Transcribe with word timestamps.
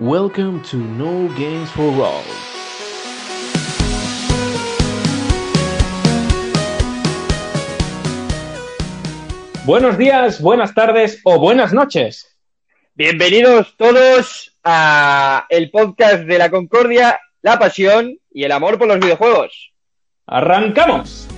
Welcome 0.00 0.60
to 0.70 0.76
No 0.76 1.28
Games 1.38 1.70
for 1.70 1.84
All. 1.84 2.24
Buenos 9.64 9.96
días, 9.96 10.40
buenas 10.40 10.74
tardes 10.74 11.20
o 11.22 11.38
buenas 11.38 11.72
noches. 11.72 12.36
Bienvenidos 12.96 13.76
todos 13.76 14.58
a 14.64 15.46
el 15.48 15.70
podcast 15.70 16.24
de 16.24 16.38
la 16.38 16.50
Concordia, 16.50 17.20
la 17.42 17.60
pasión 17.60 18.18
y 18.32 18.42
el 18.42 18.50
amor 18.50 18.80
por 18.80 18.88
los 18.88 18.98
videojuegos. 18.98 19.74
¡Arrancamos! 20.26 21.28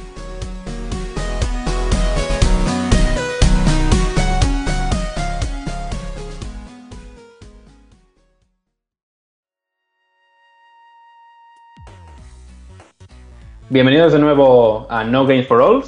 Bienvenidos 13.68 14.12
de 14.12 14.20
nuevo 14.20 14.86
a 14.88 15.02
No 15.02 15.26
Games 15.26 15.48
for 15.48 15.60
All. 15.60 15.82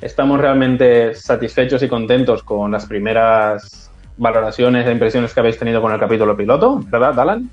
Estamos 0.00 0.40
realmente 0.40 1.16
satisfechos 1.16 1.82
y 1.82 1.88
contentos 1.88 2.44
con 2.44 2.70
las 2.70 2.86
primeras 2.86 3.90
valoraciones 4.16 4.86
e 4.86 4.92
impresiones 4.92 5.34
que 5.34 5.40
habéis 5.40 5.58
tenido 5.58 5.82
con 5.82 5.92
el 5.92 5.98
capítulo 5.98 6.36
piloto, 6.36 6.80
¿verdad, 6.86 7.18
Alan? 7.18 7.50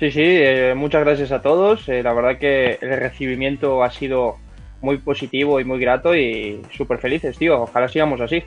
Sí, 0.00 0.10
sí, 0.10 0.22
eh, 0.24 0.74
muchas 0.76 1.04
gracias 1.04 1.30
a 1.30 1.40
todos. 1.40 1.88
Eh, 1.88 2.02
la 2.02 2.12
verdad 2.14 2.36
que 2.36 2.76
el 2.80 2.98
recibimiento 2.98 3.84
ha 3.84 3.92
sido 3.92 4.38
muy 4.80 4.98
positivo 4.98 5.60
y 5.60 5.64
muy 5.64 5.78
grato 5.78 6.16
y 6.16 6.60
súper 6.72 6.98
felices, 6.98 7.38
tío. 7.38 7.62
Ojalá 7.62 7.86
sigamos 7.86 8.20
así. 8.20 8.42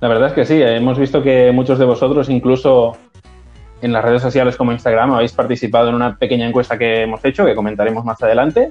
La 0.00 0.08
verdad 0.08 0.30
es 0.30 0.34
que 0.34 0.44
sí, 0.44 0.60
hemos 0.60 0.98
visto 0.98 1.22
que 1.22 1.52
muchos 1.52 1.78
de 1.78 1.84
vosotros, 1.84 2.28
incluso 2.28 2.96
en 3.82 3.92
las 3.92 4.04
redes 4.04 4.22
sociales 4.22 4.56
como 4.56 4.72
Instagram, 4.72 5.12
habéis 5.12 5.32
participado 5.32 5.90
en 5.90 5.94
una 5.94 6.16
pequeña 6.16 6.48
encuesta 6.48 6.76
que 6.76 7.02
hemos 7.02 7.24
hecho, 7.24 7.46
que 7.46 7.54
comentaremos 7.54 8.04
más 8.04 8.20
adelante. 8.20 8.70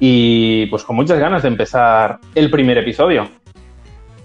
Y 0.00 0.66
pues 0.66 0.84
con 0.84 0.96
muchas 0.96 1.18
ganas 1.18 1.42
de 1.42 1.48
empezar 1.48 2.18
el 2.34 2.50
primer 2.50 2.78
episodio. 2.78 3.28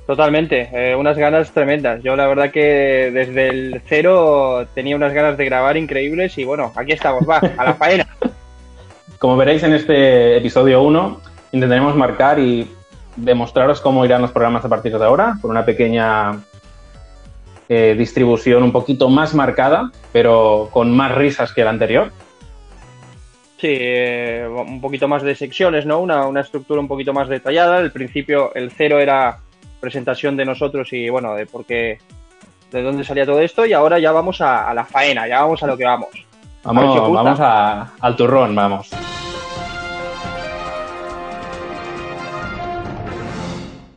Totalmente, 0.06 0.70
eh, 0.74 0.96
unas 0.96 1.18
ganas 1.18 1.52
tremendas. 1.52 2.04
Yo 2.04 2.16
la 2.16 2.28
verdad 2.28 2.52
que 2.52 3.10
desde 3.14 3.48
el 3.48 3.82
cero 3.86 4.68
tenía 4.76 4.98
unas 4.98 5.14
ganas 5.14 5.38
de 5.38 5.46
grabar 5.46 5.78
increíbles 5.78 6.38
y 6.38 6.44
bueno, 6.44 6.74
aquí 6.76 6.92
estamos, 6.92 7.28
va, 7.28 7.38
a 7.38 7.64
la 7.64 7.74
faena. 7.76 8.06
Como 9.18 9.38
veréis 9.38 9.64
en 9.64 9.74
este 9.74 10.36
episodio 10.36 10.82
1, 10.84 11.22
intentaremos 11.54 11.96
marcar 11.96 12.38
y 12.38 12.70
demostraros 13.16 13.80
cómo 13.80 14.04
irán 14.04 14.22
los 14.22 14.32
programas 14.32 14.66
a 14.66 14.70
partir 14.70 14.98
de 14.98 15.06
ahora, 15.06 15.38
con 15.42 15.52
una 15.52 15.64
pequeña 15.64 16.42
eh, 17.70 17.96
distribución 17.98 18.64
un 18.64 18.74
poquito 18.74 19.08
más 19.08 19.34
marcada, 19.34 19.92
pero 20.12 20.70
con 20.74 20.92
más 20.92 21.16
risas 21.16 21.54
que 21.54 21.62
el 21.62 21.70
anterior. 21.70 22.12
Sí, 23.58 23.68
eh, 23.70 24.46
un 24.50 24.82
poquito 24.82 25.08
más 25.08 25.24
de 25.24 25.36
secciones, 25.36 25.86
¿no? 25.86 26.00
Una, 26.00 26.28
una 26.28 26.42
estructura 26.42 26.82
un 26.82 26.88
poquito 26.88 27.14
más 27.14 27.30
detallada. 27.30 27.78
Al 27.78 27.92
principio 27.92 28.54
el 28.56 28.72
cero 28.72 29.00
era 29.00 29.40
presentación 29.80 30.36
de 30.36 30.46
nosotros 30.46 30.92
y 30.92 31.10
bueno, 31.10 31.34
de 31.36 31.46
por 31.46 31.66
qué, 31.66 32.00
de 32.72 32.82
dónde 32.82 33.04
salía 33.06 33.26
todo 33.26 33.40
esto 33.40 33.66
y 33.66 33.74
ahora 33.74 34.00
ya 34.00 34.12
vamos 34.12 34.42
a, 34.42 34.70
a 34.70 34.74
la 34.74 34.84
faena, 34.86 35.28
ya 35.28 35.42
vamos 35.42 35.62
a 35.64 35.68
lo 35.68 35.78
que 35.78 35.86
vamos. 35.86 36.10
Vamos, 36.64 36.84
A 36.84 36.94
si 37.06 37.14
vamos 37.14 37.40
a- 37.42 37.92
al 38.00 38.16
turrón, 38.16 38.56
vamos. 38.56 38.90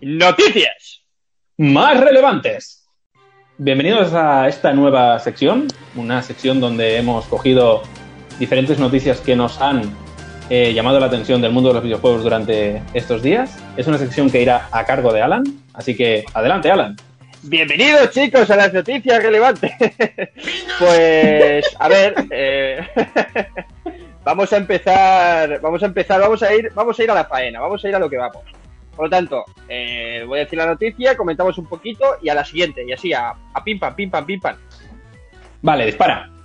Noticias. 0.01 1.03
Más 1.59 1.99
relevantes. 2.01 2.89
Bienvenidos 3.59 4.13
a 4.13 4.47
esta 4.49 4.73
nueva 4.73 5.19
sección, 5.19 5.67
una 5.95 6.23
sección 6.23 6.61
donde 6.61 6.99
hemos 6.99 7.25
cogido 7.27 7.83
diferentes 8.39 8.79
noticias 8.79 9.21
que 9.21 9.37
nos 9.37 9.61
han 9.61 9.83
eh, 10.51 10.73
llamado 10.73 11.01
la 11.01 11.07
atención 11.07 11.41
del 11.41 11.53
mundo 11.53 11.71
de 11.71 11.75
los 11.75 11.83
videojuegos 11.83 12.23
durante 12.23 12.83
estos 12.95 13.23
días. 13.23 13.59
Es 13.77 13.87
una 13.87 13.99
sección 13.99 14.31
que 14.31 14.43
irá 14.43 14.69
a 14.71 14.85
cargo 14.85 15.13
de 15.13 15.23
Alan, 15.23 15.45
así 15.75 15.97
que 15.97 16.25
adelante, 16.35 16.71
Alan. 16.71 16.97
Bienvenidos 17.43 18.11
chicos 18.11 18.51
a 18.51 18.57
las 18.57 18.73
noticias 18.73 19.23
relevantes. 19.23 19.73
pues 20.79 21.65
a 21.79 21.89
ver, 21.89 22.15
eh, 22.31 22.87
vamos 24.25 24.53
a 24.53 24.57
empezar, 24.57 25.61
vamos 25.61 25.83
a 25.83 25.87
empezar, 25.87 26.21
vamos 26.21 26.43
a 26.43 26.55
ir, 26.55 26.71
vamos 26.75 26.99
a 26.99 27.05
ir 27.05 27.11
a 27.11 27.15
la 27.15 27.25
faena, 27.25 27.61
vamos 27.61 27.85
a 27.85 27.89
ir 27.89 27.95
a 27.95 27.99
lo 27.99 28.11
que 28.11 28.19
vamos. 28.19 28.43
Por 28.95 29.07
lo 29.07 29.11
tanto, 29.11 29.45
eh, 29.69 30.25
voy 30.27 30.39
a 30.39 30.45
decir 30.45 30.59
la 30.59 30.67
noticia, 30.67 31.17
comentamos 31.17 31.59
un 31.59 31.67
poquito 31.67 32.17
y 32.23 32.31
a 32.31 32.35
la 32.35 32.45
siguiente, 32.45 32.85
y 32.87 32.93
así 32.93 33.13
a, 33.13 33.35
a 33.53 33.65
pim 33.65 33.79
pam, 33.79 33.95
pim 33.95 34.11
pam, 34.11 34.25
pim 34.25 34.41
pam. 34.41 34.57
Vale, 35.61 35.87
dispara. 35.87 36.36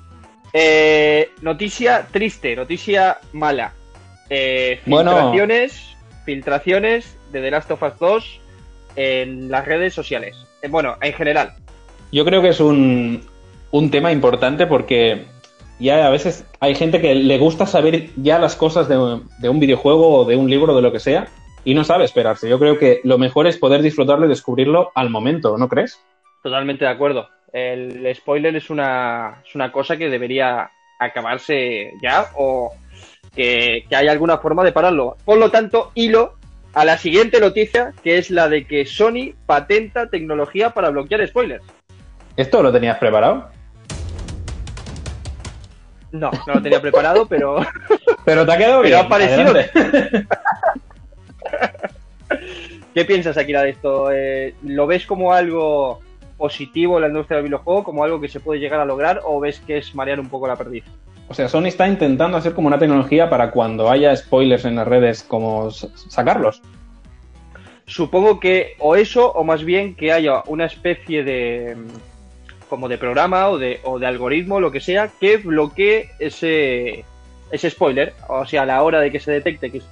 Eh, 0.53 1.31
noticia 1.41 2.07
triste, 2.11 2.55
noticia 2.55 3.19
mala. 3.33 3.73
Eh, 4.29 4.79
Bueno. 4.85 5.11
filtraciones, 5.11 5.95
filtraciones 6.25 7.17
de 7.31 7.41
The 7.41 7.51
Last 7.51 7.71
of 7.71 7.83
Us 7.83 7.99
2 7.99 8.39
en 8.95 9.51
las 9.51 9.65
redes 9.65 9.93
sociales. 9.93 10.35
Eh, 10.61 10.67
bueno, 10.67 10.95
en 11.01 11.13
general. 11.13 11.53
Yo 12.11 12.25
creo 12.25 12.41
que 12.41 12.49
es 12.49 12.59
un, 12.59 13.25
un 13.71 13.91
tema 13.91 14.11
importante 14.11 14.67
porque 14.67 15.25
ya 15.79 16.05
a 16.05 16.09
veces 16.09 16.45
hay 16.59 16.75
gente 16.75 17.01
que 17.01 17.15
le 17.15 17.37
gusta 17.37 17.65
saber 17.65 18.09
ya 18.17 18.37
las 18.37 18.55
cosas 18.55 18.87
de, 18.89 19.21
de 19.39 19.49
un 19.49 19.59
videojuego 19.59 20.19
o 20.19 20.25
de 20.25 20.35
un 20.35 20.49
libro, 20.49 20.75
de 20.75 20.81
lo 20.81 20.91
que 20.91 20.99
sea, 20.99 21.27
y 21.63 21.73
no 21.73 21.83
sabe 21.83 22.03
esperarse. 22.05 22.49
Yo 22.49 22.59
creo 22.59 22.77
que 22.77 22.99
lo 23.03 23.17
mejor 23.17 23.47
es 23.47 23.57
poder 23.57 23.81
disfrutarlo 23.81 24.25
y 24.25 24.29
descubrirlo 24.29 24.91
al 24.95 25.09
momento, 25.09 25.57
¿no 25.57 25.69
crees? 25.69 25.99
Totalmente 26.43 26.85
de 26.85 26.91
acuerdo. 26.91 27.29
El 27.53 28.13
spoiler 28.15 28.55
es 28.55 28.69
una, 28.69 29.41
es 29.45 29.55
una 29.55 29.71
cosa 29.71 29.97
que 29.97 30.09
debería 30.09 30.71
acabarse 30.99 31.93
ya 32.01 32.27
o 32.35 32.73
que, 33.35 33.85
que 33.89 33.95
haya 33.95 34.11
alguna 34.11 34.37
forma 34.37 34.63
de 34.63 34.71
pararlo. 34.71 35.17
Por 35.25 35.37
lo 35.37 35.51
tanto, 35.51 35.91
hilo 35.95 36.35
a 36.73 36.85
la 36.85 36.97
siguiente 36.97 37.39
noticia, 37.39 37.93
que 38.03 38.17
es 38.17 38.29
la 38.31 38.47
de 38.47 38.65
que 38.65 38.85
Sony 38.85 39.33
patenta 39.45 40.09
tecnología 40.09 40.69
para 40.69 40.89
bloquear 40.89 41.27
spoilers. 41.27 41.65
¿Esto 42.37 42.63
lo 42.63 42.71
tenías 42.71 42.97
preparado? 42.97 43.49
No, 46.11 46.29
no 46.47 46.53
lo 46.55 46.61
tenía 46.61 46.81
preparado, 46.81 47.25
pero 47.25 47.65
Pero 48.25 48.45
te 48.45 48.51
ha 48.51 48.57
quedado 48.57 48.81
Pero 48.81 48.95
bien. 48.95 49.05
ha 49.05 49.09
parecido. 49.09 49.53
¿qué 52.93 53.05
piensas, 53.05 53.37
Akira, 53.37 53.63
de 53.63 53.69
esto? 53.71 54.11
Eh, 54.11 54.53
¿Lo 54.63 54.87
ves 54.87 55.05
como 55.05 55.33
algo 55.33 56.01
positivo 56.41 56.97
en 56.97 57.03
la 57.03 57.07
industria 57.09 57.37
del 57.37 57.45
videojuego, 57.45 57.83
como 57.83 58.03
algo 58.03 58.19
que 58.19 58.27
se 58.27 58.39
puede 58.39 58.59
llegar 58.59 58.79
a 58.79 58.85
lograr, 58.85 59.21
o 59.23 59.39
ves 59.39 59.59
que 59.59 59.77
es 59.77 59.93
marear 59.93 60.19
un 60.19 60.27
poco 60.27 60.47
la 60.47 60.55
perdiz? 60.55 60.83
O 61.29 61.35
sea, 61.35 61.47
Sony 61.47 61.67
está 61.67 61.87
intentando 61.87 62.35
hacer 62.35 62.53
como 62.53 62.67
una 62.67 62.79
tecnología 62.79 63.29
para 63.29 63.51
cuando 63.51 63.91
haya 63.91 64.15
spoilers 64.15 64.65
en 64.65 64.75
las 64.75 64.87
redes, 64.87 65.21
como 65.21 65.69
sacarlos. 65.69 66.63
Supongo 67.85 68.39
que 68.39 68.73
o 68.79 68.95
eso, 68.95 69.31
o 69.31 69.43
más 69.43 69.63
bien 69.63 69.95
que 69.95 70.11
haya 70.11 70.41
una 70.47 70.65
especie 70.65 71.23
de 71.23 71.75
mm, 71.75 72.67
como 72.69 72.89
de 72.89 72.97
programa 72.97 73.49
o 73.49 73.59
de, 73.59 73.79
o 73.83 73.99
de 73.99 74.07
algoritmo, 74.07 74.59
lo 74.59 74.71
que 74.71 74.79
sea, 74.79 75.09
que 75.19 75.37
bloquee 75.37 76.09
ese, 76.17 77.05
ese 77.51 77.69
spoiler. 77.69 78.13
O 78.27 78.45
sea, 78.47 78.63
a 78.63 78.65
la 78.65 78.81
hora 78.81 78.99
de 78.99 79.11
que 79.11 79.19
se 79.19 79.31
detecte 79.31 79.69
que 79.69 79.77
es 79.77 79.85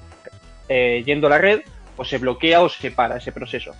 eh, 0.67 1.03
yendo 1.05 1.27
a 1.27 1.29
la 1.29 1.37
red, 1.37 1.61
o 1.95 2.03
se 2.03 2.17
bloquea 2.17 2.61
o 2.61 2.69
se 2.69 2.89
para 2.89 3.17
ese 3.17 3.31
proceso. 3.31 3.75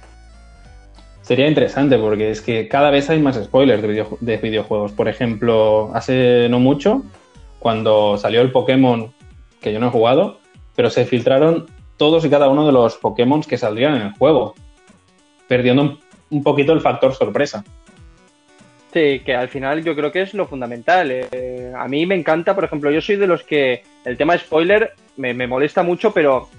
Sería 1.30 1.48
interesante 1.48 2.00
porque 2.00 2.32
es 2.32 2.42
que 2.42 2.68
cada 2.68 2.90
vez 2.90 3.08
hay 3.12 3.20
más 3.20 3.36
spoilers 3.36 3.84
de, 3.84 3.88
videoju- 3.88 4.18
de 4.20 4.38
videojuegos. 4.38 4.94
Por 4.94 5.08
ejemplo, 5.08 5.92
hace 5.94 6.48
no 6.50 6.60
mucho, 6.60 7.04
cuando 7.60 8.18
salió 8.18 8.42
el 8.42 8.52
Pokémon, 8.52 9.14
que 9.62 9.72
yo 9.72 9.80
no 9.80 9.90
he 9.90 9.92
jugado, 9.92 10.40
pero 10.76 10.90
se 10.90 11.06
filtraron 11.06 11.68
todos 11.98 12.26
y 12.26 12.32
cada 12.32 12.50
uno 12.50 12.66
de 12.66 12.72
los 12.72 12.98
Pokémon 12.98 13.44
que 13.44 13.60
saldrían 13.60 13.98
en 13.98 14.02
el 14.08 14.14
juego, 14.14 14.56
perdiendo 15.48 16.00
un, 16.32 16.42
poquito 16.42 16.74
el 16.74 16.82
factor 16.82 17.14
sorpresa. 17.14 17.64
Sí, 18.92 19.22
que 19.24 19.36
al 19.36 19.50
final 19.50 19.84
yo 19.84 19.96
creo 19.96 20.12
que 20.12 20.24
es 20.24 20.34
lo 20.34 20.48
fundamental. 20.48 21.12
Eh, 21.12 21.72
a 21.78 21.88
mí 21.88 22.08
me 22.08 22.16
encanta, 22.16 22.56
por 22.56 22.64
ejemplo, 22.64 22.90
yo 22.90 23.02
soy 23.02 23.18
de 23.18 23.28
los 23.28 23.44
que 23.44 23.84
el 24.04 24.18
tema 24.18 24.36
spoiler 24.36 24.94
me, 25.16 25.36
molesta 25.46 25.84
mucho, 25.84 26.12
pero 26.12 26.50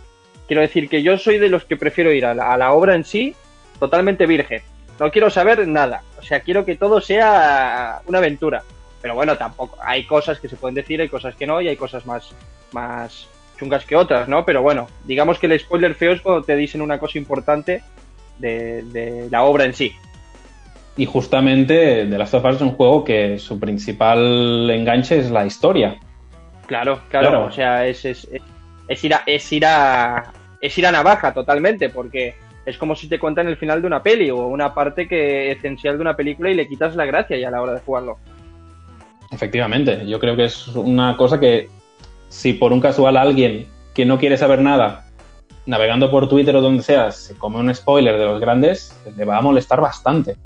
quiero 0.47 0.63
decir 0.63 0.89
que 0.89 1.03
yo 1.03 1.19
soy 1.19 1.39
de 1.39 1.49
los 1.49 1.65
que 1.65 1.77
prefiero 1.77 2.13
ir 2.13 2.25
a 2.25 2.57
la 2.57 2.73
obra 2.73 2.95
en 2.95 3.03
sí 3.03 3.35
totalmente 3.81 4.27
virgen. 4.27 4.63
No 5.01 5.11
quiero 5.11 5.29
saber 5.31 5.67
nada. 5.67 6.03
O 6.19 6.23
sea, 6.23 6.41
quiero 6.41 6.65
que 6.65 6.77
todo 6.77 7.01
sea 7.01 8.01
una 8.07 8.19
aventura. 8.19 8.63
Pero 9.03 9.15
bueno, 9.15 9.37
tampoco. 9.37 9.79
Hay 9.83 10.05
cosas 10.05 10.39
que 10.39 10.49
se 10.49 10.57
pueden 10.57 10.75
decir, 10.77 11.01
hay 11.01 11.09
cosas 11.09 11.35
que 11.35 11.47
no, 11.47 11.61
y 11.61 11.69
hay 11.69 11.77
cosas 11.77 12.05
más, 12.07 12.31
más 12.73 13.27
chungas 13.59 13.85
que 13.87 13.97
otras, 13.97 14.29
¿no? 14.29 14.45
Pero 14.45 14.63
bueno, 14.63 14.87
digamos 15.07 15.39
que 15.39 15.47
el 15.47 15.59
spoiler 15.59 15.95
feo 15.95 16.13
es 16.13 16.21
cuando 16.21 16.43
te 16.43 16.55
dicen 16.55 16.83
una 16.83 16.99
cosa 16.99 17.19
importante 17.19 17.83
de, 18.39 18.83
de 18.85 19.29
la 19.31 19.43
obra 19.43 19.65
en 19.65 19.73
sí. 19.75 19.93
Y 20.97 21.07
justamente 21.07 22.07
The 22.07 22.19
Last 22.19 22.35
of 22.35 22.45
Us 22.45 22.57
es 22.57 22.61
un 22.63 22.73
juego 22.73 23.05
que 23.05 23.39
su 23.39 23.59
principal 23.59 24.69
enganche 24.71 25.19
es 25.19 25.31
la 25.31 25.47
historia. 25.47 25.97
Claro, 26.67 27.01
claro, 27.09 27.29
Claro. 27.31 27.45
o 27.47 27.51
sea, 27.53 27.87
es, 27.87 28.05
es, 28.05 28.29
es- 28.31 28.43
es 28.89 29.05
ir 29.05 29.15
a, 29.15 29.23
es 29.25 29.53
ir 29.53 29.65
a 29.67 30.33
es 30.61 30.77
ir 30.77 30.85
a 30.87 30.93
navaja 30.93 31.33
totalmente, 31.33 31.89
porque 31.89 32.35
es 32.71 32.79
como 32.79 32.97
si 32.97 33.09
te 33.09 33.19
cuentan 33.19 33.49
el 33.49 33.57
final 33.57 33.81
de 33.81 33.87
una 33.87 34.03
peli 34.03 34.31
o 34.31 34.47
una 34.47 34.73
parte 34.73 35.07
que 35.07 35.53
esencial 35.53 35.97
de 35.97 36.03
una 36.03 36.17
película 36.17 36.51
y 36.51 36.55
le 36.55 36.67
quitas 36.67 36.97
la 36.97 37.05
gracia 37.05 37.37
ya 37.37 37.49
a 37.49 37.51
la 37.51 37.63
hora 37.63 37.75
de 37.75 37.81
jugarlo. 37.81 38.19
Efectivamente, 39.31 40.07
yo 40.07 40.19
creo 40.19 40.35
que 40.37 40.45
es 40.45 40.69
una 40.69 41.17
cosa 41.17 41.39
que 41.39 41.69
si 42.29 42.55
por 42.55 42.73
un 42.73 42.81
casual 42.81 43.17
alguien 43.17 43.67
que 43.95 44.05
no 44.05 44.19
quiere 44.19 44.37
saber 44.37 44.61
nada, 44.61 45.07
navegando 45.67 46.11
por 46.11 46.29
Twitter 46.29 46.57
o 46.57 46.61
donde 46.61 46.83
sea, 46.83 47.11
se 47.11 47.37
come 47.37 47.59
un 47.59 47.75
spoiler 47.75 48.19
de 48.19 48.25
los 48.25 48.41
grandes, 48.41 48.99
le 49.17 49.25
va 49.25 49.39
a 49.39 49.41
molestar 49.41 49.81
bastante. 49.81 50.37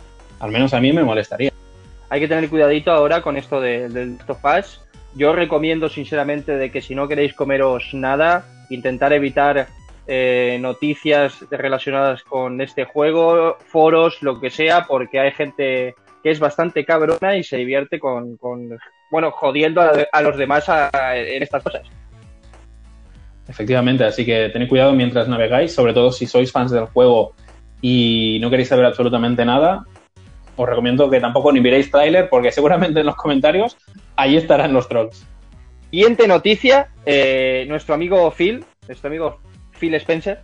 Al 0.40 0.50
menos 0.50 0.74
a 0.74 0.80
mí 0.80 0.92
me 0.92 1.02
molestaría. 1.02 1.52
Hay 2.10 2.20
que 2.20 2.28
tener 2.28 2.48
cuidadito 2.50 2.90
ahora 2.90 3.22
con 3.22 3.36
esto 3.36 3.60
de, 3.60 3.88
del 3.88 4.18
Topaz. 4.18 4.80
Yo 5.14 5.32
recomiendo 5.32 5.88
sinceramente 5.88 6.56
de 6.56 6.70
que 6.70 6.82
si 6.82 6.94
no 6.94 7.08
queréis 7.08 7.34
comeros 7.34 7.94
nada, 7.94 8.44
intentar 8.70 9.12
evitar 9.12 9.68
eh, 10.06 10.58
noticias 10.60 11.44
relacionadas 11.50 12.22
con 12.22 12.60
este 12.60 12.84
juego, 12.84 13.56
foros, 13.66 14.22
lo 14.22 14.40
que 14.40 14.50
sea, 14.50 14.84
porque 14.86 15.20
hay 15.20 15.32
gente 15.32 15.94
que 16.22 16.30
es 16.30 16.40
bastante 16.40 16.84
cabrona 16.84 17.36
y 17.36 17.44
se 17.44 17.56
divierte 17.56 17.98
con, 17.98 18.36
con 18.36 18.78
bueno, 19.10 19.30
jodiendo 19.30 19.80
a, 19.80 19.92
a 20.12 20.22
los 20.22 20.36
demás 20.36 20.68
a, 20.68 20.90
en 21.16 21.42
estas 21.42 21.62
cosas. 21.62 21.82
Efectivamente, 23.46 24.04
así 24.04 24.24
que 24.24 24.48
tened 24.48 24.68
cuidado 24.68 24.94
mientras 24.94 25.28
navegáis, 25.28 25.74
sobre 25.74 25.92
todo 25.92 26.10
si 26.10 26.26
sois 26.26 26.50
fans 26.50 26.70
del 26.70 26.86
juego 26.86 27.34
y 27.82 28.38
no 28.40 28.48
queréis 28.48 28.68
saber 28.68 28.86
absolutamente 28.86 29.44
nada, 29.44 29.84
os 30.56 30.68
recomiendo 30.68 31.10
que 31.10 31.20
tampoco 31.20 31.52
ni 31.52 31.60
miréis 31.60 31.90
tráiler 31.90 32.28
porque 32.30 32.52
seguramente 32.52 33.00
en 33.00 33.06
los 33.06 33.16
comentarios 33.16 33.76
ahí 34.16 34.36
estarán 34.36 34.72
los 34.72 34.88
trolls. 34.88 35.26
Siguiente 35.90 36.26
noticia, 36.26 36.88
eh, 37.04 37.66
nuestro 37.68 37.94
amigo 37.94 38.30
Phil, 38.30 38.64
nuestro 38.88 39.08
amigo 39.08 39.40
Phil 39.84 39.94
Spencer, 39.96 40.38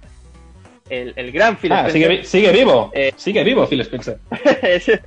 el, 0.91 1.15
el 1.17 1.33
gran 1.33 1.57
Phil 1.57 1.73
Ah, 1.73 1.87
Spencer. 1.89 2.11
sigue, 2.11 2.25
sigue 2.25 2.53
vivo, 2.53 2.91
Eh, 2.95 3.13
sigue 3.17 3.43
vivo 3.43 3.67
Phil 3.67 3.81
Spencer. 3.81 4.19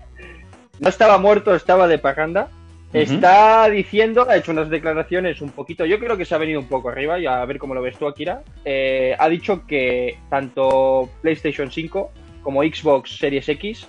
no 0.79 0.89
estaba 0.89 1.19
muerto, 1.19 1.53
estaba 1.53 1.87
de 1.87 1.99
parranda. 1.99 2.49
Está 2.93 3.69
diciendo, 3.69 4.27
ha 4.29 4.37
hecho 4.37 4.51
unas 4.51 4.69
declaraciones 4.69 5.41
un 5.41 5.49
poquito, 5.49 5.83
yo 5.85 5.99
creo 5.99 6.15
que 6.17 6.25
se 6.25 6.33
ha 6.35 6.39
venido 6.39 6.59
un 6.59 6.67
poco 6.67 6.89
arriba, 6.89 7.19
y 7.19 7.25
a 7.27 7.43
ver 7.45 7.57
cómo 7.59 7.73
lo 7.75 7.81
ves 7.81 7.97
tú, 7.97 8.07
Akira. 8.07 8.41
Eh, 8.65 9.15
ha 9.17 9.29
dicho 9.29 9.65
que 9.67 10.17
tanto 10.29 11.09
PlayStation 11.21 11.71
5 11.71 12.11
como 12.43 12.61
Xbox 12.63 13.17
Series 13.17 13.47
X, 13.49 13.87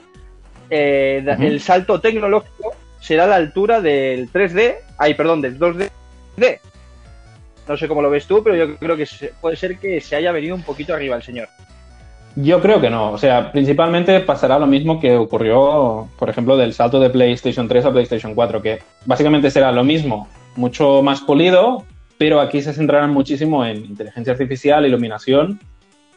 eh, 0.70 1.22
el 1.40 1.60
salto 1.60 2.00
tecnológico 2.00 2.74
será 3.00 3.24
a 3.24 3.28
la 3.28 3.36
altura 3.36 3.80
del 3.82 4.30
3D, 4.30 4.74
ay, 4.98 5.14
perdón, 5.14 5.40
del 5.42 5.58
2D. 5.58 5.90
No 7.68 7.76
sé 7.76 7.88
cómo 7.88 8.02
lo 8.02 8.10
ves 8.10 8.26
tú, 8.26 8.42
pero 8.42 8.56
yo 8.56 8.76
creo 8.76 8.96
que 8.96 9.06
puede 9.40 9.56
ser 9.56 9.78
que 9.78 10.00
se 10.00 10.16
haya 10.16 10.32
venido 10.32 10.54
un 10.54 10.62
poquito 10.62 10.94
arriba 10.94 11.16
el 11.16 11.22
señor. 11.22 11.48
Yo 12.36 12.60
creo 12.60 12.80
que 12.80 12.90
no. 12.90 13.12
O 13.12 13.18
sea, 13.18 13.52
principalmente 13.52 14.20
pasará 14.20 14.58
lo 14.58 14.66
mismo 14.66 15.00
que 15.00 15.16
ocurrió, 15.16 16.08
por 16.18 16.28
ejemplo, 16.28 16.56
del 16.56 16.74
salto 16.74 16.98
de 16.98 17.10
PlayStation 17.10 17.68
3 17.68 17.84
a 17.84 17.92
PlayStation 17.92 18.34
4, 18.34 18.60
que 18.60 18.80
básicamente 19.06 19.50
será 19.50 19.70
lo 19.70 19.84
mismo, 19.84 20.28
mucho 20.56 21.02
más 21.02 21.20
polido, 21.20 21.84
pero 22.18 22.40
aquí 22.40 22.60
se 22.60 22.72
centrarán 22.72 23.10
muchísimo 23.10 23.64
en 23.64 23.84
inteligencia 23.84 24.32
artificial, 24.32 24.84
iluminación 24.84 25.60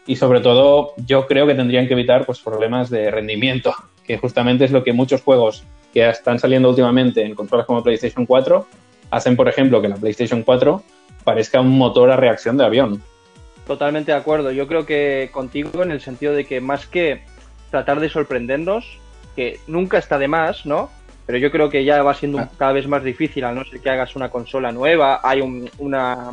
y 0.07 0.15
sobre 0.15 0.39
todo 0.39 0.93
yo 1.05 1.27
creo 1.27 1.45
que 1.45 1.53
tendrían 1.53 1.87
que 1.87 1.93
evitar 1.93 2.25
pues, 2.25 2.39
problemas 2.39 2.89
de 2.89 3.11
rendimiento, 3.11 3.73
que 4.05 4.17
justamente 4.17 4.65
es 4.65 4.71
lo 4.71 4.83
que 4.83 4.93
muchos 4.93 5.21
juegos 5.21 5.63
que 5.93 6.07
están 6.09 6.39
saliendo 6.39 6.69
últimamente 6.69 7.23
en 7.23 7.35
consolas 7.35 7.65
como 7.65 7.83
PlayStation 7.83 8.25
4 8.25 8.65
hacen, 9.11 9.35
por 9.35 9.47
ejemplo, 9.47 9.81
que 9.81 9.87
la 9.87 9.95
PlayStation 9.95 10.43
4 10.43 10.81
parezca 11.27 11.59
un 11.59 11.77
motor 11.77 12.09
a 12.09 12.15
reacción 12.15 12.55
de 12.57 12.63
avión. 12.63 13.03
Totalmente 13.67 14.13
de 14.13 14.17
acuerdo. 14.17 14.49
Yo 14.53 14.65
creo 14.65 14.85
que 14.85 15.27
contigo 15.33 15.83
en 15.83 15.91
el 15.91 15.99
sentido 15.99 16.31
de 16.33 16.45
que 16.45 16.61
más 16.61 16.87
que 16.87 17.23
tratar 17.69 17.99
de 17.99 18.07
sorprendernos, 18.07 18.97
que 19.35 19.59
nunca 19.67 19.97
está 19.97 20.17
de 20.17 20.29
más, 20.29 20.65
¿no? 20.65 20.89
Pero 21.25 21.37
yo 21.37 21.51
creo 21.51 21.69
que 21.69 21.83
ya 21.83 22.01
va 22.01 22.13
siendo 22.13 22.39
Ah. 22.39 22.49
cada 22.57 22.71
vez 22.71 22.87
más 22.87 23.03
difícil, 23.03 23.43
a 23.43 23.51
no 23.51 23.65
ser 23.65 23.81
que 23.81 23.89
hagas 23.89 24.15
una 24.15 24.29
consola 24.29 24.71
nueva, 24.71 25.19
hay 25.21 25.41
un, 25.41 25.69
una- 25.79 26.31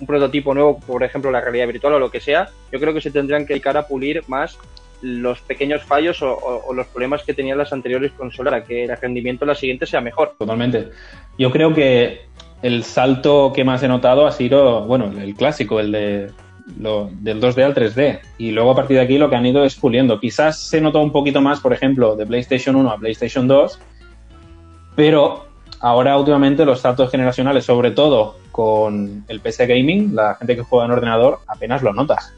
un 0.00 0.06
prototipo 0.06 0.54
nuevo, 0.54 0.78
por 0.78 1.02
ejemplo, 1.02 1.32
la 1.32 1.40
realidad 1.40 1.66
virtual 1.66 1.94
o 1.94 1.98
lo 1.98 2.08
que 2.12 2.20
sea. 2.20 2.48
Yo 2.70 2.78
creo 2.78 2.94
que 2.94 3.00
se 3.00 3.10
tendrían 3.10 3.44
que 3.44 3.54
dedicar 3.54 3.76
a 3.76 3.88
pulir 3.88 4.22
más 4.28 4.56
los 5.02 5.40
pequeños 5.40 5.82
fallos 5.82 6.22
o, 6.22 6.32
o- 6.32 6.66
o 6.68 6.72
los 6.72 6.86
problemas 6.86 7.24
que 7.24 7.34
tenían 7.34 7.58
las 7.58 7.72
anteriores 7.72 8.12
consolas 8.12 8.52
para 8.52 8.64
que 8.64 8.84
el 8.84 8.96
rendimiento 8.96 9.44
en 9.44 9.48
la 9.48 9.54
siguiente 9.56 9.86
sea 9.86 10.00
mejor. 10.00 10.36
Totalmente. 10.38 10.90
Yo 11.36 11.50
creo 11.50 11.74
que 11.74 12.26
el 12.62 12.84
salto 12.84 13.52
que 13.54 13.64
más 13.64 13.82
he 13.82 13.88
notado 13.88 14.26
ha 14.26 14.32
sido, 14.32 14.84
bueno, 14.84 15.06
el 15.20 15.34
clásico, 15.34 15.80
el 15.80 15.92
de 15.92 16.30
lo- 16.78 17.08
del 17.12 17.40
2D 17.40 17.64
al 17.64 17.74
3D. 17.74 18.20
Y 18.38 18.50
luego 18.52 18.70
a 18.72 18.74
partir 18.76 18.96
de 18.98 19.02
aquí 19.02 19.18
lo 19.18 19.28
que 19.30 19.36
han 19.36 19.46
ido 19.46 19.64
es 19.64 19.74
puliendo. 19.76 20.20
Quizás 20.20 20.58
se 20.60 20.80
notó 20.80 21.00
un 21.00 21.10
poquito 21.12 21.40
más, 21.40 21.60
por 21.60 21.72
ejemplo, 21.72 22.16
de 22.16 22.26
PlayStation 22.26 22.76
1 22.76 22.90
a 22.90 22.96
PlayStation 22.98 23.48
2, 23.48 23.78
pero 24.94 25.46
ahora 25.80 26.16
últimamente 26.18 26.64
los 26.64 26.80
saltos 26.80 27.10
generacionales, 27.10 27.64
sobre 27.64 27.90
todo 27.92 28.36
con 28.52 29.24
el 29.28 29.40
PC 29.40 29.66
Gaming, 29.66 30.14
la 30.14 30.34
gente 30.34 30.54
que 30.56 30.62
juega 30.62 30.84
en 30.84 30.90
ordenador, 30.92 31.38
apenas 31.46 31.82
lo 31.82 31.92
notas. 31.92 32.32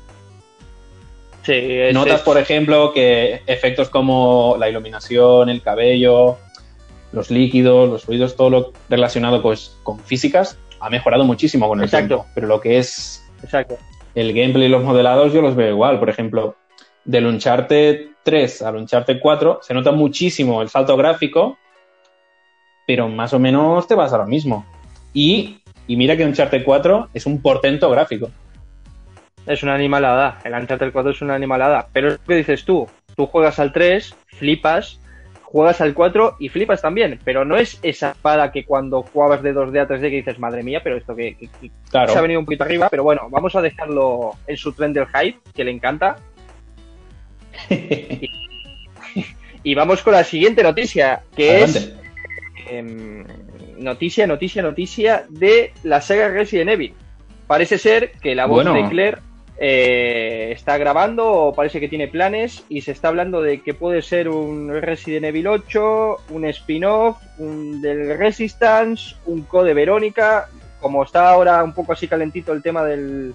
Sí, 1.42 1.52
es- 1.54 1.92
Notas, 1.94 2.20
es- 2.20 2.20
por 2.20 2.38
ejemplo, 2.38 2.92
que 2.92 3.42
efectos 3.46 3.88
como 3.88 4.54
la 4.58 4.68
iluminación, 4.68 5.48
el 5.48 5.60
cabello, 5.60 6.38
los 7.12 7.30
líquidos, 7.30 7.88
los 7.88 8.04
fluidos, 8.04 8.36
todo 8.36 8.50
lo 8.50 8.72
relacionado 8.88 9.42
pues, 9.42 9.78
con 9.82 9.98
físicas, 10.00 10.58
ha 10.80 10.90
mejorado 10.90 11.24
muchísimo 11.24 11.68
con 11.68 11.78
el 11.78 11.84
Exacto. 11.84 12.06
tiempo. 12.08 12.26
Pero 12.34 12.46
lo 12.46 12.60
que 12.60 12.78
es 12.78 13.22
Exacto. 13.42 13.76
el 14.14 14.32
gameplay 14.32 14.66
y 14.66 14.70
los 14.70 14.82
modelados, 14.82 15.32
yo 15.32 15.42
los 15.42 15.54
veo 15.54 15.70
igual. 15.70 15.98
Por 15.98 16.10
ejemplo, 16.10 16.56
del 17.04 17.26
Uncharted 17.26 18.08
3 18.22 18.62
al 18.62 18.76
Uncharted 18.76 19.18
4 19.20 19.60
se 19.62 19.74
nota 19.74 19.92
muchísimo 19.92 20.62
el 20.62 20.68
salto 20.68 20.96
gráfico, 20.96 21.58
pero 22.86 23.08
más 23.08 23.32
o 23.32 23.38
menos 23.38 23.86
te 23.86 23.94
vas 23.94 24.12
a 24.12 24.18
lo 24.18 24.26
mismo. 24.26 24.66
Y, 25.12 25.60
y 25.86 25.96
mira 25.96 26.16
que 26.16 26.24
Uncharted 26.24 26.64
4 26.64 27.10
es 27.12 27.26
un 27.26 27.42
portento 27.42 27.90
gráfico. 27.90 28.30
Es 29.46 29.62
una 29.62 29.74
animalada. 29.74 30.38
El 30.44 30.54
Uncharted 30.54 30.92
4 30.92 31.10
es 31.10 31.22
una 31.22 31.34
animalada. 31.34 31.88
Pero 31.92 32.08
es 32.08 32.14
lo 32.20 32.26
que 32.26 32.36
dices 32.36 32.64
tú. 32.64 32.88
Tú 33.16 33.26
juegas 33.26 33.58
al 33.58 33.72
3, 33.72 34.14
flipas. 34.26 35.00
Juegas 35.52 35.80
al 35.82 35.92
4 35.92 36.36
y 36.40 36.48
flipas 36.48 36.80
también. 36.80 37.18
Pero 37.24 37.44
no 37.44 37.56
es 37.56 37.78
esa 37.82 38.12
espada 38.12 38.50
que 38.50 38.64
cuando 38.64 39.02
jugabas 39.02 39.42
de 39.42 39.54
2D 39.54 39.80
a 39.82 39.86
3D 39.86 40.00
que 40.00 40.16
dices, 40.16 40.38
madre 40.38 40.62
mía, 40.62 40.80
pero 40.82 40.96
esto 40.96 41.14
que, 41.14 41.36
que- 41.36 41.48
que 41.60 41.70
Claro. 41.90 42.10
se 42.10 42.18
ha 42.18 42.22
venido 42.22 42.40
un 42.40 42.46
poquito 42.46 42.64
arriba. 42.64 42.88
Pero 42.90 43.04
bueno, 43.04 43.28
vamos 43.30 43.54
a 43.54 43.60
dejarlo 43.60 44.32
en 44.46 44.56
su 44.56 44.72
tren 44.72 44.92
del 44.94 45.06
hype, 45.08 45.38
que 45.54 45.62
le 45.64 45.70
encanta. 45.70 46.16
Y 49.64 49.74
vamos 49.76 50.02
con 50.02 50.12
la 50.14 50.24
siguiente 50.24 50.62
noticia, 50.64 51.22
que 51.36 51.62
es 51.62 51.92
em, 52.68 53.24
noticia, 53.78 54.26
noticia, 54.26 54.60
noticia 54.60 55.24
de 55.28 55.72
la 55.84 56.00
saga 56.00 56.28
Resident 56.30 56.70
Evil. 56.70 56.94
Parece 57.46 57.78
ser 57.78 58.10
que 58.20 58.34
la 58.34 58.46
voz 58.46 58.64
Bueno. 58.64 58.74
de 58.74 58.88
Claire 58.90 59.18
eh, 59.64 60.50
está 60.50 60.76
grabando 60.76 61.30
o 61.30 61.54
parece 61.54 61.78
que 61.78 61.86
tiene 61.86 62.08
planes 62.08 62.64
y 62.68 62.80
se 62.80 62.90
está 62.90 63.06
hablando 63.06 63.40
de 63.40 63.60
que 63.60 63.74
puede 63.74 64.02
ser 64.02 64.28
un 64.28 64.68
Resident 64.82 65.26
Evil 65.26 65.46
8, 65.46 66.16
un 66.30 66.44
spin-off, 66.46 67.18
un 67.38 67.80
del 67.80 68.18
Resistance, 68.18 69.14
un 69.24 69.42
Code 69.42 69.72
Verónica. 69.72 70.48
Como 70.80 71.04
está 71.04 71.30
ahora 71.30 71.62
un 71.62 71.72
poco 71.74 71.92
así 71.92 72.08
calentito 72.08 72.52
el 72.52 72.60
tema 72.60 72.82
del, 72.82 73.34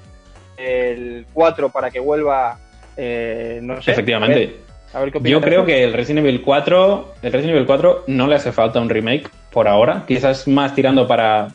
del 0.58 1.26
4 1.32 1.70
para 1.70 1.92
que 1.92 2.02
vuelva, 2.02 2.60
eh, 2.98 3.62
no 3.64 3.82
sé. 3.82 3.92
Efectivamente. 3.92 4.36
A 4.36 4.38
ver, 4.38 4.56
a 4.96 5.00
ver 5.00 5.12
qué 5.14 5.30
Yo 5.30 5.40
creo 5.40 5.64
que 5.64 5.82
el 5.82 5.94
Resident 5.94 6.26
Evil 6.26 6.42
4, 6.42 7.14
el 7.22 7.32
Resident 7.32 7.56
Evil 7.56 7.68
4 7.68 8.04
no 8.08 8.28
le 8.28 8.36
hace 8.36 8.52
falta 8.52 8.82
un 8.82 8.90
remake 8.90 9.30
por 9.50 9.70
ahora, 9.70 10.04
quizás 10.06 10.46
más 10.46 10.76
tirando 10.76 11.08
para 11.08 11.48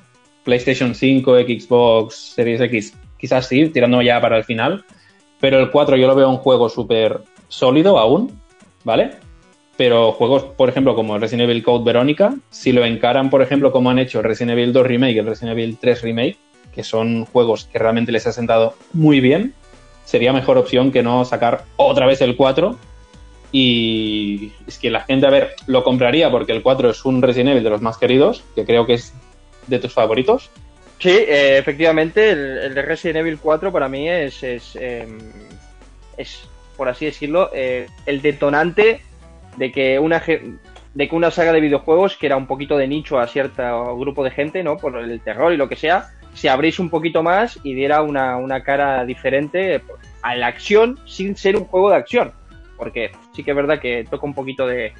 PlayStation 0.45 0.95
5, 0.95 1.41
Xbox 1.41 2.33
Series 2.35 2.63
X, 2.63 2.95
quizás 3.23 3.47
sí, 3.47 3.69
tirando 3.69 4.03
ya 4.03 4.21
para 4.21 4.37
el 4.37 4.43
final, 4.43 4.85
pero 5.41 5.61
el 5.61 5.71
4 5.71 5.97
yo 5.97 6.09
lo 6.09 6.17
veo 6.17 6.29
un 6.29 6.39
juego 6.39 6.69
súper 6.69 7.21
sólido 7.47 7.97
aún, 7.97 8.37
¿vale? 8.83 9.13
Pero 9.77 10.11
juegos, 10.11 10.43
por 10.43 10.69
ejemplo, 10.69 10.97
como 10.97 11.17
Resident 11.19 11.49
Evil 11.49 11.63
Code 11.63 11.85
Verónica, 11.85 12.35
si 12.51 12.73
lo 12.73 12.85
encaran, 12.85 13.31
por 13.31 13.41
ejemplo, 13.41 13.71
como 13.71 13.91
han 13.91 14.01
hecho 14.01 14.23
Resident 14.23 14.59
Evil 14.59 14.73
2 14.73 14.87
Remake 14.87 15.15
y 15.15 15.19
el 15.21 15.27
Resident 15.27 15.57
Evil 15.57 15.79
3 15.81 16.03
Remake, 16.03 16.37
que 16.75 16.83
son 16.83 17.25
juegos 17.27 17.67
que 17.67 17.79
realmente 17.79 18.11
les 18.11 18.27
ha 18.27 18.33
sentado 18.33 18.75
muy 18.93 19.21
bien, 19.21 19.55
sería 20.05 20.33
mejor 20.33 20.59
opción 20.59 20.91
que 20.91 21.05
no 21.05 21.25
sacar 21.25 21.65
otra 21.77 22.07
vez 22.07 22.21
el 22.23 22.35
4 22.35 22.77
y 23.53 24.51
es 24.67 24.79
que 24.79 24.91
la 24.91 25.03
gente, 25.03 25.29
a 25.29 25.31
ver, 25.31 25.51
lo 25.69 25.85
compraría 25.85 26.29
porque 26.29 26.51
el 26.51 26.63
4 26.63 26.91
es 26.91 27.05
un 27.05 27.23
Resident 27.23 27.51
Evil 27.51 27.63
de 27.63 27.71
los 27.71 27.83
más 27.83 27.99
queridos, 27.99 28.43
que 28.57 28.65
creo 28.65 28.85
que 28.85 28.95
es 28.95 29.15
de 29.69 29.79
tus 29.79 29.93
favoritos. 29.93 30.51
Sí, 31.03 31.11
eh, 31.11 31.59
efectivamente, 31.59 32.31
el, 32.31 32.75
de 32.75 32.83
Resident 32.83 33.17
Evil 33.17 33.41
4 33.41 33.73
para 33.73 33.89
mí 33.89 34.09
es, 34.09 34.41
es, 34.45 34.77
em, 34.77 35.19
es 36.17 36.49
por 36.77 36.89
así 36.89 37.07
decirlo, 37.07 37.51
eh, 37.53 37.89
el 38.07 38.23
detonante 38.23 39.01
de 39.57 39.73
que 39.73 39.99
una 39.99 40.23
de 40.95 41.09
que 41.09 41.17
una 41.17 41.33
saga 41.33 41.53
de 41.53 41.61
videojuegos 41.61 42.17
que 42.17 42.27
era 42.27 42.37
un 42.37 42.47
poquito 42.47 42.77
de 42.77 42.87
nicho 42.87 43.19
a 43.19 43.27
cierto 43.27 43.97
grupo 43.97 44.23
de 44.23 44.31
gente, 44.31 44.63
¿no? 44.63 44.77
Por 44.77 44.97
el 44.97 45.21
terror 45.23 45.53
y 45.53 45.57
lo 45.57 45.69
que 45.69 45.75
sea, 45.75 46.11
se 46.35 46.49
abriese 46.49 46.81
un 46.81 46.89
poquito 46.89 47.25
más 47.25 47.59
y 47.65 47.75
diera 47.75 48.03
una, 48.03 48.37
una 48.37 48.63
cara 48.63 49.05
diferente 49.05 49.83
a 50.23 50.37
la 50.37 50.47
acción 50.47 51.01
sin 51.05 51.35
ser 51.35 51.57
un 51.57 51.65
juego 51.65 51.91
de 51.91 51.97
acción. 51.97 52.33
Porque 52.77 53.11
sí 53.35 53.43
que 53.43 53.51
es 53.51 53.57
verdad 53.57 53.81
que 53.81 54.07
toca 54.09 54.25
un 54.25 54.35
poquito 54.35 54.69
de, 54.69 54.93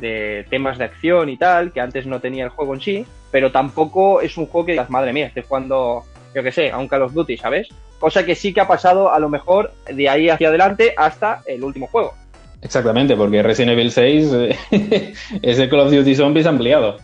de 0.00 0.46
temas 0.50 0.78
de 0.78 0.84
acción 0.84 1.28
y 1.28 1.36
tal, 1.36 1.72
que 1.72 1.80
antes 1.80 2.06
no 2.06 2.20
tenía 2.20 2.44
el 2.44 2.50
juego 2.50 2.74
en 2.74 2.80
sí, 2.80 3.06
pero 3.30 3.52
tampoco 3.52 4.20
es 4.20 4.36
un 4.36 4.46
juego 4.46 4.66
que 4.66 4.72
digas, 4.72 4.90
madre 4.90 5.12
mía, 5.12 5.26
estoy 5.26 5.44
jugando, 5.46 6.04
yo 6.34 6.42
que 6.42 6.52
sé, 6.52 6.70
a 6.70 6.78
un 6.78 6.88
Call 6.88 7.02
of 7.02 7.12
Duty, 7.12 7.36
¿sabes? 7.36 7.68
Cosa 7.98 8.24
que 8.24 8.34
sí 8.34 8.52
que 8.52 8.60
ha 8.60 8.68
pasado 8.68 9.12
a 9.12 9.18
lo 9.18 9.28
mejor 9.28 9.72
de 9.92 10.08
ahí 10.08 10.28
hacia 10.28 10.48
adelante 10.48 10.94
hasta 10.96 11.42
el 11.46 11.64
último 11.64 11.86
juego. 11.88 12.14
Exactamente, 12.62 13.16
porque 13.16 13.42
Resident 13.42 13.72
Evil 13.72 13.90
6 13.90 14.32
eh, 14.32 15.14
es 15.42 15.58
el 15.58 15.68
Call 15.68 15.80
of 15.80 15.92
Duty 15.92 16.14
Zombies 16.14 16.46
ampliado. 16.46 16.98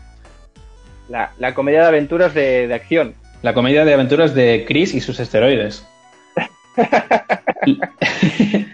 La, 1.08 1.32
la 1.38 1.54
comedia 1.54 1.82
de 1.82 1.88
aventuras 1.88 2.34
de, 2.34 2.66
de 2.66 2.74
acción. 2.74 3.14
La 3.42 3.54
comedia 3.54 3.84
de 3.84 3.94
aventuras 3.94 4.34
de 4.34 4.64
Chris 4.66 4.94
y 4.94 5.00
sus 5.00 5.20
esteroides. 5.20 5.86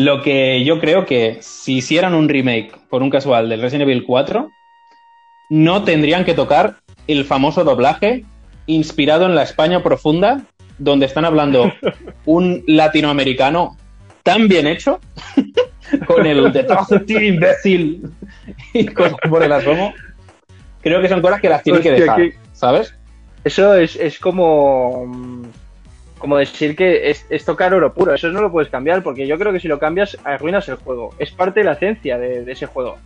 Lo 0.00 0.22
que 0.22 0.64
yo 0.64 0.80
creo 0.80 1.04
que 1.04 1.36
si 1.42 1.76
hicieran 1.76 2.14
un 2.14 2.30
remake 2.30 2.72
por 2.88 3.02
un 3.02 3.10
casual 3.10 3.50
del 3.50 3.60
Resident 3.60 3.82
Evil 3.82 4.06
4, 4.06 4.50
no 5.50 5.84
tendrían 5.84 6.24
que 6.24 6.32
tocar 6.32 6.76
el 7.06 7.26
famoso 7.26 7.64
doblaje 7.64 8.24
inspirado 8.64 9.26
en 9.26 9.34
la 9.34 9.42
España 9.42 9.82
profunda, 9.82 10.40
donde 10.78 11.04
están 11.04 11.26
hablando 11.26 11.70
un 12.24 12.64
latinoamericano 12.66 13.76
tan 14.22 14.48
bien 14.48 14.66
hecho, 14.68 15.00
con 16.06 16.24
el 16.24 16.50
de 16.50 16.66
imbécil 17.26 18.10
y 18.72 18.86
cosas 18.86 19.18
por 19.28 19.42
el 19.42 19.52
asomo. 19.52 19.92
Creo 20.80 21.02
que 21.02 21.10
son 21.10 21.20
cosas 21.20 21.42
que 21.42 21.50
las 21.50 21.62
tienen 21.62 21.82
que 21.82 21.90
dejar, 21.92 22.22
¿sabes? 22.54 22.94
Eso 23.44 23.74
es, 23.74 23.96
es 23.96 24.18
como, 24.18 25.04
mm, 25.08 25.42
como 26.20 26.36
decir 26.36 26.76
que 26.76 27.10
es, 27.10 27.26
es 27.28 27.44
tocar 27.44 27.74
oro 27.74 27.92
puro. 27.92 28.14
Eso 28.14 28.28
no 28.28 28.40
lo 28.40 28.52
puedes 28.52 28.70
cambiar 28.70 29.02
porque 29.02 29.26
yo 29.26 29.36
creo 29.36 29.52
que 29.52 29.58
si 29.58 29.66
lo 29.66 29.80
cambias 29.80 30.16
arruinas 30.22 30.68
el 30.68 30.76
juego. 30.76 31.12
Es 31.18 31.32
parte 31.32 31.60
de 31.60 31.64
la 31.64 31.72
esencia 31.72 32.16
de, 32.18 32.44
de 32.44 32.52
ese 32.52 32.66
juego. 32.66 32.96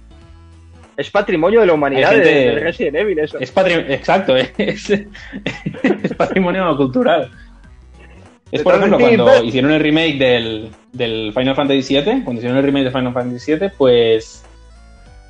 Es 0.97 1.11
patrimonio 1.11 1.61
de 1.61 1.66
la 1.66 1.73
humanidad 1.73 2.11
Hay 2.11 2.18
de, 2.21 2.25
gente- 2.25 2.54
de 2.54 2.61
Resident 2.61 2.97
Evil 2.97 3.18
eso. 3.21 3.38
Es 3.38 3.52
exacto, 3.56 4.37
es, 4.59 4.90
es 4.90 6.14
patrimonio 6.16 6.76
cultural. 6.76 7.30
Es 8.52 8.62
por 8.62 8.75
ejemplo 8.76 8.99
cuando 9.00 9.42
hicieron 9.42 9.73
el 9.73 9.80
remake 9.80 10.18
del, 10.18 10.71
del 10.92 11.33
Final 11.35 11.56
Fantasy 11.56 11.94
VII, 11.94 12.23
cuando 12.23 12.35
hicieron 12.35 12.59
el 12.59 12.62
remake 12.64 12.85
de 12.85 12.90
Final 12.92 13.12
Fantasy 13.12 13.54
VII, 13.56 13.71
pues 13.76 14.44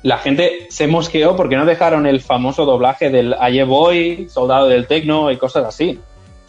la 0.03 0.19
gente 0.19 0.67
se 0.69 0.85
mosqueó 0.85 1.35
porque 1.35 1.55
no 1.55 1.65
dejaron 1.65 2.05
el 2.05 2.21
famoso 2.21 2.65
doblaje 2.65 3.09
del 3.09 3.33
Aye 3.39 3.63
Boy, 3.63 4.27
Soldado 4.29 4.67
del 4.67 4.85
Tecno 4.85 5.31
y 5.31 5.37
cosas 5.37 5.65
así. 5.65 5.99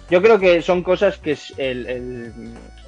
Yo 0.09 0.23
creo 0.23 0.39
que 0.39 0.63
son 0.63 0.83
cosas 0.83 1.19
que 1.19 1.37
el- 1.57 1.87
el- 1.87 2.33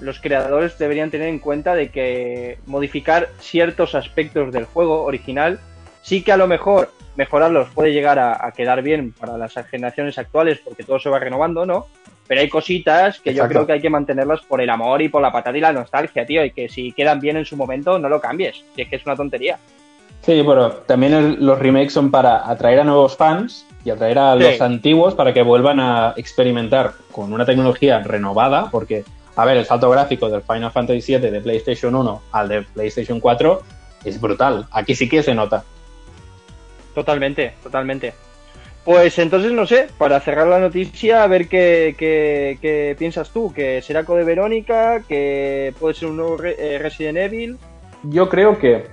los 0.00 0.20
creadores 0.20 0.78
deberían 0.78 1.10
tener 1.10 1.28
en 1.28 1.40
cuenta 1.40 1.74
de 1.74 1.88
que 1.90 2.58
modificar 2.66 3.28
ciertos 3.40 3.94
aspectos 3.96 4.52
del 4.52 4.64
juego 4.64 5.02
original 5.02 5.58
sí 6.02 6.22
que 6.22 6.30
a 6.32 6.36
lo 6.36 6.46
mejor 6.46 6.92
mejorarlos 7.16 7.68
puede 7.74 7.92
llegar 7.92 8.18
a, 8.20 8.46
a 8.46 8.52
quedar 8.52 8.82
bien 8.82 9.12
para 9.12 9.36
las 9.36 9.52
generaciones 9.68 10.16
actuales 10.16 10.60
porque 10.64 10.84
todo 10.84 11.00
se 11.00 11.10
va 11.10 11.18
renovando, 11.18 11.66
¿no? 11.66 11.86
Pero 12.28 12.40
hay 12.42 12.48
cositas 12.48 13.18
que 13.20 13.34
yo 13.34 13.48
creo 13.48 13.66
que 13.66 13.72
hay 13.72 13.80
que 13.80 13.90
mantenerlas 13.90 14.40
por 14.42 14.60
el 14.60 14.70
amor 14.70 15.02
y 15.02 15.08
por 15.08 15.20
la 15.20 15.32
patata 15.32 15.56
y 15.58 15.60
la 15.60 15.72
nostalgia, 15.72 16.24
tío, 16.24 16.44
y 16.44 16.52
que 16.52 16.68
si 16.68 16.92
quedan 16.92 17.18
bien 17.20 17.36
en 17.38 17.44
su 17.44 17.56
momento 17.56 17.98
no 17.98 18.08
lo 18.08 18.20
cambies, 18.20 18.62
si 18.76 18.82
es 18.82 18.88
que 18.88 18.96
es 18.96 19.04
una 19.06 19.16
tontería. 19.16 19.58
Sí, 20.22 20.42
pero 20.46 20.70
también 20.86 21.14
el- 21.14 21.44
los 21.44 21.58
remakes 21.58 21.92
son 21.92 22.10
para 22.10 22.48
atraer 22.48 22.80
a 22.80 22.84
nuevos 22.84 23.16
fans 23.16 23.66
y 23.88 23.90
atraer 23.90 24.18
a 24.18 24.34
Sí. 24.34 24.40
los 24.44 24.60
antiguos 24.60 25.14
para 25.14 25.32
que 25.32 25.42
vuelvan 25.42 25.80
a 25.80 26.12
experimentar 26.16 26.92
con 27.10 27.32
una 27.32 27.44
tecnología 27.46 28.00
renovada, 28.00 28.68
porque, 28.70 29.04
a 29.36 29.44
ver, 29.44 29.56
el 29.56 29.64
salto 29.64 29.88
gráfico 29.90 30.28
del 30.28 30.42
Final 30.42 30.70
Fantasy 30.70 31.16
VII 31.16 31.30
de 31.30 31.40
PlayStation 31.40 31.94
1 31.94 32.22
al 32.32 32.48
de 32.48 32.62
PlayStation 32.62 33.18
4 33.18 33.62
es 34.04 34.20
brutal. 34.20 34.66
Aquí 34.70 34.94
sí 34.94 35.08
que 35.08 35.22
se 35.22 35.34
nota. 35.34 35.64
Totalmente, 36.94 37.54
totalmente. 37.62 38.12
Pues 38.84 39.18
entonces, 39.18 39.52
no 39.52 39.66
sé, 39.66 39.88
para 39.98 40.18
cerrar 40.20 40.46
la 40.46 40.58
noticia, 40.58 41.22
a 41.22 41.26
ver 41.26 41.48
qué, 41.48 41.94
qué- 41.98 42.58
qué 42.60 42.96
piensas 42.98 43.30
tú, 43.30 43.52
que 43.52 43.82
será 43.82 44.04
Code 44.04 44.24
Verónica, 44.24 45.02
que 45.06 45.74
puede 45.78 45.94
ser 45.94 46.08
un 46.08 46.16
nuevo 46.16 46.38
eh, 46.44 46.78
Resident 46.80 47.18
Evil. 47.18 47.58
Yo 48.04 48.28
creo 48.28 48.58
que 48.58 48.86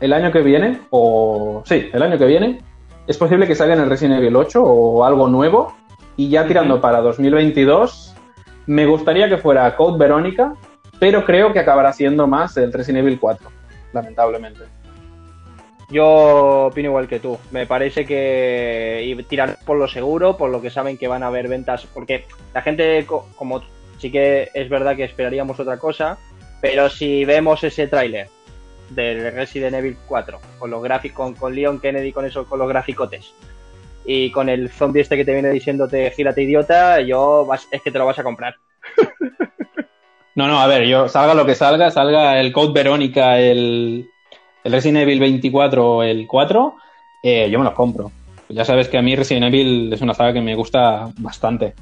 el 0.00 0.12
año 0.12 0.32
que 0.32 0.40
viene, 0.40 0.80
o 0.90 1.62
sí, 1.66 1.88
el 1.92 2.02
año 2.02 2.18
que 2.18 2.24
viene, 2.26 2.60
es 3.12 3.18
posible 3.18 3.46
que 3.46 3.54
salga 3.54 3.74
en 3.74 3.80
el 3.80 3.88
Resident 3.90 4.18
Evil 4.18 4.34
8 4.36 4.62
o 4.62 5.04
algo 5.04 5.28
nuevo, 5.28 5.74
y 6.16 6.28
ya 6.28 6.46
tirando 6.46 6.80
para 6.80 7.00
2022, 7.00 8.14
me 8.66 8.84
gustaría 8.86 9.28
que 9.28 9.38
fuera 9.38 9.74
Code 9.76 9.98
Verónica, 9.98 10.54
pero 10.98 11.24
creo 11.24 11.52
que 11.52 11.60
acabará 11.60 11.92
siendo 11.92 12.26
más 12.26 12.56
el 12.56 12.72
Resident 12.72 13.04
Evil 13.06 13.18
4, 13.20 13.48
lamentablemente. 13.92 14.60
Yo 15.90 16.66
opino 16.66 16.88
igual 16.88 17.06
que 17.06 17.20
tú. 17.20 17.38
Me 17.50 17.66
parece 17.66 18.06
que 18.06 19.02
y 19.04 19.22
tirar 19.24 19.58
por 19.66 19.76
lo 19.76 19.86
seguro, 19.88 20.36
por 20.36 20.50
lo 20.50 20.62
que 20.62 20.70
saben 20.70 20.96
que 20.96 21.06
van 21.08 21.22
a 21.22 21.26
haber 21.26 21.48
ventas, 21.48 21.86
porque 21.92 22.24
la 22.54 22.62
gente, 22.62 23.04
co- 23.06 23.26
como 23.36 23.60
sí 23.98 24.10
que 24.10 24.48
es 24.54 24.68
verdad 24.70 24.96
que 24.96 25.04
esperaríamos 25.04 25.60
otra 25.60 25.76
cosa, 25.78 26.16
pero 26.62 26.88
si 26.88 27.24
vemos 27.26 27.62
ese 27.64 27.88
tráiler 27.88 28.28
del 28.94 29.32
Resident 29.32 29.74
Evil 29.76 29.96
4 30.06 30.38
con 30.58 30.70
los 30.70 30.82
gráficos, 30.82 31.36
con, 31.38 31.54
Leon 31.54 31.80
Kennedy, 31.80 32.12
con 32.12 32.24
eso, 32.24 32.44
con 32.46 32.58
los 32.58 32.68
graficotes 32.68 33.32
y 34.04 34.30
con 34.30 34.48
el 34.48 34.68
zombie 34.68 35.00
este 35.02 35.16
que 35.16 35.24
te 35.24 35.32
viene 35.32 35.50
diciéndote 35.50 36.10
gírate 36.10 36.42
idiota, 36.42 37.00
yo 37.00 37.44
vas- 37.46 37.68
es 37.70 37.80
que 37.82 37.90
te 37.90 37.98
lo 37.98 38.06
vas 38.06 38.18
a 38.18 38.22
comprar. 38.24 38.54
No, 40.34 40.48
no, 40.48 40.60
a 40.60 40.66
ver, 40.66 40.86
yo 40.86 41.08
salga 41.10 41.34
lo 41.34 41.44
que 41.44 41.54
salga, 41.54 41.90
salga 41.90 42.40
el 42.40 42.54
Code 42.54 42.72
Verónica, 42.72 43.38
el, 43.38 44.08
el 44.64 44.72
Resident 44.72 45.02
Evil 45.02 45.20
24 45.20 45.96
o 45.96 46.02
el 46.02 46.26
4, 46.26 46.74
eh, 47.22 47.50
yo 47.50 47.58
me 47.58 47.66
los 47.66 47.74
compro. 47.74 48.10
Ya 48.48 48.64
sabes 48.64 48.88
que 48.88 48.96
a 48.96 49.02
mí 49.02 49.14
Resident 49.14 49.44
Evil 49.52 49.92
es 49.92 50.00
una 50.00 50.14
saga 50.14 50.32
que 50.32 50.40
me 50.40 50.54
gusta 50.54 51.10
bastante. 51.18 51.74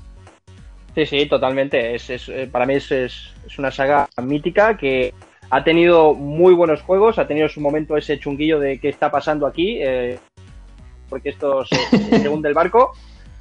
Sí, 0.96 1.06
sí, 1.06 1.26
totalmente. 1.26 1.94
Es, 1.94 2.10
es- 2.10 2.28
eh, 2.28 2.48
para 2.50 2.66
mí 2.66 2.74
es, 2.74 2.90
es- 2.90 3.32
es 3.46 3.56
una 3.56 3.70
saga 3.70 4.08
mítica 4.20 4.76
que 4.76 5.14
ha 5.50 5.64
tenido 5.64 6.14
muy 6.14 6.54
buenos 6.54 6.82
juegos, 6.82 7.18
ha 7.18 7.26
tenido 7.26 7.48
su 7.48 7.60
momento 7.60 7.96
ese 7.96 8.18
chunguillo 8.18 8.60
de 8.60 8.78
qué 8.78 8.88
está 8.88 9.10
pasando 9.10 9.46
aquí, 9.46 9.78
eh, 9.80 10.18
porque 11.08 11.30
esto 11.30 11.64
se, 11.64 11.76
se 12.20 12.28
hunde 12.30 12.48
el 12.48 12.54
barco, 12.54 12.92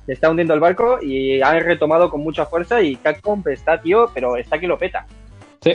se 0.06 0.14
está 0.14 0.30
hundiendo 0.30 0.54
el 0.54 0.60
barco 0.60 1.00
y 1.02 1.42
han 1.42 1.60
retomado 1.62 2.10
con 2.10 2.22
mucha 2.22 2.46
fuerza 2.46 2.82
y 2.82 2.96
Capcom 2.96 3.44
está, 3.48 3.80
tío, 3.80 4.10
pero 4.14 4.38
está 4.38 4.60
que 4.60 4.68
lo 4.68 4.78
peta. 4.78 5.06
Sí, 5.62 5.72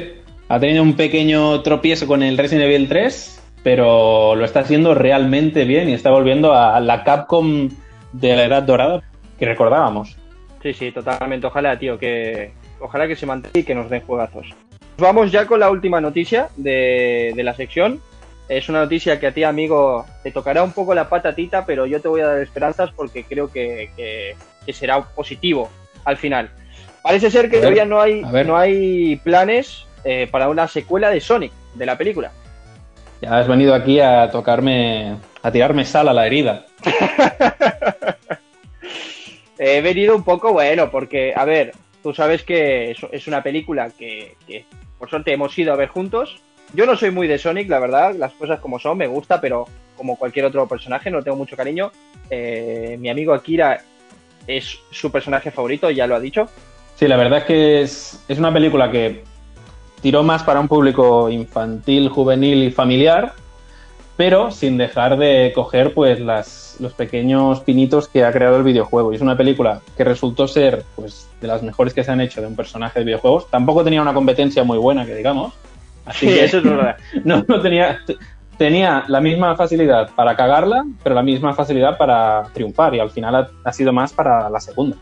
ha 0.49 0.59
tenido 0.59 0.83
un 0.83 0.95
pequeño 0.95 1.63
tropiezo 1.63 2.07
con 2.07 2.23
el 2.23 2.37
Resident 2.37 2.67
Evil 2.67 2.89
3, 2.89 3.43
pero 3.63 4.35
lo 4.35 4.45
está 4.45 4.61
haciendo 4.61 4.95
realmente 4.95 5.65
bien 5.65 5.89
y 5.89 5.93
está 5.93 6.11
volviendo 6.11 6.53
a 6.53 6.81
la 6.81 7.05
Capcom 7.05 7.69
de 8.13 8.37
la 8.37 8.45
Edad 8.45 8.63
Dorada 8.65 9.03
que 9.39 9.47
recordábamos. 9.47 10.17
Sí, 10.63 10.73
sí, 10.73 10.93
totalmente. 10.93 11.47
Ojalá, 11.47 11.79
tío, 11.79 11.99
que 11.99 12.53
ojalá 12.81 13.07
que 13.07 13.17
se 13.17 13.27
mantenga 13.27 13.59
y 13.59 13.65
que 13.65 13.75
nos 13.75 13.91
den 13.91 14.01
juegazos. 14.03 14.47
Vamos 14.99 15.33
ya 15.33 15.47
con 15.47 15.61
la 15.61 15.71
última 15.71 16.01
noticia 16.01 16.49
de, 16.57 17.33
de 17.35 17.43
la 17.43 17.55
sección. 17.55 18.01
Es 18.49 18.69
una 18.69 18.81
noticia 18.81 19.19
que 19.19 19.27
a 19.29 19.33
ti, 19.33 19.43
amigo, 19.43 20.05
te 20.23 20.31
tocará 20.31 20.63
un 20.63 20.73
poco 20.73 20.95
la 20.95 21.09
patatita, 21.09 21.65
pero 21.67 21.87
yo 21.87 22.01
te 22.01 22.09
voy 22.09 22.21
a 22.21 22.27
dar 22.27 22.39
esperanzas 22.43 22.91
porque 22.95 23.25
creo 23.25 23.51
que, 23.51 23.91
que- 23.97 24.37
que 24.65 24.73
será 24.73 25.03
positivo 25.03 25.71
al 26.05 26.17
final. 26.17 26.49
Parece 27.03 27.31
ser 27.31 27.47
que 27.51 27.57
ver, 27.57 27.61
todavía 27.61 27.85
no 27.85 28.01
hay, 28.01 28.23
no 28.47 28.57
hay 28.57 29.17
planes 29.17 29.85
eh, 30.05 30.27
para 30.31 30.49
una 30.49 30.69
secuela 30.69 31.11
de 31.11 31.21
Sonic, 31.21 31.53
de 31.75 31.85
la 31.87 31.99
película. 31.99 32.31
Ya 33.21 33.39
has 33.39 33.47
venido 33.49 33.75
aquí 33.75 34.01
a 34.01 34.31
tocarme, 34.31 35.17
a 35.43 35.51
tirarme 35.51 35.85
sal 35.85 36.09
a 36.09 36.13
la 36.15 36.27
herida. 36.27 36.65
He 39.59 39.81
venido 39.83 40.17
un 40.17 40.25
poco, 40.25 40.53
bueno, 40.53 40.91
porque, 40.91 41.33
a 41.35 41.45
ver, 41.45 41.73
tú 42.03 42.13
sabes 42.15 42.43
que 42.43 42.91
es, 42.91 42.99
es 43.13 43.27
una 43.29 43.43
película 43.43 43.91
que, 43.97 44.35
que, 44.47 44.65
por 44.99 45.11
suerte 45.11 45.33
hemos 45.33 45.57
ido 45.59 45.73
a 45.73 45.77
ver 45.77 45.89
juntos. 45.89 46.39
Yo 46.73 46.87
no 46.87 46.97
soy 46.97 47.11
muy 47.11 47.29
de 47.29 47.39
Sonic, 47.39 47.69
la 47.69 47.79
verdad, 47.79 48.15
las 48.15 48.33
cosas 48.33 48.61
como 48.61 48.79
son, 48.79 48.99
me 48.99 49.07
gusta, 49.07 49.41
pero 49.41 49.67
como 49.97 50.17
cualquier 50.17 50.47
otro 50.47 50.67
personaje, 50.67 51.11
no 51.11 51.23
tengo 51.23 51.37
mucho 51.37 51.57
cariño. 51.57 51.93
Eh, 52.31 52.97
mi 52.99 53.09
amigo 53.09 53.33
Akira 53.33 53.83
es 54.47 54.79
su 54.91 55.11
personaje 55.11 55.51
favorito, 55.51 55.91
ya 55.91 56.07
lo 56.07 56.17
ha 56.17 56.21
dicho. 56.21 56.49
Sí, 56.97 57.07
la 57.09 57.17
verdad 57.17 57.41
es 57.41 57.45
que 57.45 57.83
es, 57.83 58.25
es 58.29 58.39
una 58.39 58.53
película 58.53 58.91
que 58.91 59.25
tiró 60.01 60.23
más 60.23 60.43
para 60.43 60.61
un 60.61 60.69
público 60.69 61.31
infantil, 61.31 62.09
juvenil 62.09 62.65
y 62.65 62.71
familiar, 62.71 63.35
pero 64.17 64.51
sin 64.51 64.77
dejar 64.79 65.17
de 65.17 65.53
coger 65.55 65.93
pues 65.95 66.21
las, 66.21 66.77
los 66.81 66.93
pequeños 66.93 67.61
pinitos 67.61 68.09
que 68.09 68.25
ha 68.25 68.33
creado 68.33 68.57
el 68.57 68.63
videojuego. 68.63 69.13
Y 69.13 69.17
es 69.17 69.23
una 69.23 69.37
película 69.37 69.81
que 69.97 70.05
resultó 70.05 70.47
ser 70.47 70.85
pues 70.95 71.29
de 71.41 71.49
las 71.49 71.63
mejores 71.63 71.93
que 71.95 72.05
se 72.05 72.11
han 72.13 72.21
hecho 72.21 72.41
de 72.41 72.47
un 72.47 72.57
personaje 72.57 73.01
de 73.01 73.05
videojuegos. 73.07 73.51
Tampoco 73.51 73.83
tenía 73.83 74.03
una 74.03 74.15
competencia 74.15 74.63
muy 74.65 74.79
buena, 74.79 75.05
que 75.05 75.15
digamos. 75.15 75.53
Así 76.07 76.29
Sí, 76.29 76.35
que 76.35 76.45
eso 76.45 76.59
es 76.59 76.65
verdad. 76.65 76.97
no, 77.25 77.45
no 77.49 77.61
tenía, 77.61 77.99
tenía 78.57 79.05
la 79.09 79.21
misma 79.21 79.57
facilidad 79.57 80.11
para 80.15 80.37
cagarla, 80.37 80.85
pero 81.03 81.15
la 81.15 81.23
misma 81.23 81.53
facilidad 81.55 81.97
para 81.99 82.45
triunfar. 82.53 82.95
Y 82.95 83.01
al 83.01 83.11
final 83.11 83.35
ha- 83.35 83.49
ha 83.65 83.73
sido 83.73 83.93
más 83.93 84.13
para 84.13 84.49
la 84.49 84.61
segunda. 84.61 84.97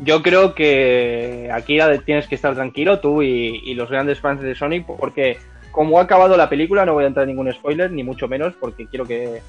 Yo 0.00 0.22
creo 0.22 0.54
que 0.54 1.48
Akira 1.50 1.96
tienes 2.02 2.26
que 2.28 2.34
estar 2.34 2.54
tranquilo, 2.54 3.00
tú 3.00 3.22
y, 3.22 3.62
y 3.64 3.72
los 3.74 3.88
grandes 3.88 4.20
fans 4.20 4.42
de 4.42 4.54
Sonic, 4.54 4.84
porque 4.84 5.38
cómo 5.76 5.98
ha 5.98 6.04
acabado 6.04 6.38
la 6.38 6.48
película, 6.48 6.86
no 6.86 6.94
voy 6.94 7.04
a 7.04 7.08
entrar 7.08 7.24
en 7.24 7.36
ningún 7.36 7.52
spoiler, 7.52 7.92
ni 7.92 8.02
mucho 8.02 8.28
menos, 8.28 8.54
porque 8.58 8.86
quiero 8.86 9.04
que 9.04 9.42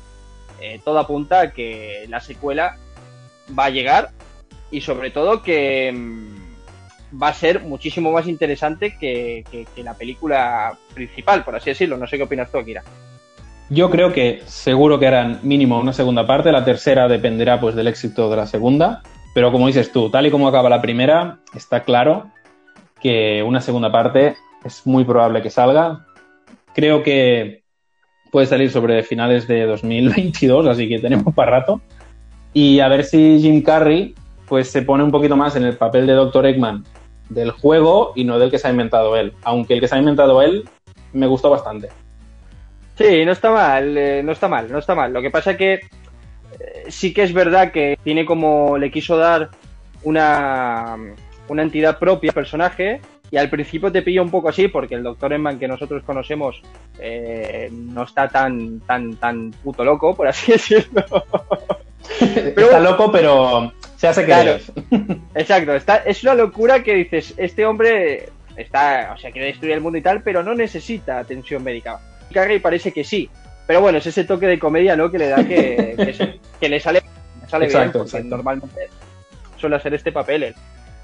eh, 0.60 0.82
todo 0.84 1.00
apunta 1.00 1.40
a 1.40 1.52
que 1.52 2.06
la 2.10 2.20
secuela 2.20 2.76
va 3.58 3.66
a 3.66 3.70
llegar 3.70 4.10
y 4.70 4.82
sobre 4.82 5.10
todo 5.10 5.42
que 5.42 5.90
mm, 5.90 7.18
va 7.24 7.30
a 7.30 7.34
ser 7.34 7.62
muchísimo 7.62 8.12
más 8.12 8.28
interesante 8.28 8.98
que, 9.00 9.46
que, 9.74 9.84
la 9.84 9.94
película 9.94 10.78
principal, 10.94 11.46
por 11.46 11.56
así 11.56 11.70
decirlo. 11.70 11.96
No 11.96 12.08
sé 12.08 12.18
qué 12.18 12.24
opinas 12.24 12.52
tú, 12.52 12.58
Akira. 12.58 12.84
Yo 13.70 13.90
creo 13.90 14.12
que 14.12 14.42
seguro 14.48 15.00
que 15.00 15.08
harán 15.08 15.40
mínimo 15.44 15.80
una 15.80 15.94
segunda 15.94 16.28
parte, 16.28 16.52
la 16.52 16.66
tercera 16.66 17.08
dependerá 17.08 17.62
pues 17.62 17.74
del 17.74 17.88
éxito 17.88 18.30
de 18.30 18.36
la 18.36 18.48
segunda, 18.48 19.02
pero 19.34 19.54
como 19.54 19.68
dices 19.68 19.94
tú, 19.94 20.10
tal 20.10 20.28
y 20.28 20.32
como 20.32 20.50
acaba 20.50 20.70
la 20.70 20.82
primera, 20.82 21.38
está 21.56 21.84
claro 21.84 22.30
que 23.02 23.42
una 23.44 23.62
segunda 23.62 23.90
parte 23.90 24.36
es 24.66 24.86
muy 24.86 25.06
probable 25.06 25.42
que 25.42 25.50
salga. 25.50 26.07
Creo 26.78 27.02
que 27.02 27.64
puede 28.32 28.46
salir 28.46 28.70
sobre 28.70 29.02
finales 29.02 29.48
de 29.48 29.66
2022, 29.66 30.68
así 30.68 30.88
que 30.88 31.00
tenemos 31.00 31.34
para 31.34 31.50
rato. 31.50 31.82
Y 32.54 32.82
a 32.82 32.88
ver 32.88 33.04
si 33.04 33.40
Jim 33.42 33.64
Carrey 33.64 34.14
pues 34.48 34.70
se 34.70 34.84
pone 34.84 35.04
un 35.04 35.10
poquito 35.10 35.36
más 35.36 35.56
en 35.56 35.64
el 35.64 35.76
papel 35.76 36.06
de 36.06 36.14
Dr. 36.14 36.46
Eggman 36.46 36.84
del 37.30 37.50
juego 37.50 38.14
y 38.16 38.26
no 38.26 38.38
del 38.38 38.52
que 38.52 38.60
se 38.60 38.68
ha 38.68 38.70
inventado 38.70 39.18
él. 39.18 39.34
Aunque 39.44 39.74
el 39.74 39.80
que 39.80 39.88
se 39.88 39.96
ha 39.96 39.98
inventado 39.98 40.40
él 40.44 40.70
me 41.14 41.26
gustó 41.26 41.50
bastante. 41.50 41.90
Sí, 42.96 43.26
no 43.26 43.32
está 43.32 43.50
mal, 43.50 43.98
eh, 43.98 44.22
no 44.22 44.32
está 44.32 44.48
mal, 44.48 44.72
no 44.72 44.78
está 44.78 44.94
mal. 44.94 45.12
Lo 45.12 45.24
que 45.24 45.32
pasa 45.32 45.58
que 45.58 45.74
eh, 45.74 45.82
sí 46.90 47.12
que 47.12 47.24
es 47.24 47.34
verdad 47.34 47.72
que 47.72 47.98
tiene 48.04 48.24
como 48.24 48.78
le 48.78 48.92
quiso 48.92 49.18
dar 49.18 49.50
una, 50.04 50.96
una 51.48 51.64
entidad 51.64 51.98
propia 51.98 52.30
al 52.30 52.36
personaje 52.36 53.02
y 53.30 53.38
al 53.38 53.50
principio 53.50 53.92
te 53.92 54.02
pilla 54.02 54.22
un 54.22 54.32
poco 54.32 54.50
así 54.50 54.68
porque 54.68 54.96
el 54.96 55.04
Doctor 55.04 55.34
Emman 55.34 55.60
que 55.60 55.68
nosotros 55.68 56.04
conocemos 56.04 56.62
eh, 57.00 57.70
no 57.72 58.04
está 58.04 58.28
tan 58.30 58.80
tan 58.82 59.16
tan 59.16 59.52
puto 59.52 59.84
loco, 59.84 60.16
por 60.16 60.28
así 60.28 60.52
decirlo. 60.54 61.04
está 62.20 62.80
loco, 62.80 63.12
pero 63.12 63.74
se 63.98 64.08
hace 64.08 64.26
que 64.26 64.34
Exacto, 65.36 65.76
está, 65.76 65.98
es 65.98 66.24
una 66.24 66.36
locura 66.36 66.84
que 66.84 66.94
dices, 66.94 67.34
este 67.38 67.66
hombre 67.66 68.30
está, 68.56 69.14
o 69.16 69.18
sea, 69.18 69.32
quiere 69.32 69.48
destruir 69.48 69.74
el 69.74 69.82
mundo 69.82 69.98
y 69.98 70.02
tal, 70.02 70.22
pero 70.22 70.44
no 70.44 70.54
necesita 70.54 71.20
atención 71.20 71.64
médica. 71.64 72.00
Carrey 72.32 72.60
parece 72.60 72.92
que 72.92 73.04
sí, 73.04 73.30
pero 73.66 73.82
bueno, 73.82 73.98
es 73.98 74.08
ese 74.08 74.24
toque 74.24 74.48
de 74.48 74.60
comedia, 74.60 74.96
¿no? 74.96 75.12
Que 75.12 75.18
le 75.18 75.28
da 75.30 75.38
que, 75.38 75.96
que, 76.60 76.70
le 76.70 76.80
sale, 76.80 77.02
sale 77.48 77.68
bien, 77.68 77.92
porque 77.92 78.24
normalmente 78.24 78.90
suele 79.58 79.76
hacer 79.76 79.94
este 79.94 80.12
papel 80.12 80.44
él. 80.44 80.56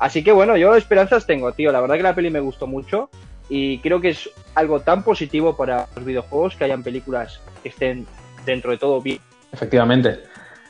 Así 0.04 0.22
que 0.22 0.34
bueno, 0.34 0.58
yo 0.58 0.76
esperanzas 0.76 1.26
tengo, 1.26 1.54
tío. 1.54 1.72
La 1.72 1.80
verdad 1.80 1.96
que 1.96 2.04
la 2.04 2.14
peli 2.14 2.30
me 2.30 2.42
gustó 2.42 2.68
mucho 2.68 3.10
y 3.48 3.78
creo 3.78 4.02
que 4.02 4.10
es 4.10 4.30
algo 4.54 4.82
tan 4.82 5.02
positivo 5.02 5.56
para 5.56 5.88
los 5.96 6.04
videojuegos 6.04 6.58
que 6.58 6.66
hayan 6.66 6.84
películas 6.84 7.40
que 7.64 7.70
estén 7.70 8.06
dentro 8.46 8.72
de 8.72 8.78
todo 8.78 9.02
bien. 9.02 9.20
Efectivamente. 9.54 10.20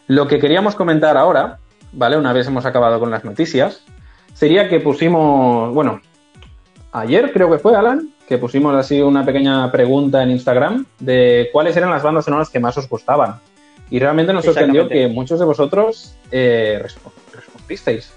Lo 0.06 0.28
que 0.28 0.38
queríamos 0.38 0.76
comentar 0.76 1.18
ahora, 1.18 1.58
¿vale? 1.94 2.16
Una 2.16 2.32
vez 2.32 2.46
hemos 2.46 2.64
acabado 2.68 3.00
con 3.00 3.10
las 3.10 3.26
noticias, 3.26 3.84
sería 4.36 4.70
que 4.70 4.80
pusimos, 4.80 5.74
bueno, 5.74 6.00
ayer 6.92 7.34
creo 7.34 7.50
que 7.50 7.58
fue, 7.58 7.76
Alan, 7.76 8.14
que 8.30 8.38
pusimos 8.38 8.76
así 8.76 9.02
una 9.02 9.26
pequeña 9.26 9.72
pregunta 9.72 10.22
en 10.22 10.30
Instagram 10.30 10.86
de 11.00 11.50
cuáles 11.52 11.76
eran 11.76 11.90
las 11.90 12.04
bandas 12.04 12.26
sonoras 12.26 12.52
que 12.52 12.60
más 12.60 12.78
os 12.78 12.88
gustaban. 12.88 13.40
Y 13.90 13.98
realmente 13.98 14.32
nos 14.32 14.46
sorprendió 14.46 14.88
que 14.88 15.08
muchos 15.08 15.40
de 15.40 15.46
vosotros 15.46 16.16
eh, 16.30 16.80
respondisteis 17.34 18.14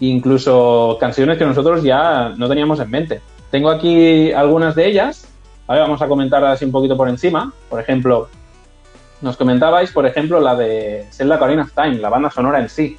incluso 0.00 0.96
canciones 1.00 1.38
que 1.38 1.44
nosotros 1.44 1.82
ya 1.82 2.30
no 2.36 2.48
teníamos 2.48 2.80
en 2.80 2.90
mente. 2.90 3.20
Tengo 3.50 3.70
aquí 3.70 4.32
algunas 4.32 4.74
de 4.74 4.86
ellas, 4.86 5.28
vamos 5.66 6.00
a 6.02 6.08
comentarlas 6.08 6.62
un 6.62 6.72
poquito 6.72 6.96
por 6.96 7.08
encima. 7.08 7.52
Por 7.68 7.80
ejemplo, 7.80 8.28
nos 9.20 9.36
comentabais, 9.36 9.90
por 9.90 10.06
ejemplo, 10.06 10.40
la 10.40 10.54
de 10.54 11.06
Zelda 11.10 11.36
Ocarina 11.36 11.62
of 11.62 11.72
Time, 11.72 11.96
la 11.96 12.08
banda 12.08 12.30
sonora 12.30 12.60
en 12.60 12.68
sí, 12.68 12.96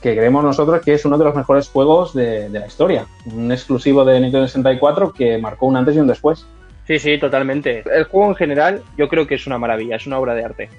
que 0.00 0.14
creemos 0.14 0.44
nosotros 0.44 0.80
que 0.82 0.94
es 0.94 1.04
uno 1.04 1.18
de 1.18 1.24
los 1.24 1.34
mejores 1.34 1.68
juegos 1.68 2.14
de, 2.14 2.48
de 2.48 2.60
la 2.60 2.66
historia. 2.66 3.06
Un 3.26 3.50
exclusivo 3.50 4.04
de 4.04 4.20
Nintendo 4.20 4.46
64 4.46 5.12
que 5.12 5.38
marcó 5.38 5.66
un 5.66 5.76
antes 5.76 5.96
y 5.96 5.98
un 5.98 6.06
después. 6.06 6.46
Sí, 6.86 6.98
sí, 6.98 7.18
totalmente. 7.18 7.82
El 7.92 8.04
juego 8.04 8.30
en 8.30 8.36
general 8.36 8.82
yo 8.96 9.08
creo 9.08 9.26
que 9.26 9.34
es 9.34 9.46
una 9.46 9.58
maravilla, 9.58 9.96
es 9.96 10.06
una 10.06 10.18
obra 10.18 10.34
de 10.34 10.44
arte. 10.44 10.70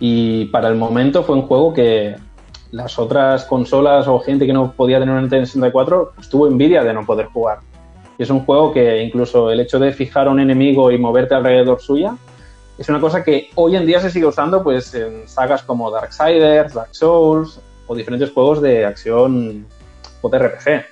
Y 0.00 0.46
para 0.46 0.68
el 0.68 0.74
momento 0.74 1.22
fue 1.22 1.36
un 1.36 1.42
juego 1.42 1.72
que 1.72 2.16
las 2.74 2.98
otras 2.98 3.44
consolas 3.44 4.08
o 4.08 4.18
gente 4.18 4.46
que 4.46 4.52
no 4.52 4.72
podía 4.72 4.98
tener 4.98 5.12
una 5.12 5.20
Nintendo 5.20 5.46
64 5.46 6.12
pues, 6.16 6.28
tuvo 6.28 6.48
envidia 6.48 6.82
de 6.82 6.92
no 6.92 7.06
poder 7.06 7.26
jugar. 7.26 7.60
Y 8.18 8.24
es 8.24 8.30
un 8.30 8.40
juego 8.40 8.72
que 8.72 9.02
incluso 9.02 9.50
el 9.50 9.60
hecho 9.60 9.78
de 9.78 9.92
fijar 9.92 10.26
a 10.26 10.30
un 10.30 10.40
enemigo 10.40 10.90
y 10.90 10.98
moverte 10.98 11.34
alrededor 11.34 11.80
suya 11.80 12.16
es 12.76 12.88
una 12.88 13.00
cosa 13.00 13.22
que 13.22 13.50
hoy 13.54 13.76
en 13.76 13.86
día 13.86 14.00
se 14.00 14.10
sigue 14.10 14.26
usando 14.26 14.64
pues 14.64 14.92
en 14.94 15.28
sagas 15.28 15.62
como 15.62 15.88
Darksiders, 15.88 16.74
Dark 16.74 16.88
Souls 16.90 17.60
o 17.86 17.94
diferentes 17.94 18.32
juegos 18.32 18.60
de 18.60 18.84
acción 18.84 19.66
o 20.20 20.28
de 20.28 20.38
RPG. 20.38 20.84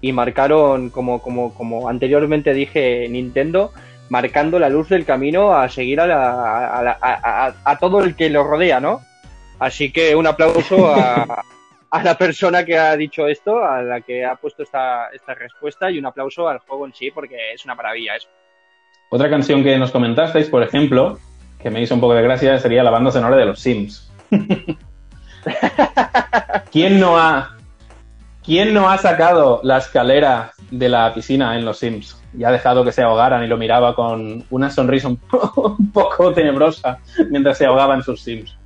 Y 0.00 0.12
marcaron, 0.12 0.90
como, 0.90 1.22
como, 1.22 1.54
como 1.54 1.88
anteriormente 1.88 2.52
dije, 2.52 3.08
Nintendo, 3.08 3.72
marcando 4.08 4.58
la 4.58 4.68
luz 4.68 4.88
del 4.88 5.04
camino 5.04 5.54
a 5.54 5.68
seguir 5.68 6.00
a, 6.00 6.96
a, 7.00 7.54
a 7.64 7.78
todo 7.78 8.00
el 8.02 8.16
que 8.16 8.28
lo 8.30 8.42
rodea, 8.42 8.80
¿no? 8.80 9.00
Así 9.58 9.92
que 9.92 10.14
un 10.14 10.26
aplauso 10.26 10.92
a, 10.92 11.42
la 12.02 12.18
persona 12.18 12.64
que 12.64 12.76
ha 12.76 12.96
dicho 12.96 13.26
esto, 13.26 13.64
a 13.64 13.82
la 13.82 14.00
que 14.00 14.24
ha 14.24 14.34
puesto 14.36 14.62
esta, 14.62 15.08
respuesta 15.38 15.90
y 15.90 15.98
un 15.98 16.06
aplauso 16.06 16.48
al 16.48 16.58
juego 16.58 16.86
en 16.86 16.94
sí 16.94 17.10
porque 17.10 17.52
es 17.54 17.64
una 17.64 17.74
maravilla 17.74 18.16
eso. 18.16 18.28
Otra 19.10 19.30
canción 19.30 19.62
que 19.62 19.78
nos 19.78 19.92
comentasteis, 19.92 20.48
por 20.48 20.62
ejemplo, 20.62 21.18
que 21.60 21.70
me 21.70 21.80
hizo 21.80 21.94
un 21.94 22.00
poco 22.00 22.14
de 22.14 22.22
gracia, 22.22 22.58
sería 22.58 22.82
la 22.82 22.90
banda 22.90 23.12
sonora 23.12 23.36
de 23.36 23.44
los 23.44 23.60
Sims. 23.60 24.10
¿Quién 26.72 26.98
no 26.98 27.16
ha, 27.16 27.56
quién 28.42 28.74
no 28.74 28.90
ha 28.90 28.98
sacado 28.98 29.60
la 29.62 29.78
escalera 29.78 30.52
de 30.70 30.88
la 30.88 31.14
piscina 31.14 31.56
en 31.56 31.64
los 31.64 31.78
Sims 31.78 32.20
y 32.36 32.42
ha 32.42 32.50
dejado 32.50 32.84
que 32.84 32.90
se 32.90 33.02
ahogaran 33.02 33.44
y 33.44 33.46
lo 33.46 33.56
miraba 33.56 33.94
con 33.94 34.44
una 34.50 34.70
sonrisa 34.70 35.06
un 35.08 35.18
poco 35.92 36.32
tenebrosa 36.32 36.98
mientras 37.30 37.58
se 37.58 37.66
ahogaba 37.66 37.94
en 37.94 38.02
sus 38.02 38.20
Sims? 38.20 38.58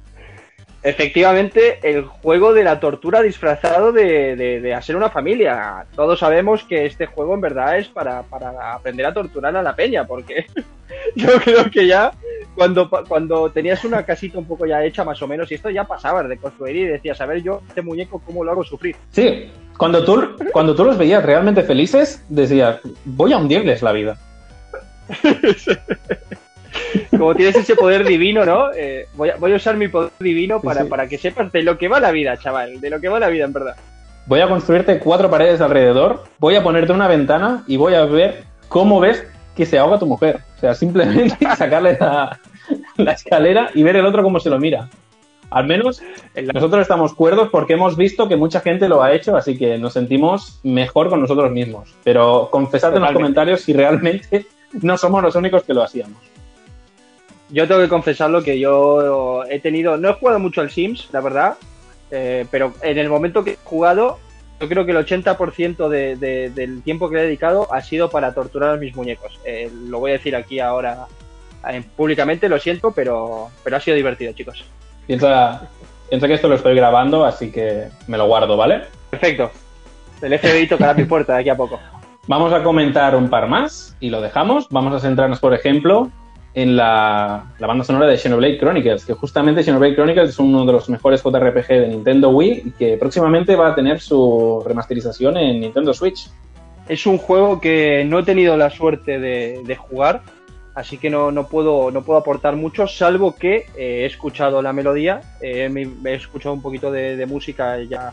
Efectivamente, 0.83 1.81
el 1.83 2.05
juego 2.05 2.53
de 2.53 2.63
la 2.63 2.79
tortura 2.79 3.21
disfrazado 3.21 3.91
de, 3.93 4.37
de, 4.37 4.75
hacer 4.75 4.95
una 4.95 5.11
familia. 5.11 5.87
Todos 5.97 6.21
sabemos 6.21 6.63
que 6.63 6.87
este 6.87 7.07
juego 7.07 7.35
en 7.35 7.41
verdad 7.41 7.79
es 7.79 7.89
para, 7.89 8.25
aprender 8.73 9.05
a 9.05 9.13
torturar 9.13 9.57
a 9.57 9.63
la 9.63 9.75
peña, 9.75 10.07
porque 10.07 10.47
yo 11.17 11.41
creo 11.41 11.69
que 11.71 11.89
ya 11.89 12.13
cuando, 12.55 12.89
cuando 13.09 13.51
tenías 13.51 13.85
una 13.85 14.05
casita 14.05 14.39
un 14.39 14.47
poco 14.47 14.67
ya 14.67 14.85
hecha 14.85 15.03
más 15.03 15.21
o 15.21 15.27
menos, 15.27 15.51
y 15.51 15.55
esto 15.55 15.69
ya 15.69 15.83
pasaba 15.83 16.23
de 16.23 16.39
construir 16.39 16.77
y 16.77 16.85
decías, 16.85 17.21
a 17.21 17.27
ver, 17.27 17.43
yo 17.43 17.61
este 17.67 17.83
muñeco, 17.83 18.23
¿cómo 18.25 18.45
lo 18.45 18.53
hago 18.53 18.63
sufrir? 18.63 18.95
Sí, 19.11 19.51
cuando 19.77 20.05
tú, 20.05 20.37
cuando 20.53 20.77
tú 20.77 20.85
los 20.85 20.97
veías 20.97 21.25
realmente 21.25 21.65
felices, 21.65 22.25
decías, 22.29 22.79
voy 23.05 23.33
a 23.33 23.39
hundirles 23.39 23.83
la 23.83 23.93
vida. 23.93 24.17
como 27.11 27.35
tienes 27.35 27.57
ese 27.57 27.75
poder 27.75 28.07
divino, 28.07 28.45
¿no? 28.45 28.73
Eh, 28.73 29.07
voy, 29.15 29.31
a, 29.31 29.57
usar 29.57 29.77
mi 29.77 29.89
poder 29.89 30.11
divino 30.19 30.61
para, 30.61 30.85
para 30.85 31.09
que 31.09 31.19
sepas 31.19 31.51
de 31.53 31.63
lo 31.63 31.79
que 31.79 31.89
va 31.89 32.01
la 32.01 32.11
vida, 32.11 32.37
chaval, 32.37 32.81
de 32.81 32.91
lo 32.91 33.01
que 33.01 33.09
va 33.09 33.19
la 33.19 33.29
vida, 33.29 33.45
en 33.45 33.53
verdad. 33.53 33.77
Voy 34.27 34.41
a 34.41 34.49
construirte 34.49 34.99
cuatro 34.99 35.31
paredes 35.31 35.61
alrededor, 35.61 36.25
voy 36.39 36.55
a 36.55 36.63
ponerte 36.63 36.93
una 36.93 37.09
ventana 37.09 37.65
y 37.67 37.77
voy 37.77 37.95
a 37.95 38.05
ver 38.05 38.45
cómo 38.69 39.01
ves 39.01 39.25
que 39.57 39.65
se 39.65 39.79
ahoga 39.79 39.99
tu 39.99 40.07
mujer. 40.07 40.41
O 40.57 40.61
sea, 40.61 40.75
simplemente 40.75 41.37
sacarle 41.57 41.97
la, 41.99 42.39
la 42.97 43.13
escalera 43.13 43.71
y 43.75 43.83
ver 43.83 43.97
el 43.97 44.07
otro 44.07 44.23
cómo 44.23 44.39
se 44.39 44.51
lo 44.51 44.59
mira. 44.59 44.89
Al 45.51 45.67
menos 45.67 46.03
nosotros 46.53 46.83
estamos 46.83 47.15
cuerdos 47.15 47.49
porque 47.51 47.73
hemos 47.73 47.97
visto 47.97 48.29
que 48.29 48.37
mucha 48.37 48.61
gente 48.61 48.87
lo 48.87 49.03
ha 49.03 49.15
hecho, 49.15 49.35
así 49.35 49.57
que 49.57 49.79
nos 49.79 49.95
sentimos 49.95 50.61
mejor 50.63 51.09
con 51.09 51.23
nosotros 51.23 51.51
mismos. 51.51 51.95
Pero 52.05 52.49
confesad 52.51 52.95
en 52.95 53.01
los 53.01 53.13
comentarios 53.13 53.63
si 53.63 53.73
realmente 53.73 54.45
no 54.83 54.99
somos 54.99 55.23
los 55.23 55.35
únicos 55.37 55.63
que 55.63 55.73
lo 55.73 55.83
hacíamos 55.83 56.19
yo 57.51 57.67
tengo 57.67 57.81
que 57.81 57.89
confesarlo 57.89 58.43
que 58.43 58.59
yo 58.59 59.45
he 59.45 59.61
tenido, 59.61 59.97
no 59.97 60.11
he 60.11 60.13
jugado 60.15 60.39
mucho 60.39 60.61
al 60.61 60.71
Sims, 60.71 61.09
la 61.13 61.21
verdad, 61.21 61.55
eh, 62.11 62.47
pero 62.51 62.75
en 62.83 62.99
el 62.99 63.09
momento 63.09 63.45
que 63.45 63.53
he 63.53 63.59
jugado, 63.65 64.19
yo 64.61 64.69
creo 64.69 64.85
que 64.85 64.93
el 64.93 64.99
80% 64.99 65.89
del 65.89 66.83
tiempo 66.83 67.09
que 67.09 67.19
he 67.19 67.23
dedicado 67.23 67.73
ha 67.73 67.81
sido 67.83 68.11
para 68.11 68.35
torturar 68.35 68.71
a 68.71 68.77
mis 68.77 68.95
muñecos. 68.95 69.39
Eh, 69.45 69.71
lo 69.87 70.01
voy 70.01 70.11
a 70.11 70.15
decir 70.15 70.35
aquí 70.35 70.59
ahora 70.61 71.07
eh, 71.71 71.83
públicamente, 71.97 72.49
lo 72.49 72.59
siento, 72.59 72.93
pero, 72.93 73.49
pero 73.63 73.77
ha 73.77 73.81
sido 73.81 73.97
divertido, 73.97 74.33
chicos. 74.33 74.65
Piensa, 75.07 75.69
piensa 76.09 76.27
que 76.27 76.35
esto 76.35 76.49
lo 76.49 76.57
estoy 76.57 76.75
grabando, 76.75 77.25
así 77.25 77.51
que 77.51 77.89
me 78.07 78.19
lo 78.19 78.27
guardo, 78.27 78.57
¿vale? 78.57 78.83
Perfecto. 79.11 79.51
El 80.21 80.37
FBI 80.39 80.67
tocará 80.67 80.95
mi 80.95 81.05
puerta 81.05 81.35
de 81.35 81.41
aquí 81.41 81.49
a 81.49 81.57
poco. 81.57 81.79
Vamos 82.27 82.53
a 82.53 82.63
comentar 82.63 83.17
un 83.17 83.31
par 83.31 83.49
más 83.49 83.97
y 84.01 84.11
lo 84.11 84.21
dejamos. 84.21 84.69
Vamos 84.69 84.93
a 84.95 85.01
centrarnos, 85.01 85.41
por 85.41 85.55
ejemplo, 85.55 86.11
en 86.63 86.77
la, 86.77 87.45
banda 87.61 87.85
sonora 87.85 88.07
de 88.07 88.19
Xenoblade 88.19 88.59
Chronicles, 88.59 89.05
que 89.05 89.13
justamente 89.15 89.63
Xenoblade 89.63 89.95
Chronicles 89.95 90.31
es 90.31 90.39
uno 90.41 90.67
de 90.67 90.73
los 90.73 90.89
mejores 90.89 91.23
JRPG 91.23 91.69
de 91.69 91.89
Nintendo 91.89 92.31
Wii 92.31 92.63
y 92.65 92.71
que 92.73 92.97
próximamente 92.97 93.55
va 93.55 93.69
a 93.69 93.75
tener 93.77 94.01
su 94.01 94.61
remasterización 94.67 95.37
en 95.37 95.61
Nintendo 95.61 95.95
Switch. 95.95 96.29
es 96.89 97.07
un 97.07 97.19
juego 97.19 97.61
que 97.61 98.05
no 98.05 98.19
he 98.19 98.25
tenido 98.25 98.57
la 98.57 98.71
suerte 98.71 99.21
de, 99.21 99.77
jugar, 99.77 100.23
así 100.75 100.99
que 100.99 101.11
no, 101.11 101.31
no, 101.31 101.47
puedo, 101.47 101.93
no 101.93 102.03
puedo 102.03 102.19
aportar 102.19 102.57
mucho, 102.57 102.89
salvo 102.89 103.37
que 103.37 103.67
eh, 103.77 104.03
he 104.03 104.07
escuchado 104.07 104.61
la 104.61 104.73
melodía, 104.73 105.21
eh, 105.41 105.71
he 106.07 106.15
escuchado 106.15 106.57
un 106.57 106.63
poquito 106.63 106.91
de, 106.91 107.25
música 107.27 107.81
ya, 107.85 108.13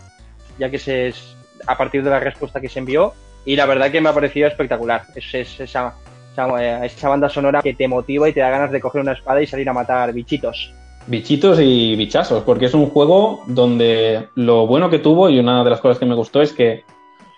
ya 0.59 0.69
que 0.69 0.77
se 0.77 1.07
es 1.07 1.35
a 1.65 1.75
partir 1.75 2.03
de 2.03 2.11
la 2.11 2.19
respuesta 2.19 2.61
que 2.61 2.69
se 2.69 2.77
envió, 2.77 3.13
y 3.43 3.55
la 3.55 3.65
verdad 3.65 3.89
que 3.89 4.01
me 4.01 4.09
ha 4.09 4.13
parecido 4.13 4.47
espectacular. 4.47 5.03
Es, 5.15 5.33
es 5.33 5.59
esa, 5.59 5.95
esa, 6.35 6.85
esa 6.85 7.09
banda 7.09 7.29
sonora 7.29 7.61
que 7.61 7.73
te 7.73 7.87
motiva 7.87 8.27
y 8.27 8.33
te 8.33 8.41
da 8.41 8.49
ganas 8.49 8.71
de 8.71 8.81
coger 8.81 9.01
una 9.01 9.13
espada 9.13 9.41
y 9.41 9.47
salir 9.47 9.69
a 9.69 9.73
matar 9.73 10.11
bichitos. 10.13 10.73
Bichitos 11.07 11.59
y 11.61 11.95
bichazos, 11.95 12.43
porque 12.43 12.65
es 12.65 12.73
un 12.73 12.87
juego 12.87 13.43
donde 13.47 14.27
lo 14.35 14.65
bueno 14.67 14.89
que 14.89 14.99
tuvo 14.99 15.29
y 15.29 15.39
una 15.39 15.63
de 15.63 15.69
las 15.69 15.79
cosas 15.79 15.99
que 15.99 16.05
me 16.05 16.15
gustó 16.15 16.41
es 16.41 16.51
que 16.51 16.83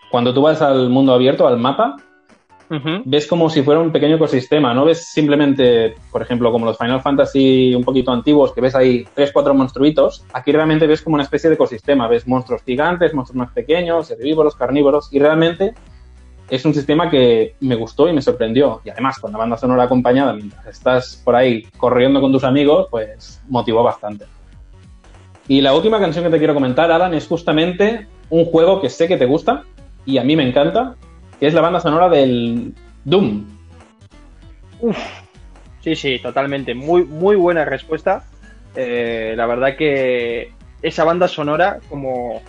cuando 0.09 0.33
tú 0.33 0.41
vas 0.41 0.61
al 0.61 0.89
mundo 0.89 1.13
abierto, 1.13 1.47
al 1.47 1.57
mapa, 1.57 1.97
ves 3.05 3.27
como 3.27 3.49
si 3.49 3.63
fuera 3.63 3.81
un 3.81 3.91
pequeño 3.91 4.15
ecosistema, 4.15 4.73
no 4.73 4.85
ves 4.85 5.09
simplemente, 5.09 5.95
por 6.11 6.21
ejemplo, 6.21 6.51
como 6.51 6.65
los 6.65 6.77
Final 6.77 7.01
Fantasy 7.01 7.75
un 7.75 7.83
poquito 7.83 8.11
antiguos, 8.11 8.53
que 8.53 8.61
ves 8.61 8.75
ahí 8.75 9.05
tres, 9.13 9.31
cuatro 9.33 9.53
monstruitos, 9.53 10.25
aquí 10.33 10.51
realmente 10.53 10.87
ves 10.87 11.01
como 11.01 11.15
una 11.15 11.23
especie 11.23 11.49
de 11.49 11.55
ecosistema, 11.55 12.07
ves 12.07 12.25
monstruos 12.25 12.63
gigantes, 12.63 13.13
monstruos 13.13 13.47
más 13.47 13.53
pequeños, 13.53 14.11
herbívoros, 14.11 14.55
carnívoros, 14.55 15.09
y 15.11 15.19
realmente 15.19 15.73
es 16.49 16.65
un 16.65 16.73
sistema 16.73 17.09
que 17.09 17.55
me 17.59 17.75
gustó 17.75 18.07
y 18.07 18.13
me 18.13 18.21
sorprendió. 18.21 18.81
Y 18.85 18.89
además, 18.89 19.19
con 19.19 19.31
la 19.31 19.37
banda 19.37 19.57
sonora 19.57 19.83
acompañada, 19.83 20.33
mientras 20.33 20.65
estás 20.65 21.21
por 21.23 21.35
ahí 21.35 21.63
corriendo 21.77 22.21
con 22.21 22.31
tus 22.31 22.43
amigos, 22.43 22.87
pues 22.89 23.41
motivó 23.49 23.83
bastante. 23.83 24.25
Y 25.47 25.61
la 25.61 25.73
última 25.73 25.99
canción 25.99 26.25
que 26.25 26.31
te 26.31 26.37
quiero 26.37 26.53
comentar, 26.53 26.91
Alan, 26.91 27.13
es 27.13 27.27
justamente 27.27 28.07
un 28.29 28.45
juego 28.45 28.81
que 28.81 28.89
sé 28.89 29.07
que 29.07 29.17
te 29.17 29.25
gusta, 29.25 29.63
y 30.05 30.17
a 30.17 30.23
mí 30.23 30.35
me 30.35 30.47
encanta, 30.47 30.95
que 31.39 31.47
es 31.47 31.53
la 31.53 31.61
banda 31.61 31.79
sonora 31.79 32.09
del 32.09 32.73
Doom. 33.03 33.45
Uf, 34.79 34.97
sí, 35.81 35.95
sí, 35.95 36.19
totalmente. 36.19 36.73
Muy, 36.73 37.03
muy 37.03 37.35
buena 37.35 37.65
respuesta. 37.65 38.25
Eh, 38.75 39.33
la 39.35 39.45
verdad 39.45 39.75
que 39.77 40.51
esa 40.81 41.03
banda 41.03 41.27
sonora, 41.27 41.79
como 41.89 42.41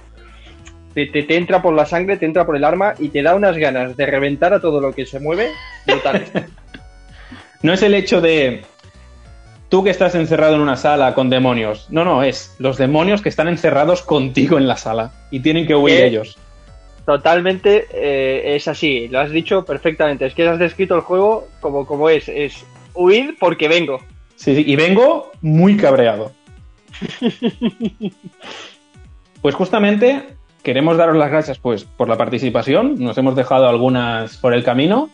te, 1.07 1.23
te, 1.23 1.37
entra 1.37 1.63
por 1.63 1.75
la 1.75 1.87
sangre, 1.87 2.17
te 2.17 2.27
entra 2.27 2.45
por 2.47 2.57
el 2.57 2.65
arma 2.65 2.95
y 2.99 3.09
te 3.09 3.23
da 3.23 3.35
unas 3.35 3.57
ganas 3.57 3.97
de 3.97 4.07
reventar 4.07 4.53
a 4.53 4.61
todo 4.61 4.81
lo 4.81 4.93
que 4.93 5.07
se 5.07 5.21
mueve 5.21 5.51
brutales. 5.87 6.31
no 7.63 7.73
es 7.73 7.83
el 7.83 7.95
hecho 7.95 8.21
de 8.21 8.63
tú 9.69 9.85
que 9.85 9.91
estás 9.91 10.15
encerrado 10.15 10.55
en 10.55 10.61
una 10.61 10.77
sala 10.77 11.15
con 11.15 11.31
demonios. 11.31 11.87
No, 11.91 12.05
no, 12.05 12.23
es 12.23 12.57
los 12.59 12.79
demonios 12.79 13.23
que 13.23 13.29
están 13.29 13.49
encerrados 13.49 14.03
contigo 14.03 14.59
en 14.59 14.67
la 14.67 14.77
sala 14.77 15.13
y 15.31 15.41
tienen 15.41 15.67
que 15.67 15.75
huir 15.75 16.01
ellos. 16.01 16.39
Totalmente 17.05 17.87
eh, 17.93 18.57
es 18.57 18.69
así, 18.69 19.09
lo 19.09 19.21
has 19.21 19.31
dicho 19.31 19.65
perfectamente. 19.65 20.27
Es 20.27 20.35
que 20.35 20.47
has 20.47 20.59
descrito 20.59 20.95
el 20.95 21.01
juego 21.01 21.49
como, 21.61 21.87
como 21.87 22.11
es, 22.11 22.29
es 22.29 22.67
huir 22.95 23.37
porque 23.39 23.69
vengo. 23.69 24.01
Sí, 24.37 24.55
sí, 24.55 24.65
y 24.67 24.77
vengo 24.77 25.33
muy 25.41 25.77
cabreado. 25.77 26.33
pues 29.43 29.55
justamente 29.55 30.38
queremos 30.69 30.99
daros 30.99 31.17
las 31.17 31.31
gracias 31.31 31.59
pues 31.59 31.85
por 31.85 32.11
la 32.11 32.19
participación, 32.19 32.97
nos 32.99 33.17
hemos 33.17 33.35
dejado 33.35 33.67
algunas 33.71 34.37
por 34.37 34.53
el 34.53 34.65
camino 34.65 35.09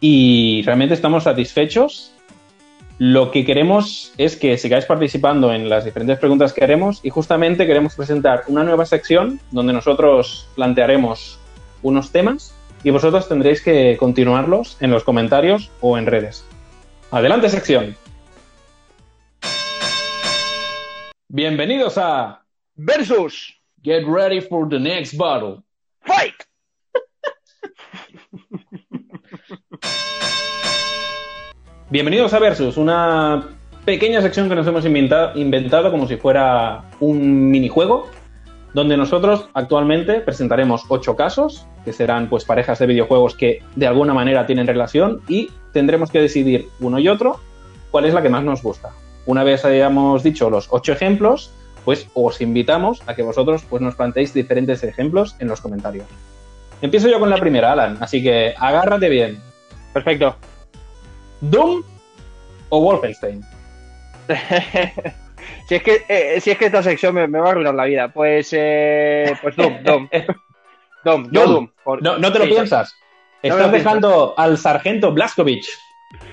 y 0.00 0.62
realmente 0.64 0.94
estamos 0.94 1.24
satisfechos 1.24 2.14
lo 2.96 3.30
que 3.30 3.44
queremos 3.44 4.14
es 4.16 4.36
que 4.36 4.56
sigáis 4.56 4.86
participando 4.86 5.52
en 5.52 5.68
las 5.68 5.84
diferentes 5.84 6.18
preguntas 6.18 6.54
que 6.54 6.64
haremos 6.64 7.04
y 7.04 7.10
justamente 7.10 7.66
queremos 7.66 7.94
presentar 7.94 8.44
una 8.46 8.64
nueva 8.64 8.86
sección 8.86 9.38
donde 9.50 9.74
nosotros 9.74 10.48
plantearemos 10.54 11.38
unos 11.82 12.10
temas 12.10 12.54
y 12.82 12.88
vosotros 12.88 13.28
tendréis 13.28 13.60
que 13.60 13.98
continuarlos 13.98 14.78
en 14.80 14.90
los 14.90 15.04
comentarios 15.04 15.70
o 15.82 15.98
en 15.98 16.06
redes. 16.06 16.46
Adelante 17.10 17.50
sección. 17.50 17.94
Bienvenidos 21.28 21.98
a 21.98 22.46
Versus. 22.76 23.53
Get 23.84 24.06
ready 24.06 24.40
for 24.40 24.66
the 24.66 24.78
next 24.78 25.14
battle. 25.14 25.62
Fight. 26.00 26.32
Bienvenidos 31.90 32.32
a 32.32 32.38
Versus, 32.38 32.78
una 32.78 33.58
pequeña 33.84 34.22
sección 34.22 34.48
que 34.48 34.54
nos 34.54 34.66
hemos 34.66 34.86
inventado, 34.86 35.90
como 35.90 36.08
si 36.08 36.16
fuera 36.16 36.88
un 37.00 37.50
minijuego, 37.50 38.08
donde 38.72 38.96
nosotros 38.96 39.50
actualmente 39.52 40.20
presentaremos 40.20 40.86
ocho 40.88 41.14
casos, 41.14 41.66
que 41.84 41.92
serán 41.92 42.30
pues 42.30 42.46
parejas 42.46 42.78
de 42.78 42.86
videojuegos 42.86 43.36
que 43.36 43.62
de 43.76 43.86
alguna 43.86 44.14
manera 44.14 44.46
tienen 44.46 44.66
relación 44.66 45.20
y 45.28 45.50
tendremos 45.74 46.10
que 46.10 46.22
decidir 46.22 46.68
uno 46.80 46.98
y 46.98 47.08
otro 47.08 47.38
cuál 47.90 48.06
es 48.06 48.14
la 48.14 48.22
que 48.22 48.30
más 48.30 48.44
nos 48.44 48.62
gusta. 48.62 48.92
Una 49.26 49.44
vez 49.44 49.66
hayamos 49.66 50.22
dicho 50.22 50.48
los 50.48 50.68
ocho 50.70 50.92
ejemplos, 50.92 51.52
pues 51.84 52.08
os 52.14 52.40
invitamos 52.40 53.02
a 53.06 53.14
que 53.14 53.22
vosotros 53.22 53.64
pues 53.68 53.82
nos 53.82 53.94
planteéis 53.94 54.32
diferentes 54.34 54.82
ejemplos 54.84 55.36
en 55.38 55.48
los 55.48 55.60
comentarios. 55.60 56.06
Empiezo 56.80 57.08
yo 57.08 57.18
con 57.18 57.30
la 57.30 57.38
primera, 57.38 57.72
Alan, 57.72 57.98
así 58.00 58.22
que 58.22 58.54
agárrate 58.58 59.08
bien. 59.08 59.40
Perfecto. 59.92 60.36
¿Doom 61.40 61.82
o 62.68 62.80
Wolfenstein? 62.80 63.42
si, 65.68 65.74
es 65.74 65.82
que, 65.82 66.02
eh, 66.08 66.40
si 66.40 66.50
es 66.50 66.58
que 66.58 66.66
esta 66.66 66.82
sección 66.82 67.14
me, 67.14 67.26
va 67.26 67.48
a 67.48 67.50
arruinar 67.50 67.74
la 67.74 67.84
vida, 67.84 68.08
pues, 68.08 68.48
eh, 68.52 69.34
pues 69.40 69.56
Doom, 69.56 69.82
Doom. 69.82 70.08
Doom, 71.04 71.30
Doom. 71.30 71.70
no, 72.00 72.32
te 72.32 72.38
lo 72.38 72.44
piensas. 72.46 72.94
Estás 73.42 73.72
dejando 73.72 74.34
al 74.38 74.56
sargento 74.56 75.12
Blaskovich 75.12 75.68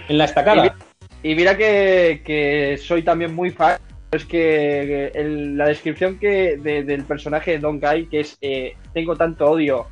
en 0.08 0.18
la 0.18 0.26
estacada. 0.26 0.76
Y, 1.24 1.36
mira 1.36 1.58
que, 1.58 2.80
soy 2.82 3.04
también 3.04 3.36
muy 3.36 3.52
fan. 3.52 3.78
Es 4.12 4.26
que 4.26 5.12
la 5.56 5.68
descripción 5.68 6.20
que 6.20 6.58
del 6.58 7.04
personaje 7.06 7.52
de 7.52 7.60
Don 7.60 7.80
Guy, 7.80 8.08
que 8.08 8.20
es 8.20 8.38
eh, 8.42 8.76
tengo 8.94 9.16
tanto 9.16 9.46
odio, 9.46 9.88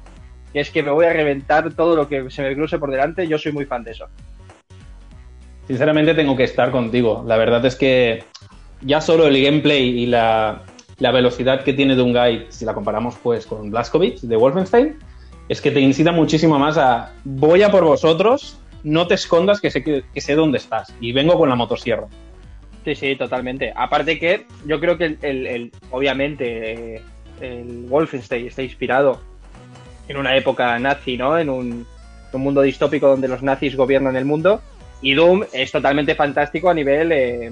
que 0.52 0.60
es 0.60 0.72
que 0.72 0.84
me 0.84 0.92
voy 0.92 1.06
a 1.06 1.14
reventar 1.14 1.74
todo 1.74 1.96
lo 1.96 2.10
que 2.10 2.30
se 2.30 2.42
me 2.42 2.54
cruce 2.54 2.78
por 2.80 2.92
delante, 2.92 3.28
yo 3.28 3.38
soy 3.38 3.54
muy 3.54 3.66
fan 3.66 3.84
de 3.84 3.92
eso. 3.92 4.08
Sinceramente 5.68 6.16
tengo 6.16 6.36
que 6.36 6.44
estar 6.44 6.72
contigo. 6.72 7.24
La 7.28 7.38
verdad 7.38 7.66
es 7.66 7.76
que 7.76 8.24
ya 8.82 9.02
solo 9.02 9.28
el 9.28 9.42
gameplay 9.42 9.88
y 9.88 10.06
la, 10.08 10.64
velocidad 11.00 11.64
que 11.64 11.74
tiene 11.74 11.96
Dungai, 11.96 12.48
si 12.50 12.66
la 12.66 12.74
comparamos 12.74 13.16
pues 13.22 13.46
con 13.46 13.70
Blaskovic 13.70 14.20
de 14.22 14.36
Wolfenstein, 14.36 14.98
es 15.48 15.62
que 15.62 15.72
te 15.72 15.80
incita 15.80 16.12
muchísimo 16.12 16.60
más 16.60 16.78
a 16.78 17.14
voy 17.24 17.64
a 17.64 17.72
por 17.72 17.84
vosotros, 17.84 18.60
no 18.84 19.08
te 19.08 19.14
escondas 19.14 19.62
que 19.62 19.72
sé, 19.72 19.84
que, 19.84 20.04
sé 20.22 20.36
dónde 20.36 20.58
estás 20.58 20.94
y 21.00 21.12
vengo 21.12 21.38
con 21.38 21.50
la 21.50 21.56
motosierra. 21.56 22.08
Sí, 22.90 22.96
sí, 22.96 23.16
totalmente. 23.16 23.72
Aparte 23.76 24.18
que 24.18 24.48
yo 24.66 24.80
creo 24.80 24.98
que 24.98 25.16
el, 25.22 25.72
obviamente 25.92 27.04
el 27.40 27.86
Wolfenstein 27.88 28.48
está 28.48 28.64
inspirado 28.64 29.22
en 30.08 30.18
una 30.18 30.36
época 30.36 30.80
nazi, 30.80 31.16
¿no? 31.16 31.38
En 31.38 31.52
un, 31.52 31.86
un 32.34 32.42
mundo 32.42 32.64
distópico 32.64 33.08
donde 33.08 33.28
los 33.28 33.44
nazis 33.44 33.76
gobiernan 33.76 34.16
el 34.16 34.26
mundo 34.26 34.62
y 35.04 35.14
Doom 35.14 35.44
es 35.54 35.72
totalmente 35.72 36.16
fantástico 36.16 36.70
a 36.70 36.74
nivel 36.74 37.12
eh, 37.12 37.52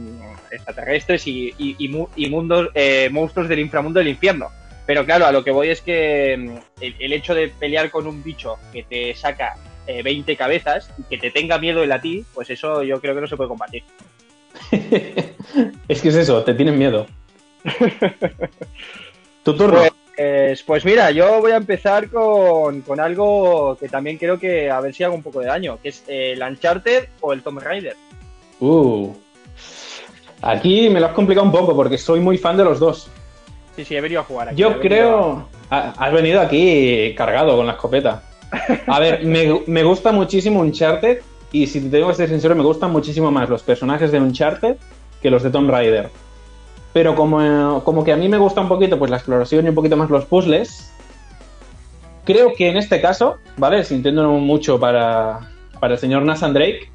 extraterrestres 0.51 1.27
y, 1.27 1.87
mundos, 2.29 2.69
eh, 2.73 3.09
monstruos 3.11 3.47
del 3.47 3.59
inframundo 3.59 3.99
del 3.99 4.07
infierno. 4.07 4.49
Pero 4.87 5.05
claro, 5.05 5.27
a 5.27 5.31
lo 5.31 5.43
que 5.43 5.51
voy 5.51 5.69
es 5.69 5.81
que 5.81 6.35
mm, 6.35 6.81
el, 6.81 7.13
hecho 7.13 7.35
de 7.35 7.49
pelear 7.49 7.91
con 7.91 8.07
un 8.07 8.23
bicho 8.23 8.55
que 8.73 8.81
te 8.81 9.13
saca 9.13 9.55
20 9.85 10.31
eh, 10.31 10.35
cabezas 10.35 10.91
y 10.97 11.03
que 11.03 11.17
te 11.19 11.29
tenga 11.29 11.59
miedo 11.59 11.83
él 11.83 11.91
a 11.91 12.01
ti, 12.01 12.25
pues 12.33 12.49
eso 12.49 12.81
yo 12.81 12.99
creo 12.99 13.13
que 13.13 13.21
no 13.21 13.27
se 13.27 13.37
puede 13.37 13.49
combatir. 13.49 13.83
es 15.87 16.01
que 16.01 16.09
es 16.09 16.15
eso, 16.15 16.43
te 16.43 16.53
tienen 16.53 16.77
miedo. 16.77 17.07
tu 19.43 19.55
turno. 19.55 19.79
Pues, 19.79 19.91
pues, 20.15 20.63
pues, 20.63 20.85
mira, 20.85 21.11
yo 21.11 21.41
voy 21.41 21.51
a 21.51 21.57
empezar 21.57 22.09
con, 22.09 22.83
algo 22.99 23.77
que 23.79 23.87
también 23.87 24.17
creo 24.17 24.39
que 24.39 24.71
a 24.71 24.79
ver 24.79 24.93
si 24.93 25.03
hago 25.03 25.15
un 25.15 25.21
poco 25.21 25.41
de 25.41 25.47
daño, 25.47 25.77
que 25.81 25.89
es 25.89 26.03
el 26.07 26.41
Uncharted 26.41 27.07
o 27.21 27.33
el 27.33 27.43
Tomb 27.43 27.59
Raider. 27.59 27.95
Uh. 28.59 29.13
Aquí 30.41 30.89
me 30.89 30.99
lo 30.99 31.07
has 31.07 31.13
complicado 31.13 31.45
un 31.45 31.51
poco 31.51 31.75
porque 31.75 31.97
soy 31.97 32.19
muy 32.19 32.37
fan 32.37 32.57
de 32.57 32.63
los 32.63 32.79
dos. 32.79 33.09
Sí, 33.75 33.85
sí, 33.85 33.95
he 33.95 34.01
venido 34.01 34.21
a 34.21 34.23
jugar 34.23 34.49
aquí. 34.49 34.57
Yo 34.57 34.79
creo. 34.79 35.49
Has 35.69 36.13
venido 36.13 36.41
aquí 36.41 37.13
cargado 37.15 37.55
con 37.55 37.67
la 37.67 37.73
escopeta. 37.73 38.23
A 38.87 38.99
ver, 38.99 39.23
me, 39.25 39.61
me, 39.67 39.83
gusta 39.83 40.11
muchísimo 40.11 40.61
Uncharted 40.61 41.19
y 41.51 41.67
si 41.67 41.81
te 41.81 41.89
tengo 41.89 42.09
que 42.09 42.15
ser 42.15 42.29
sincero, 42.29 42.55
me 42.55 42.63
gustan 42.63 42.91
muchísimo 42.91 43.31
más 43.31 43.49
los 43.49 43.63
personajes 43.63 44.11
de 44.11 44.19
Uncharted 44.19 44.77
que 45.21 45.31
los 45.31 45.43
de 45.43 45.49
Tomb 45.49 45.69
Raider. 45.69 46.09
Pero 46.93 47.15
como, 47.15 47.81
como 47.83 48.03
que 48.03 48.11
a 48.11 48.17
mí 48.17 48.27
me 48.27 48.37
gusta 48.37 48.61
un 48.61 48.67
poquito 48.67 48.97
pues 48.97 49.11
la 49.11 49.17
exploración 49.17 49.65
y 49.65 49.69
un 49.69 49.75
poquito 49.75 49.97
más 49.97 50.09
los 50.09 50.25
puzzles, 50.25 50.91
creo 52.25 52.53
que 52.53 52.69
en 52.69 52.77
este 52.77 52.99
caso, 53.01 53.37
¿vale? 53.57 53.83
Sintiendo 53.83 54.29
mucho 54.31 54.79
para, 54.79 55.51
para 55.79 55.93
el 55.93 55.99
señor 55.99 56.23
Nathan 56.23 56.53
Drake. 56.53 56.91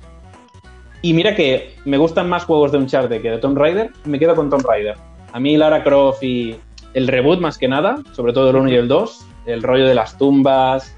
Y 1.00 1.14
mira 1.14 1.34
que 1.34 1.74
me 1.84 1.96
gustan 1.96 2.28
más 2.28 2.44
juegos 2.44 2.72
de 2.72 2.78
Uncharted 2.78 3.22
que 3.22 3.30
de 3.30 3.38
Tomb 3.38 3.58
Raider, 3.58 3.90
me 4.04 4.18
quedo 4.18 4.34
con 4.36 4.50
Tomb 4.50 4.64
Raider. 4.66 4.96
A 5.32 5.40
mí 5.40 5.56
Lara 5.56 5.82
Croft 5.82 6.22
y 6.22 6.56
el 6.94 7.08
reboot 7.08 7.40
más 7.40 7.58
que 7.58 7.68
nada, 7.68 7.96
sobre 8.12 8.32
todo 8.32 8.50
el 8.50 8.56
1 8.56 8.70
y 8.70 8.74
el 8.74 8.88
2, 8.88 9.26
el 9.46 9.62
rollo 9.62 9.86
de 9.86 9.94
las 9.94 10.18
tumbas, 10.18 10.94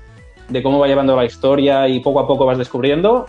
de 0.49 0.63
cómo 0.63 0.79
va 0.79 0.89
llevando 0.89 1.17
la 1.17 1.25
historia 1.25 1.89
y 1.89 2.01
poco 2.01 2.21
a 2.21 2.27
poco 2.27 2.45
vas 2.45 2.59
descubriendo, 2.59 3.27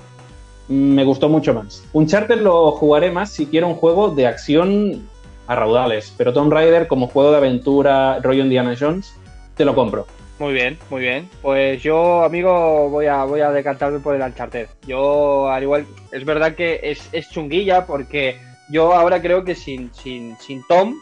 me 0.68 1.04
gustó 1.04 1.30
mucho 1.30 1.54
más. 1.54 1.84
Uncharted 1.94 2.42
lo 2.42 2.72
jugaré 2.72 3.12
más 3.12 3.32
si 3.32 3.46
quiero 3.48 3.68
un 3.68 3.76
juego 3.76 4.10
de 4.10 4.28
acción 4.28 5.08
a 5.48 5.56
raudales, 5.56 6.14
pero 6.18 6.34
Tomb 6.34 6.52
Raider 6.52 6.88
como 6.88 7.08
juego 7.08 7.32
de 7.32 7.38
aventura 7.38 8.20
rollo 8.20 8.44
Indiana 8.44 8.76
Jones, 8.80 9.16
te 9.56 9.64
lo 9.66 9.76
compro. 9.76 10.08
Muy 10.40 10.54
bien, 10.54 10.78
muy 10.90 11.02
bien. 11.02 11.30
Pues 11.42 11.82
yo, 11.82 12.24
amigo, 12.24 12.90
voy 12.90 13.06
a, 13.06 13.24
voy 13.24 13.40
a 13.42 13.52
decantarme 13.52 14.00
por 14.00 14.16
el 14.16 14.22
Uncharted. 14.22 14.68
Yo, 14.86 15.48
al 15.50 15.64
igual, 15.64 15.86
es 16.12 16.26
verdad 16.26 16.56
que 16.56 16.80
es, 16.84 17.08
es 17.14 17.30
chunguilla 17.30 17.86
porque 17.86 18.38
yo 18.70 18.94
ahora 18.94 19.22
creo 19.22 19.46
que 19.46 19.56
sin, 19.56 19.94
sin, 19.94 20.36
sin 20.40 20.62
Tom 20.68 20.96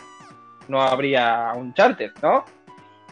no 0.68 0.82
habría 0.82 1.52
Uncharted, 1.56 2.12
¿no? 2.22 2.44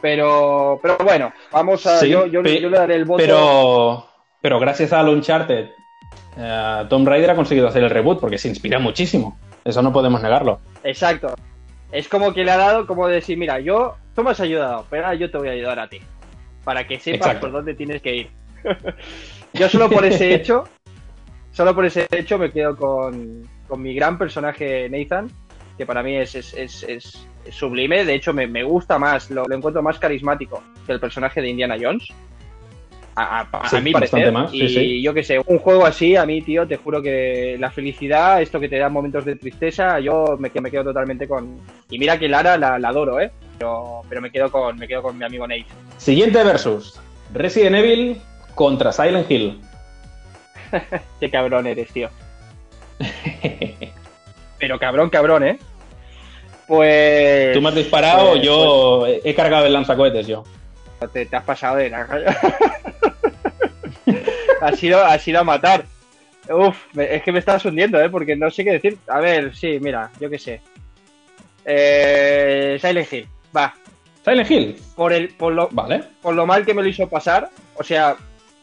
Pero, 0.01 0.79
pero 0.81 0.97
bueno, 1.03 1.31
vamos 1.51 1.85
a. 1.87 1.99
Sí, 1.99 2.09
yo, 2.09 2.25
yo- 2.25 2.41
yo 2.43 2.69
le 2.69 2.77
daré 2.77 2.95
el 2.95 3.05
voto. 3.05 3.17
Pero, 3.23 4.05
pero 4.41 4.59
gracias 4.59 4.93
al 4.93 5.09
Uncharted, 5.09 5.69
eh, 6.37 6.85
Tomb 6.89 7.07
Raider 7.07 7.31
ha 7.31 7.35
conseguido 7.35 7.67
hacer 7.67 7.83
el 7.83 7.89
reboot 7.89 8.19
porque 8.19 8.37
se 8.37 8.47
inspira 8.47 8.79
muchísimo. 8.79 9.37
Eso 9.63 9.81
no 9.81 9.91
podemos 9.93 10.21
negarlo. 10.21 10.59
Exacto. 10.83 11.33
Es 11.91 12.07
como 12.07 12.33
que 12.33 12.43
le 12.43 12.51
ha 12.51 12.57
dado 12.57 12.87
como 12.87 13.07
decir, 13.07 13.37
mira, 13.37 13.59
yo, 13.59 13.95
tú 14.15 14.23
me 14.23 14.31
has 14.31 14.39
ayudado, 14.39 14.85
pero 14.89 15.05
ahora 15.05 15.17
yo 15.17 15.29
te 15.29 15.37
voy 15.37 15.49
a 15.49 15.51
ayudar 15.51 15.79
a 15.79 15.87
ti. 15.89 15.99
Para 16.63 16.87
que 16.87 16.99
sepas 16.99 17.27
Exacto. 17.27 17.41
por 17.47 17.51
dónde 17.51 17.73
tienes 17.73 18.01
que 18.01 18.15
ir. 18.15 18.29
yo 19.53 19.67
solo 19.69 19.89
por 19.89 20.05
ese 20.05 20.33
hecho, 20.33 20.63
solo 21.51 21.75
por 21.75 21.85
ese 21.85 22.07
hecho 22.11 22.37
me 22.37 22.51
quedo 22.51 22.75
con, 22.77 23.47
con 23.67 23.81
mi 23.81 23.93
gran 23.93 24.17
personaje 24.17 24.87
Nathan, 24.89 25.29
que 25.77 25.85
para 25.85 26.01
mí 26.03 26.15
es, 26.15 26.35
es, 26.35 26.53
es, 26.53 26.83
es- 26.83 27.27
es 27.43 27.55
sublime. 27.55 28.05
De 28.05 28.13
hecho, 28.13 28.33
me, 28.33 28.45
me 28.45 28.61
gusta 28.63 28.99
más, 28.99 29.31
lo, 29.31 29.43
lo 29.45 29.55
encuentro 29.55 29.81
más 29.81 29.97
carismático 29.97 30.61
que 30.85 30.91
el 30.93 30.99
personaje 30.99 31.41
de 31.41 31.49
Indiana 31.49 31.75
Jones. 31.81 32.07
A, 33.15 33.41
a- 33.41 33.43
Sí, 33.43 33.51
bastante 33.51 33.91
parecer. 33.91 34.31
más, 34.31 34.51
sí, 34.51 34.57
y 34.63 34.69
sí. 34.69 35.01
yo 35.01 35.13
que 35.13 35.23
sé, 35.23 35.39
un 35.45 35.59
juego 35.59 35.85
así, 35.85 36.15
a 36.15 36.25
mí, 36.25 36.41
tío, 36.41 36.65
te 36.65 36.77
juro 36.77 37.01
que 37.01 37.57
la 37.59 37.69
felicidad, 37.69 38.41
esto 38.41 38.59
que 38.59 38.69
te 38.69 38.77
da 38.77 38.87
momentos 38.89 39.25
de 39.25 39.35
tristeza, 39.35 39.99
yo 39.99 40.37
me, 40.39 40.49
quedo- 40.49 40.61
me 40.61 40.71
quedo 40.71 40.83
totalmente 40.85 41.27
con. 41.27 41.59
Y 41.89 41.99
mira 41.99 42.17
que 42.17 42.29
Lara 42.29 42.57
la, 42.57 42.79
la 42.79 42.87
adoro, 42.89 43.19
¿eh? 43.19 43.31
Pero, 43.57 44.01
pero 44.07 44.21
me 44.21 44.31
quedo 44.31 44.49
con 44.49 44.77
me 44.77 44.87
quedo 44.87 45.01
con 45.03 45.17
mi 45.17 45.25
amigo 45.25 45.45
Nate. 45.47 45.65
Siguiente 45.97 46.41
versus. 46.43 46.99
Resident 47.33 47.75
Evil 47.75 48.21
contra 48.55 48.91
Silent 48.91 49.29
Hill. 49.29 49.59
Qué 51.19 51.29
cabrón 51.29 51.67
eres, 51.67 51.91
tío. 51.91 52.09
Pero 54.57 54.79
cabrón, 54.79 55.09
cabrón, 55.09 55.43
¿eh? 55.43 55.59
Pues. 56.67 57.53
Tú 57.53 57.61
me 57.61 57.69
has 57.69 57.75
disparado, 57.75 58.31
pues- 58.31 58.43
yo 58.43 59.05
he 59.07 59.33
cargado 59.35 59.65
el 59.65 59.73
lanzacohetes 59.73 60.27
yo. 60.27 60.43
Te, 61.13 61.25
te 61.25 61.35
has 61.35 61.43
pasado 61.43 61.77
de 61.77 61.89
la 61.89 62.05
ha 64.61 64.71
sido, 64.73 65.03
ha 65.03 65.17
sido 65.19 65.39
a 65.39 65.43
matar. 65.43 65.85
Uf, 66.49 66.77
es 66.97 67.21
que 67.23 67.31
me 67.31 67.39
estás 67.39 67.63
hundiendo, 67.65 68.01
¿eh? 68.01 68.09
Porque 68.09 68.35
no 68.35 68.49
sé 68.49 68.63
qué 68.63 68.71
decir. 68.73 68.97
A 69.07 69.19
ver, 69.19 69.55
sí, 69.55 69.77
mira, 69.81 70.09
yo 70.19 70.29
qué 70.29 70.39
sé. 70.39 70.61
Eh, 71.65 72.77
Silent 72.81 73.11
Hill, 73.13 73.27
va. 73.55 73.73
Silent 74.23 74.49
Hill, 74.51 74.75
Por, 74.95 75.13
el, 75.13 75.29
por, 75.29 75.53
lo, 75.53 75.69
vale. 75.71 76.03
por 76.21 76.35
lo 76.35 76.45
mal 76.45 76.65
que 76.65 76.73
me 76.73 76.81
lo 76.81 76.87
hizo 76.87 77.07
pasar, 77.09 77.49
o 77.75 77.83
sea, 77.83 78.15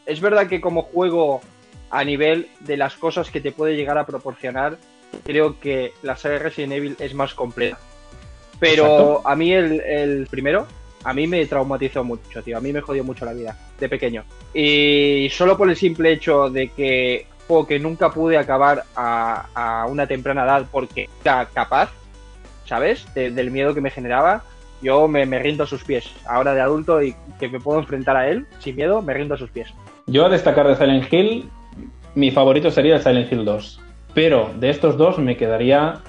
es 0.05 0.21
verdad 0.21 0.47
que 0.47 0.61
como 0.61 0.83
juego 0.83 1.41
a 1.89 2.03
nivel 2.03 2.47
de 2.61 2.77
las 2.77 2.95
cosas 2.95 3.29
que 3.29 3.41
te 3.41 3.51
puede 3.51 3.75
llegar 3.75 3.97
a 3.97 4.05
proporcionar, 4.05 4.77
creo 5.25 5.59
que 5.59 5.91
la 6.01 6.15
saga 6.15 6.39
Resident 6.39 6.73
Evil 6.73 6.95
es 6.99 7.13
más 7.13 7.33
completa. 7.33 7.77
Pero 8.59 8.83
Exacto. 8.85 9.21
a 9.25 9.35
mí 9.35 9.53
el, 9.53 9.79
el 9.81 10.27
primero, 10.27 10.67
a 11.03 11.13
mí 11.13 11.27
me 11.27 11.45
traumatizó 11.45 12.03
mucho, 12.03 12.41
tío. 12.43 12.57
A 12.57 12.61
mí 12.61 12.73
me 12.73 12.81
jodió 12.81 13.03
mucho 13.03 13.25
la 13.25 13.33
vida, 13.33 13.55
de 13.79 13.89
pequeño. 13.89 14.23
Y 14.53 15.29
solo 15.31 15.57
por 15.57 15.69
el 15.69 15.75
simple 15.75 16.11
hecho 16.11 16.49
de 16.49 16.69
que 16.69 17.27
juego 17.47 17.65
que 17.67 17.79
nunca 17.79 18.11
pude 18.11 18.37
acabar 18.37 18.83
a, 18.95 19.85
una 19.89 20.05
temprana 20.07 20.43
edad 20.43 20.67
porque 20.71 21.09
era 21.23 21.47
capaz, 21.53 21.89
¿sabes? 22.65 23.05
De- 23.15 23.31
del 23.31 23.51
miedo 23.51 23.73
que 23.73 23.81
me 23.81 23.89
generaba, 23.89 24.43
yo 24.81 25.07
me, 25.07 25.25
rindo 25.39 25.63
a 25.63 25.67
sus 25.67 25.83
pies. 25.83 26.09
Ahora 26.27 26.53
de 26.53 26.61
adulto 26.61 27.01
y 27.01 27.15
que 27.39 27.49
me 27.49 27.59
puedo 27.59 27.79
enfrentar 27.79 28.15
a 28.15 28.29
él 28.29 28.45
sin 28.59 28.75
miedo, 28.75 29.01
me 29.01 29.13
rindo 29.13 29.35
a 29.35 29.37
sus 29.37 29.49
pies. 29.49 29.69
Yo 30.05 30.25
a 30.25 30.29
destacar 30.29 30.67
de 30.67 30.75
Silent 30.75 31.11
Hill, 31.11 31.49
mi 32.15 32.31
favorito 32.31 32.71
sería 32.71 32.99
Silent 32.99 33.31
Hill 33.31 33.45
2. 33.45 33.81
Pero 34.13 34.51
de 34.59 34.69
estos 34.69 34.97
dos 34.97 35.19
me 35.19 35.37
quedaría 35.37 36.01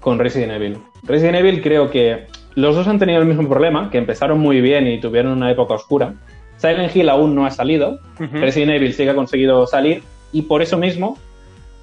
con 0.00 0.18
Resident 0.18 0.52
Evil. 0.52 0.78
Resident 1.04 1.36
Evil 1.38 1.62
creo 1.62 1.90
que 1.90 2.26
los 2.54 2.74
dos 2.76 2.86
han 2.88 2.98
tenido 2.98 3.20
el 3.20 3.26
mismo 3.26 3.48
problema, 3.48 3.90
que 3.90 3.98
empezaron 3.98 4.38
muy 4.38 4.60
bien 4.60 4.86
y 4.86 5.00
tuvieron 5.00 5.32
una 5.32 5.50
época 5.50 5.74
oscura. 5.74 6.14
Silent 6.56 6.94
Hill 6.94 7.08
aún 7.08 7.34
no 7.34 7.46
ha 7.46 7.50
salido, 7.50 7.98
Resident 8.18 8.72
Evil 8.72 8.94
sí 8.94 9.04
que 9.04 9.10
ha 9.10 9.14
conseguido 9.14 9.66
salir 9.66 10.02
y 10.32 10.42
por 10.42 10.62
eso 10.62 10.78
mismo, 10.78 11.18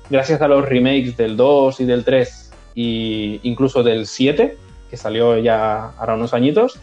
gracias 0.10 0.42
a 0.42 0.48
los 0.48 0.68
remakes 0.68 1.18
del 1.18 1.36
2 1.38 1.82
y 1.82 1.86
del 1.86 2.04
3 2.06 2.52
e 2.76 3.40
incluso 3.44 3.84
del 3.84 4.06
7, 4.08 4.58
que 4.90 4.98
salió 4.98 5.38
ya 5.38 5.90
ahora 5.98 6.16
unos 6.16 6.34
añitos, 6.34 6.80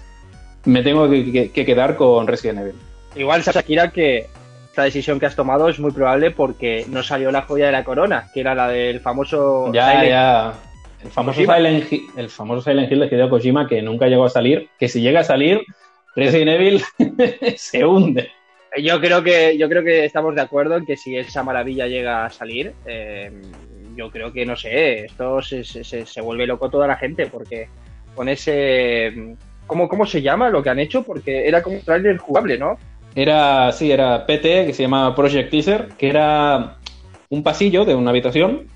me 0.66 0.82
tengo 0.82 1.08
que, 1.08 1.32
que- 1.32 1.50
que 1.50 1.64
quedar 1.64 1.96
con 1.96 2.26
Resident 2.26 2.58
Evil. 2.60 2.74
Igual, 3.16 3.42
Shakira, 3.42 3.90
que 3.90 4.26
esta 4.68 4.82
decisión 4.82 5.18
que 5.18 5.26
has 5.26 5.34
tomado 5.34 5.68
es 5.70 5.80
muy 5.80 5.90
probable 5.92 6.30
porque 6.30 6.84
no 6.90 7.02
salió 7.02 7.30
la 7.32 7.42
joya 7.42 7.66
de 7.66 7.72
la 7.72 7.84
corona, 7.84 8.28
que 8.34 8.40
era 8.40 8.54
la 8.54 8.68
del 8.68 9.00
famoso 9.00 9.72
Ya, 9.72 9.92
Silent- 9.94 10.08
ya. 10.08 10.52
El 11.04 11.10
famoso. 11.10 11.40
Silent 11.40 11.92
Hill, 11.92 12.02
el 12.16 12.28
famoso 12.28 12.62
Silent 12.62 12.90
Hill 12.90 13.00
de 13.00 13.06
Hideo 13.06 13.30
Kojima 13.30 13.68
que 13.68 13.80
nunca 13.82 14.06
llegó 14.08 14.24
a 14.24 14.30
salir, 14.30 14.68
que 14.78 14.88
si 14.88 15.00
llega 15.00 15.20
a 15.20 15.24
salir, 15.24 15.62
Resident 16.16 16.50
Evil 16.50 16.82
se 17.56 17.84
hunde. 17.84 18.30
Yo 18.82 19.00
creo 19.00 19.22
que 19.22 19.56
yo 19.56 19.68
creo 19.68 19.82
que 19.82 20.04
estamos 20.04 20.34
de 20.34 20.42
acuerdo 20.42 20.76
en 20.76 20.84
que 20.84 20.96
si 20.96 21.16
esa 21.16 21.42
maravilla 21.42 21.86
llega 21.86 22.24
a 22.26 22.30
salir, 22.30 22.74
eh, 22.86 23.30
yo 23.96 24.10
creo 24.10 24.32
que 24.32 24.44
no 24.44 24.56
sé, 24.56 25.04
esto 25.06 25.40
se, 25.40 25.64
se- 25.64 25.84
se- 25.84 26.04
se 26.06 26.20
vuelve 26.20 26.46
loco 26.46 26.68
toda 26.68 26.86
la 26.86 26.96
gente 26.96 27.26
porque 27.26 27.68
con 28.14 28.28
ese 28.28 29.36
¿cómo, 29.66 29.88
cómo 29.88 30.04
se 30.06 30.20
llama 30.22 30.50
lo 30.50 30.62
que 30.62 30.70
han 30.70 30.78
hecho? 30.80 31.02
Porque 31.02 31.46
era 31.48 31.62
como 31.62 31.76
un 31.76 31.82
trailer 31.82 32.16
jugable, 32.18 32.58
¿no? 32.58 32.76
Era, 33.14 33.72
sí, 33.72 33.90
era 33.90 34.26
PT, 34.26 34.66
que 34.66 34.72
se 34.74 34.82
llama 34.82 35.14
Project 35.14 35.50
Teaser, 35.50 35.88
que 35.98 36.08
era 36.08 36.76
un 37.30 37.42
pasillo 37.42 37.84
de 37.84 37.94
una 37.94 38.10
habitación 38.10 38.66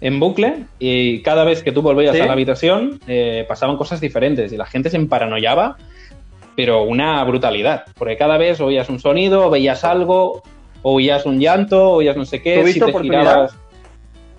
en 0.00 0.18
bucle 0.18 0.64
y 0.78 1.20
cada 1.22 1.44
vez 1.44 1.62
que 1.62 1.72
tú 1.72 1.82
volvías 1.82 2.14
Sí. 2.16 2.22
a 2.22 2.26
la 2.26 2.32
habitación 2.32 3.00
eh, 3.06 3.44
pasaban 3.48 3.76
cosas 3.76 4.00
diferentes 4.00 4.52
y 4.52 4.56
la 4.56 4.66
gente 4.66 4.88
se 4.90 4.96
emparanoiaba, 4.96 5.76
pero 6.56 6.82
una 6.82 7.22
brutalidad, 7.24 7.84
porque 7.96 8.16
cada 8.16 8.38
vez 8.38 8.60
oías 8.60 8.88
un 8.88 8.98
sonido, 8.98 9.50
veías 9.50 9.84
algo, 9.84 10.42
oías 10.82 11.26
un 11.26 11.38
llanto, 11.38 11.90
oías 11.90 12.16
no 12.16 12.24
sé 12.24 12.42
qué, 12.42 12.58
¿Tuviste 12.60 12.84
si 12.86 12.92
te 12.92 13.00
girabas... 13.00 13.56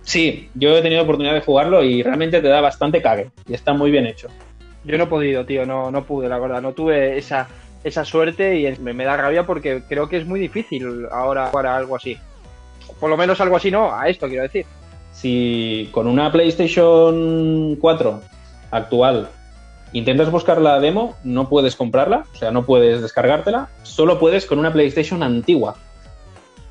Sí, 0.04 0.50
yo 0.56 0.76
he 0.76 0.82
tenido 0.82 1.04
oportunidad 1.04 1.36
de 1.36 1.42
jugarlo 1.42 1.84
y 1.84 2.02
realmente 2.02 2.42
te 2.42 2.48
da 2.48 2.60
bastante 2.60 3.02
cague 3.02 3.30
y 3.48 3.54
está 3.54 3.74
muy 3.74 3.92
bien 3.92 4.08
hecho. 4.08 4.30
Yo 4.84 4.98
no 4.98 5.04
he 5.04 5.08
podido, 5.08 5.46
tío, 5.46 5.66
no, 5.68 5.92
no 5.92 6.04
pude, 6.06 6.28
la 6.28 6.40
verdad, 6.40 6.60
no 6.60 6.74
tuve 6.74 7.20
esa, 7.20 7.48
esa 7.84 8.04
suerte 8.04 8.60
y 8.60 8.80
me, 8.80 8.94
me 8.94 9.04
da 9.06 9.16
rabia 9.16 9.46
porque 9.46 9.84
creo 9.88 10.10
que 10.10 10.18
es 10.18 10.26
muy 10.26 10.40
difícil 10.40 11.06
ahora 11.12 11.48
jugar 11.48 11.68
a 11.68 11.78
algo 11.78 11.96
así. 11.96 12.18
Por 13.00 13.12
lo 13.12 13.16
menos 13.18 13.40
algo 13.42 13.56
así, 13.58 13.70
no, 13.70 13.94
a 13.96 14.10
esto 14.10 14.28
quiero 14.28 14.42
decir. 14.44 14.66
Si 15.12 15.90
con 15.92 16.08
una 16.08 16.32
PlayStation 16.32 17.76
4 17.76 18.22
actual 18.72 19.30
intentas 19.94 20.32
buscar 20.32 20.62
la 20.62 20.80
demo, 20.80 21.16
no 21.24 21.50
puedes 21.50 21.76
comprarla, 21.76 22.26
o 22.34 22.38
sea, 22.38 22.52
no 22.52 22.66
puedes 22.66 23.02
descargártela, 23.02 23.70
solo 23.84 24.20
puedes 24.20 24.46
con 24.46 24.60
una 24.60 24.72
PlayStation 24.72 25.22
antigua, 25.22 25.76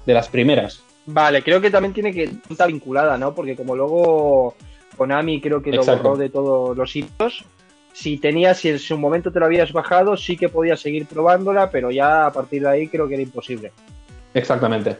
de 0.06 0.14
las 0.14 0.28
primeras. 0.28 0.82
Vale, 1.06 1.42
creo 1.42 1.60
que 1.60 1.70
también 1.70 1.92
tiene 1.92 2.12
que 2.12 2.30
estar 2.48 2.68
vinculada, 2.68 3.18
¿no? 3.18 3.34
Porque 3.34 3.56
como 3.56 3.76
luego 3.76 4.54
Konami 4.96 5.40
creo 5.40 5.62
que 5.62 5.70
lo 5.70 5.82
Exacto. 5.82 6.02
borró 6.02 6.16
de 6.16 6.30
todos 6.30 6.76
los 6.76 6.96
hitos, 6.96 7.44
si 7.92 8.18
tenías, 8.18 8.58
si 8.58 8.68
en 8.68 8.78
su 8.78 8.96
momento 8.96 9.32
te 9.32 9.40
lo 9.40 9.46
habías 9.46 9.72
bajado, 9.72 10.16
sí 10.16 10.36
que 10.36 10.48
podías 10.48 10.80
seguir 10.80 11.06
probándola, 11.06 11.70
pero 11.70 11.90
ya 11.90 12.26
a 12.26 12.32
partir 12.32 12.62
de 12.62 12.68
ahí 12.68 12.88
creo 12.88 13.08
que 13.08 13.14
era 13.14 13.22
imposible. 13.22 13.72
Exactamente. 14.32 14.96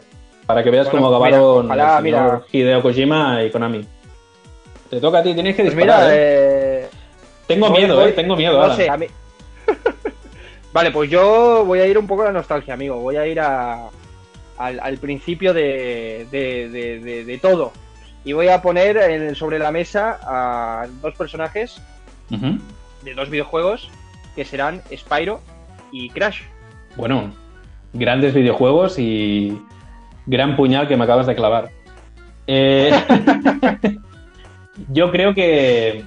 Para 0.50 0.64
que 0.64 0.70
veas 0.70 0.86
Bueno, 0.90 1.06
cómo 1.06 1.16
mira, 1.24 1.36
acabaron 1.38 1.66
ojalá, 1.66 2.00
mira. 2.00 2.42
Hideo 2.52 2.82
Kojima 2.82 3.42
y 3.44 3.50
Konami. 3.50 3.86
Te 4.88 5.00
toca 5.00 5.18
a 5.18 5.22
ti, 5.22 5.34
tienes 5.34 5.54
que 5.56 5.62
Pues 5.64 5.76
disparar. 5.76 6.04
mira, 6.08 6.14
¿eh? 6.14 6.18
eh, 6.84 6.88
Tengo 7.46 7.68
voy- 7.68 7.78
miedo, 7.80 7.96
voy- 7.96 8.08
eh, 8.10 8.12
tengo 8.12 8.36
miedo. 8.36 8.58
No 8.58 8.64
Alan. 8.64 8.76
sé, 8.76 8.88
a 8.90 8.96
mí... 8.96 9.06
vale, 10.72 10.90
pues 10.90 11.10
yo 11.10 11.64
voy 11.64 11.80
a 11.80 11.86
ir 11.86 11.98
un 11.98 12.06
poco 12.06 12.22
a 12.22 12.26
la 12.26 12.32
nostalgia, 12.32 12.74
amigo. 12.74 12.96
Voy 12.96 13.16
a 13.16 13.26
ir 13.26 13.40
a, 13.40 13.88
al, 14.58 14.80
al 14.80 14.98
principio 14.98 15.52
de, 15.54 16.26
de- 16.30 17.24
de- 17.24 17.38
todo. 17.38 17.72
Y 18.24 18.32
voy 18.32 18.48
a 18.48 18.60
poner 18.62 18.96
en- 18.96 19.34
sobre 19.34 19.58
la 19.58 19.70
mesa 19.72 20.18
a 20.22 20.86
dos 21.00 21.14
personajes 21.14 21.80
de 22.28 23.14
dos 23.14 23.30
videojuegos 23.30 23.88
que 24.36 24.44
serán 24.44 24.82
Spyro 24.94 25.40
y 25.90 26.10
Crash. 26.10 26.42
Bueno, 26.96 27.32
grandes 27.92 28.34
videojuegos 28.34 28.98
y 28.98 29.60
gran 30.30 30.56
puñal 30.56 30.86
que 30.86 30.96
me 30.96 31.04
acabas 31.04 31.26
de 31.26 31.34
clavar. 31.34 31.70
Eh, 32.46 32.90
yo 34.92 35.10
creo 35.10 35.34
que, 35.34 36.04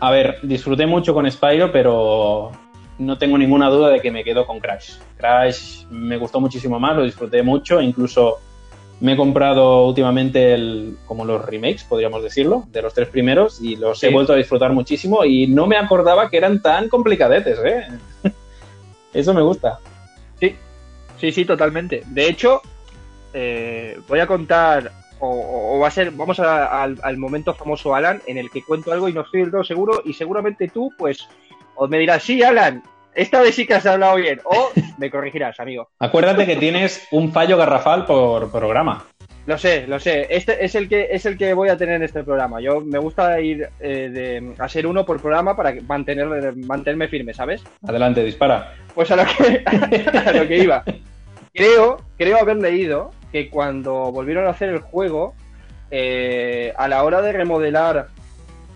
a 0.00 0.10
ver, 0.10 0.38
disfruté 0.42 0.86
mucho 0.86 1.12
con 1.12 1.30
Spyro, 1.30 1.70
pero 1.70 2.50
no 2.98 3.18
tengo 3.18 3.36
ninguna 3.36 3.68
duda 3.68 3.90
de 3.90 4.00
que 4.00 4.10
me 4.10 4.24
quedo 4.24 4.46
con 4.46 4.60
Crash. 4.60 4.94
Crash 5.18 5.84
me 5.90 6.16
gustó 6.16 6.40
muchísimo 6.40 6.80
más, 6.80 6.96
lo 6.96 7.04
disfruté 7.04 7.42
mucho, 7.42 7.80
incluso 7.82 8.38
me 9.00 9.12
he 9.12 9.16
comprado 9.16 9.86
últimamente 9.86 10.54
el, 10.54 10.96
como 11.04 11.26
los 11.26 11.44
remakes, 11.44 11.84
podríamos 11.84 12.22
decirlo, 12.22 12.64
de 12.72 12.80
los 12.80 12.94
tres 12.94 13.08
primeros 13.08 13.60
y 13.60 13.76
los 13.76 14.02
he 14.02 14.10
vuelto 14.10 14.32
a 14.32 14.36
disfrutar 14.36 14.72
muchísimo 14.72 15.24
y 15.24 15.46
no 15.48 15.66
me 15.66 15.76
acordaba 15.76 16.30
que 16.30 16.38
eran 16.38 16.62
tan 16.62 16.88
complicadetes, 16.88 17.58
¿eh? 17.62 17.86
Eso 19.12 19.34
me 19.34 19.42
gusta. 19.42 19.80
Sí, 20.40 20.56
sí, 21.20 21.32
sí, 21.32 21.44
totalmente. 21.44 22.02
De 22.06 22.28
hecho, 22.28 22.62
eh, 23.34 23.98
voy 24.08 24.20
a 24.20 24.26
contar, 24.26 24.90
o, 25.20 25.78
va 25.80 25.88
a 25.88 25.90
ser, 25.90 26.10
vamos 26.12 26.40
a- 26.40 26.82
al, 26.82 26.96
al 27.02 27.16
momento 27.18 27.52
famoso 27.54 27.94
Alan, 27.94 28.22
en 28.26 28.38
el 28.38 28.50
que 28.50 28.62
cuento 28.62 28.92
algo 28.92 29.08
y 29.08 29.12
no 29.12 29.20
estoy 29.22 29.42
del 29.42 29.50
todo 29.50 29.64
seguro, 29.64 30.00
y 30.04 30.14
seguramente 30.14 30.68
tú, 30.68 30.90
pues, 30.96 31.28
o 31.74 31.86
me 31.88 31.98
dirás, 31.98 32.22
sí, 32.22 32.42
Alan, 32.42 32.82
esta 33.14 33.40
vez 33.40 33.54
sí 33.54 33.66
que 33.66 33.74
has 33.74 33.86
hablado 33.86 34.16
bien, 34.16 34.40
o 34.44 34.70
me 34.98 35.10
corregirás, 35.10 35.60
amigo. 35.60 35.88
Acuérdate 35.98 36.46
que 36.46 36.56
tienes 36.56 37.06
un 37.10 37.32
fallo 37.32 37.56
garrafal 37.56 38.06
por 38.06 38.50
programa. 38.50 39.04
Lo 39.46 39.58
sé, 39.58 39.86
lo 39.86 40.00
sé. 40.00 40.26
Este 40.30 40.64
es 40.64 40.74
el 40.74 40.88
que 40.88 41.08
es 41.10 41.26
el 41.26 41.36
que 41.36 41.52
voy 41.52 41.68
a 41.68 41.76
tener 41.76 41.96
en 41.96 42.02
este 42.04 42.24
programa. 42.24 42.62
Yo 42.62 42.80
me 42.80 42.98
gusta 42.98 43.38
ir 43.42 43.68
eh, 43.78 44.08
de, 44.08 44.54
a 44.58 44.66
ser 44.70 44.86
uno 44.86 45.04
por 45.04 45.20
programa 45.20 45.54
para 45.54 45.74
mantener, 45.86 46.56
mantenerme 46.56 47.08
firme, 47.08 47.34
¿sabes? 47.34 47.62
Adelante, 47.86 48.24
dispara. 48.24 48.74
Pues 48.94 49.10
a 49.10 49.16
lo 49.16 49.24
que, 49.26 49.62
a 50.18 50.32
lo 50.32 50.48
que 50.48 50.56
iba. 50.58 50.82
Creo, 51.52 51.98
creo 52.16 52.38
haber 52.38 52.56
leído 52.56 53.10
que 53.34 53.50
cuando 53.50 54.12
volvieron 54.12 54.46
a 54.46 54.50
hacer 54.50 54.68
el 54.68 54.78
juego, 54.78 55.34
eh, 55.90 56.72
a 56.76 56.86
la 56.86 57.02
hora 57.02 57.20
de 57.20 57.32
remodelar, 57.32 58.06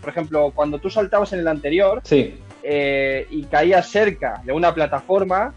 por 0.00 0.10
ejemplo, 0.10 0.50
cuando 0.52 0.80
tú 0.80 0.90
saltabas 0.90 1.32
en 1.32 1.38
el 1.38 1.46
anterior 1.46 2.00
Sí, 2.02 2.34
eh, 2.64 3.24
y 3.30 3.44
caías 3.44 3.88
cerca 3.88 4.40
de 4.44 4.52
una 4.52 4.74
plataforma, 4.74 5.54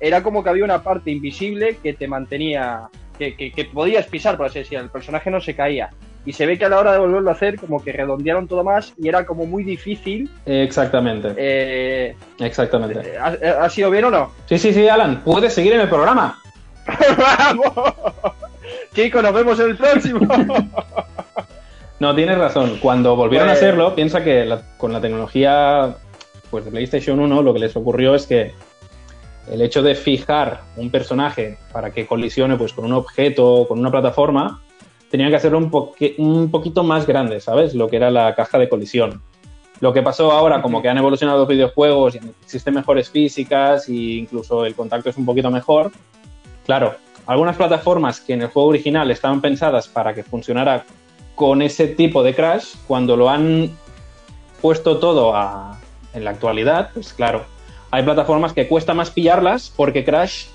era 0.00 0.22
como 0.22 0.44
que 0.44 0.50
había 0.50 0.64
una 0.64 0.82
parte 0.82 1.10
invisible 1.10 1.78
que 1.82 1.94
te 1.94 2.06
mantenía, 2.06 2.88
que, 3.18 3.34
que- 3.36 3.52
que 3.52 3.64
podías 3.64 4.04
pisar, 4.06 4.36
por 4.36 4.44
así 4.44 4.58
decirlo, 4.58 4.84
el 4.84 4.90
personaje 4.90 5.30
no 5.30 5.40
se 5.40 5.56
caía. 5.56 5.88
Y 6.26 6.34
se 6.34 6.44
ve 6.44 6.58
que 6.58 6.66
a 6.66 6.68
la 6.68 6.78
hora 6.78 6.92
de 6.92 6.98
volverlo 6.98 7.30
a 7.30 7.32
hacer, 7.32 7.58
como 7.58 7.82
que 7.82 7.90
redondearon 7.90 8.46
todo 8.46 8.62
más 8.64 8.92
y 8.98 9.08
era 9.08 9.24
como 9.24 9.46
muy 9.46 9.64
difícil. 9.64 10.28
exactamente. 10.44 11.32
eh, 11.38 12.14
Exactamente. 12.38 13.16
¿ha, 13.16 13.64
ha 13.64 13.70
sido 13.70 13.90
bien 13.90 14.04
o 14.04 14.10
no? 14.10 14.30
Sí, 14.44 14.58
sí, 14.58 14.74
sí, 14.74 14.86
Alan, 14.88 15.22
puedes 15.24 15.54
seguir 15.54 15.72
en 15.72 15.80
el 15.80 15.88
programa. 15.88 16.38
¡Vamos! 17.16 18.41
Chicos, 18.94 19.22
nos 19.22 19.32
vemos 19.34 19.58
en 19.60 19.70
el 19.70 19.76
próximo. 19.76 20.20
No, 22.00 22.14
tienes 22.14 22.36
razón. 22.38 22.78
Cuando 22.80 23.14
volvieron 23.14 23.48
a 23.48 23.52
Pues- 23.52 23.62
hacerlo, 23.62 23.94
piensa 23.94 24.24
que 24.24 24.44
la- 24.44 24.62
con 24.76 24.92
la 24.92 25.00
tecnología 25.00 25.96
pues, 26.50 26.64
de 26.64 26.70
PlayStation 26.70 27.18
1 27.20 27.42
lo 27.42 27.54
que 27.54 27.60
les 27.60 27.74
ocurrió 27.76 28.14
es 28.14 28.26
que 28.26 28.52
el 29.50 29.62
hecho 29.62 29.82
de 29.82 29.94
fijar 29.94 30.62
un 30.76 30.90
personaje 30.90 31.58
para 31.72 31.90
que 31.92 32.06
colisione 32.06 32.56
pues, 32.56 32.72
con 32.72 32.84
un 32.84 32.92
objeto 32.92 33.54
o 33.54 33.68
con 33.68 33.78
una 33.78 33.90
plataforma, 33.90 34.60
tenían 35.10 35.30
que 35.30 35.36
hacerlo 35.36 35.58
un, 35.58 35.70
poque- 35.70 36.14
un 36.18 36.50
poquito 36.50 36.82
más 36.82 37.06
grande, 37.06 37.40
¿sabes? 37.40 37.74
Lo 37.74 37.88
que 37.88 37.96
era 37.96 38.10
la 38.10 38.34
caja 38.34 38.58
de 38.58 38.68
colisión. 38.68 39.22
Lo 39.80 39.92
que 39.92 40.02
pasó 40.02 40.30
ahora, 40.32 40.60
como 40.62 40.80
que 40.82 40.88
han 40.88 40.98
evolucionado 40.98 41.38
los 41.40 41.48
videojuegos 41.48 42.14
y 42.16 42.20
existen 42.44 42.74
mejores 42.74 43.10
físicas 43.10 43.88
e 43.88 43.92
incluso 43.94 44.64
el 44.66 44.74
contacto 44.74 45.10
es 45.10 45.16
un 45.16 45.24
poquito 45.26 45.50
mejor, 45.50 45.90
claro, 46.66 46.94
algunas 47.26 47.56
plataformas 47.56 48.20
que 48.20 48.34
en 48.34 48.42
el 48.42 48.48
juego 48.48 48.68
original 48.70 49.10
estaban 49.10 49.40
pensadas 49.40 49.88
para 49.88 50.14
que 50.14 50.22
funcionara 50.22 50.84
con 51.34 51.62
ese 51.62 51.86
tipo 51.88 52.22
de 52.22 52.34
crash, 52.34 52.74
cuando 52.86 53.16
lo 53.16 53.28
han 53.30 53.70
puesto 54.60 54.98
todo 54.98 55.34
a- 55.34 55.78
en 56.14 56.24
la 56.24 56.30
actualidad, 56.30 56.90
pues 56.94 57.12
claro, 57.12 57.44
hay 57.90 58.02
plataformas 58.02 58.52
que 58.52 58.68
cuesta 58.68 58.94
más 58.94 59.10
pillarlas 59.10 59.72
porque 59.74 60.04
Crash 60.04 60.46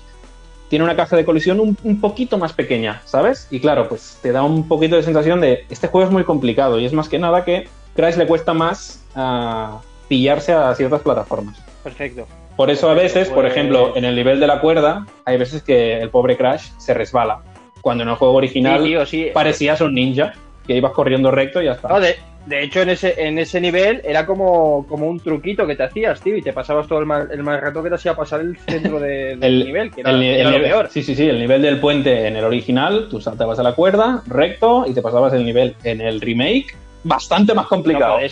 tiene 0.68 0.84
una 0.84 0.96
caja 0.96 1.16
de 1.16 1.24
colisión 1.24 1.60
un, 1.60 2.00
poquito 2.00 2.36
más 2.36 2.52
pequeña, 2.52 3.00
¿sabes? 3.06 3.46
Y 3.50 3.60
claro, 3.60 3.88
pues 3.88 4.18
te 4.22 4.32
da 4.32 4.42
un 4.42 4.68
poquito 4.68 4.96
de 4.96 5.02
sensación 5.02 5.40
de 5.40 5.64
este 5.70 5.86
juego 5.88 6.06
es 6.08 6.12
muy 6.12 6.24
complicado 6.24 6.78
y 6.78 6.84
es 6.84 6.92
más 6.92 7.08
que 7.08 7.18
nada 7.18 7.44
que 7.44 7.68
Crash 7.96 8.16
le 8.16 8.26
cuesta 8.26 8.54
más 8.54 9.04
ah, 9.14 9.80
pillarse 10.08 10.52
a 10.52 10.74
ciertas 10.74 11.00
plataformas. 11.00 11.58
Perfecto. 11.82 12.26
Por 12.58 12.70
eso 12.70 12.90
a 12.90 12.94
Perfecto, 12.94 13.18
veces, 13.20 13.32
por 13.32 13.44
pues- 13.44 13.52
ejemplo, 13.52 13.92
en 13.96 14.04
el 14.04 14.16
nivel 14.16 14.40
de 14.40 14.48
la 14.48 14.60
cuerda, 14.60 15.06
hay 15.24 15.38
veces 15.38 15.62
que 15.62 15.98
el 16.00 16.10
pobre 16.10 16.36
Crash 16.36 16.70
se 16.76 16.92
resbala. 16.92 17.38
Cuando 17.80 18.02
en 18.02 18.08
el 18.08 18.16
juego 18.16 18.34
original 18.34 18.80
Sí, 18.82 18.88
tío, 18.88 19.06
sí. 19.06 19.26
parecías 19.32 19.80
un 19.80 19.94
ninja, 19.94 20.32
que 20.66 20.74
ibas 20.74 20.90
corriendo 20.90 21.30
recto 21.30 21.62
y 21.62 21.66
ya 21.66 21.72
está. 21.72 21.86
No, 21.86 22.00
de, 22.00 22.16
de 22.46 22.64
hecho, 22.64 22.82
en 22.82 22.88
ese, 22.90 23.14
en 23.16 23.38
ese 23.38 23.60
nivel 23.60 24.02
era 24.04 24.26
como, 24.26 24.84
como 24.88 25.06
un 25.06 25.20
truquito 25.20 25.68
que 25.68 25.76
te 25.76 25.84
hacías, 25.84 26.20
tío, 26.20 26.36
y 26.36 26.42
te 26.42 26.52
pasabas 26.52 26.88
todo 26.88 26.98
el 26.98 27.06
mal, 27.06 27.28
el 27.32 27.44
mal 27.44 27.60
rato 27.60 27.80
que 27.80 27.90
te 27.90 27.94
hacía 27.94 28.14
pasar 28.16 28.40
el 28.40 28.56
centro 28.58 28.98
de- 28.98 29.36
del 29.40 29.44
El- 29.60 29.64
nivel, 29.64 29.90
que 29.92 30.00
era, 30.00 30.10
El, 30.10 30.50
lo 30.52 30.60
peor. 30.60 30.88
Sí, 30.90 31.04
sí, 31.04 31.14
sí, 31.14 31.28
el 31.28 31.38
nivel 31.38 31.62
del 31.62 31.78
puente 31.78 32.26
en 32.26 32.34
el 32.34 32.44
original, 32.44 33.06
tú 33.08 33.20
saltabas 33.20 33.60
a 33.60 33.62
la 33.62 33.74
cuerda, 33.76 34.24
recto, 34.26 34.84
y 34.84 34.94
te 34.94 35.00
pasabas 35.00 35.32
el 35.32 35.44
nivel 35.44 35.76
en 35.84 36.00
el 36.00 36.20
remake, 36.20 36.74
bastante 37.04 37.54
más 37.54 37.66
complicado. 37.66 38.18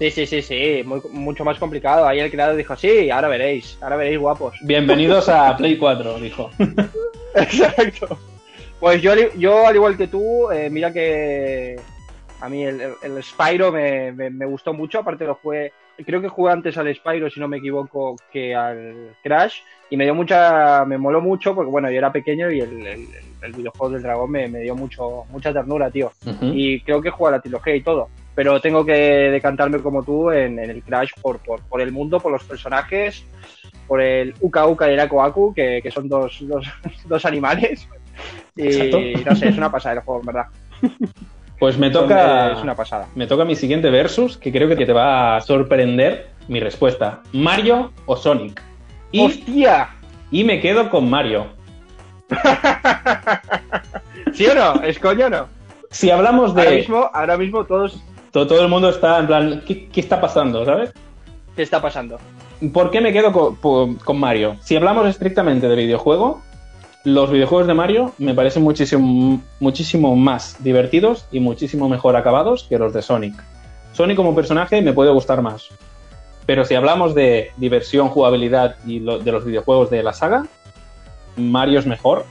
Sí, 0.00 0.10
sí, 0.10 0.24
sí, 0.26 0.40
sí, 0.40 0.82
muy- 0.82 1.02
mucho 1.12 1.44
más 1.44 1.58
complicado. 1.58 2.06
Ahí 2.06 2.20
el 2.20 2.30
creador 2.30 2.56
dijo, 2.56 2.74
sí, 2.74 3.10
ahora 3.10 3.28
veréis, 3.28 3.76
ahora 3.82 3.96
veréis 3.96 4.18
guapos. 4.18 4.54
Bienvenidos 4.62 5.28
a 5.28 5.54
Play 5.58 5.76
4, 5.76 6.18
dijo. 6.18 6.48
Exacto. 7.34 8.18
Pues 8.78 9.02
yo, 9.02 9.12
al- 9.12 9.30
yo 9.38 9.66
al 9.66 9.74
igual 9.76 9.98
que 9.98 10.06
tú, 10.08 10.50
eh, 10.50 10.70
mira 10.70 10.90
que 10.90 11.76
a 12.40 12.48
mí 12.48 12.64
el, 12.64 12.80
el- 12.80 12.94
el 13.02 13.22
Spyro 13.22 13.70
me, 13.72 14.10
me- 14.12 14.30
me 14.30 14.46
gustó 14.46 14.72
mucho, 14.72 15.00
aparte 15.00 15.26
lo 15.26 15.34
jugué, 15.34 15.72
creo 16.06 16.22
que 16.22 16.28
jugué 16.28 16.50
antes 16.52 16.78
al 16.78 16.94
Spyro, 16.94 17.28
si 17.28 17.38
no 17.38 17.46
me 17.48 17.58
equivoco, 17.58 18.16
que 18.32 18.54
al 18.54 19.14
Crash, 19.22 19.56
y 19.90 19.98
me 19.98 20.04
dio 20.04 20.14
mucha, 20.14 20.86
me 20.86 20.96
moló 20.96 21.20
mucho, 21.20 21.54
porque 21.54 21.70
bueno, 21.70 21.90
yo 21.90 21.98
era 21.98 22.10
pequeño 22.10 22.50
y 22.50 22.60
el, 22.60 22.86
el- 22.86 23.08
el 23.42 23.52
videojuego 23.52 23.94
del 23.94 24.02
dragón 24.02 24.30
me, 24.30 24.48
me 24.48 24.60
dio 24.60 24.74
mucho, 24.74 25.24
mucha 25.30 25.52
ternura, 25.52 25.90
tío. 25.90 26.12
Y 26.40 26.80
creo 26.80 27.00
que 27.00 27.10
jugué 27.10 27.28
a 27.28 27.32
la 27.32 27.40
trilogía 27.40 27.74
y 27.74 27.82
todo. 27.82 28.08
Pero 28.34 28.60
tengo 28.60 28.84
que 28.84 28.92
decantarme 28.92 29.80
como 29.80 30.02
tú 30.02 30.30
en, 30.30 30.58
en 30.58 30.70
el 30.70 30.82
Crash 30.82 31.10
por, 31.20 31.38
por, 31.40 31.60
por 31.62 31.80
el 31.80 31.92
mundo, 31.92 32.20
por 32.20 32.32
los 32.32 32.44
personajes, 32.44 33.24
por 33.86 34.00
el 34.00 34.34
Uka 34.40 34.66
Uka 34.66 34.88
y 34.90 34.94
el 34.94 35.00
Aku 35.00 35.20
Aku, 35.20 35.52
que, 35.54 35.80
que 35.82 35.90
son 35.90 36.08
dos, 36.08 36.38
dos, 36.42 36.66
dos 37.08 37.24
animales. 37.24 37.88
Y 38.56 38.66
Exacto. 38.66 38.98
no 39.28 39.36
sé, 39.36 39.48
es 39.48 39.56
una 39.58 39.70
pasada 39.70 39.96
el 39.96 40.00
juego, 40.02 40.20
en 40.20 40.26
verdad. 40.26 40.46
Pues 41.58 41.76
me 41.76 41.90
toca, 41.90 42.52
Es 42.52 42.62
una 42.62 42.74
pasada. 42.74 43.06
me 43.14 43.26
toca 43.26 43.44
mi 43.44 43.54
siguiente 43.54 43.90
versus, 43.90 44.38
que 44.38 44.50
creo 44.50 44.68
que 44.68 44.76
te 44.86 44.92
va 44.92 45.36
a 45.36 45.40
sorprender 45.42 46.30
mi 46.48 46.58
respuesta. 46.60 47.20
¿Mario 47.32 47.92
o 48.06 48.16
Sonic? 48.16 48.62
Y, 49.12 49.20
¡Hostia! 49.20 49.88
y 50.30 50.44
me 50.44 50.60
quedo 50.60 50.88
con 50.88 51.10
Mario. 51.10 51.48
¿Sí 54.32 54.46
o 54.46 54.54
no? 54.54 54.82
¿Es 54.82 54.98
coño 54.98 55.26
o 55.26 55.30
no? 55.30 55.46
Si 55.90 56.10
hablamos 56.10 56.50
Ahora 56.50 56.70
de... 56.70 56.76
mismo, 56.78 57.10
ahora 57.12 57.36
mismo 57.36 57.64
todos... 57.64 58.00
to- 58.32 58.46
Todo 58.46 58.62
el 58.62 58.68
mundo 58.68 58.90
está 58.90 59.18
en 59.18 59.26
plan, 59.26 59.62
¿qué, 59.66 59.88
qué 59.88 60.00
está 60.00 60.20
pasando, 60.20 60.64
sabes? 60.64 60.92
¿Qué 61.56 61.62
está 61.62 61.82
pasando? 61.82 62.18
¿Por 62.72 62.90
qué 62.90 63.00
me 63.00 63.12
quedo 63.12 63.32
con, 63.60 64.18
Mario? 64.18 64.56
Si 64.60 64.76
hablamos 64.76 65.06
estrictamente 65.08 65.68
de 65.68 65.74
videojuego, 65.76 66.40
los 67.04 67.30
videojuegos 67.30 67.66
de 67.66 67.74
Mario 67.74 68.12
me 68.18 68.34
parecen 68.34 68.62
muchísimo, 68.62 69.42
muchísimo 69.58 70.14
más 70.14 70.62
divertidos 70.62 71.26
y 71.32 71.40
muchísimo 71.40 71.88
mejor 71.88 72.16
acabados 72.16 72.66
que 72.68 72.78
los 72.78 72.92
de 72.92 73.02
Sonic. 73.02 73.34
Sonic 73.94 74.16
como 74.16 74.34
personaje 74.34 74.80
me 74.82 74.92
puede 74.92 75.10
gustar 75.10 75.42
más. 75.42 75.68
Pero 76.46 76.64
si 76.64 76.74
hablamos 76.74 77.14
de 77.14 77.50
diversión, 77.56 78.08
jugabilidad 78.08 78.76
y 78.86 79.00
lo- 79.00 79.18
de 79.18 79.32
los 79.32 79.44
videojuegos 79.44 79.90
de 79.90 80.02
la 80.02 80.12
saga, 80.12 80.46
Mario 81.40 81.78
es 81.78 81.86
mejor 81.86 82.24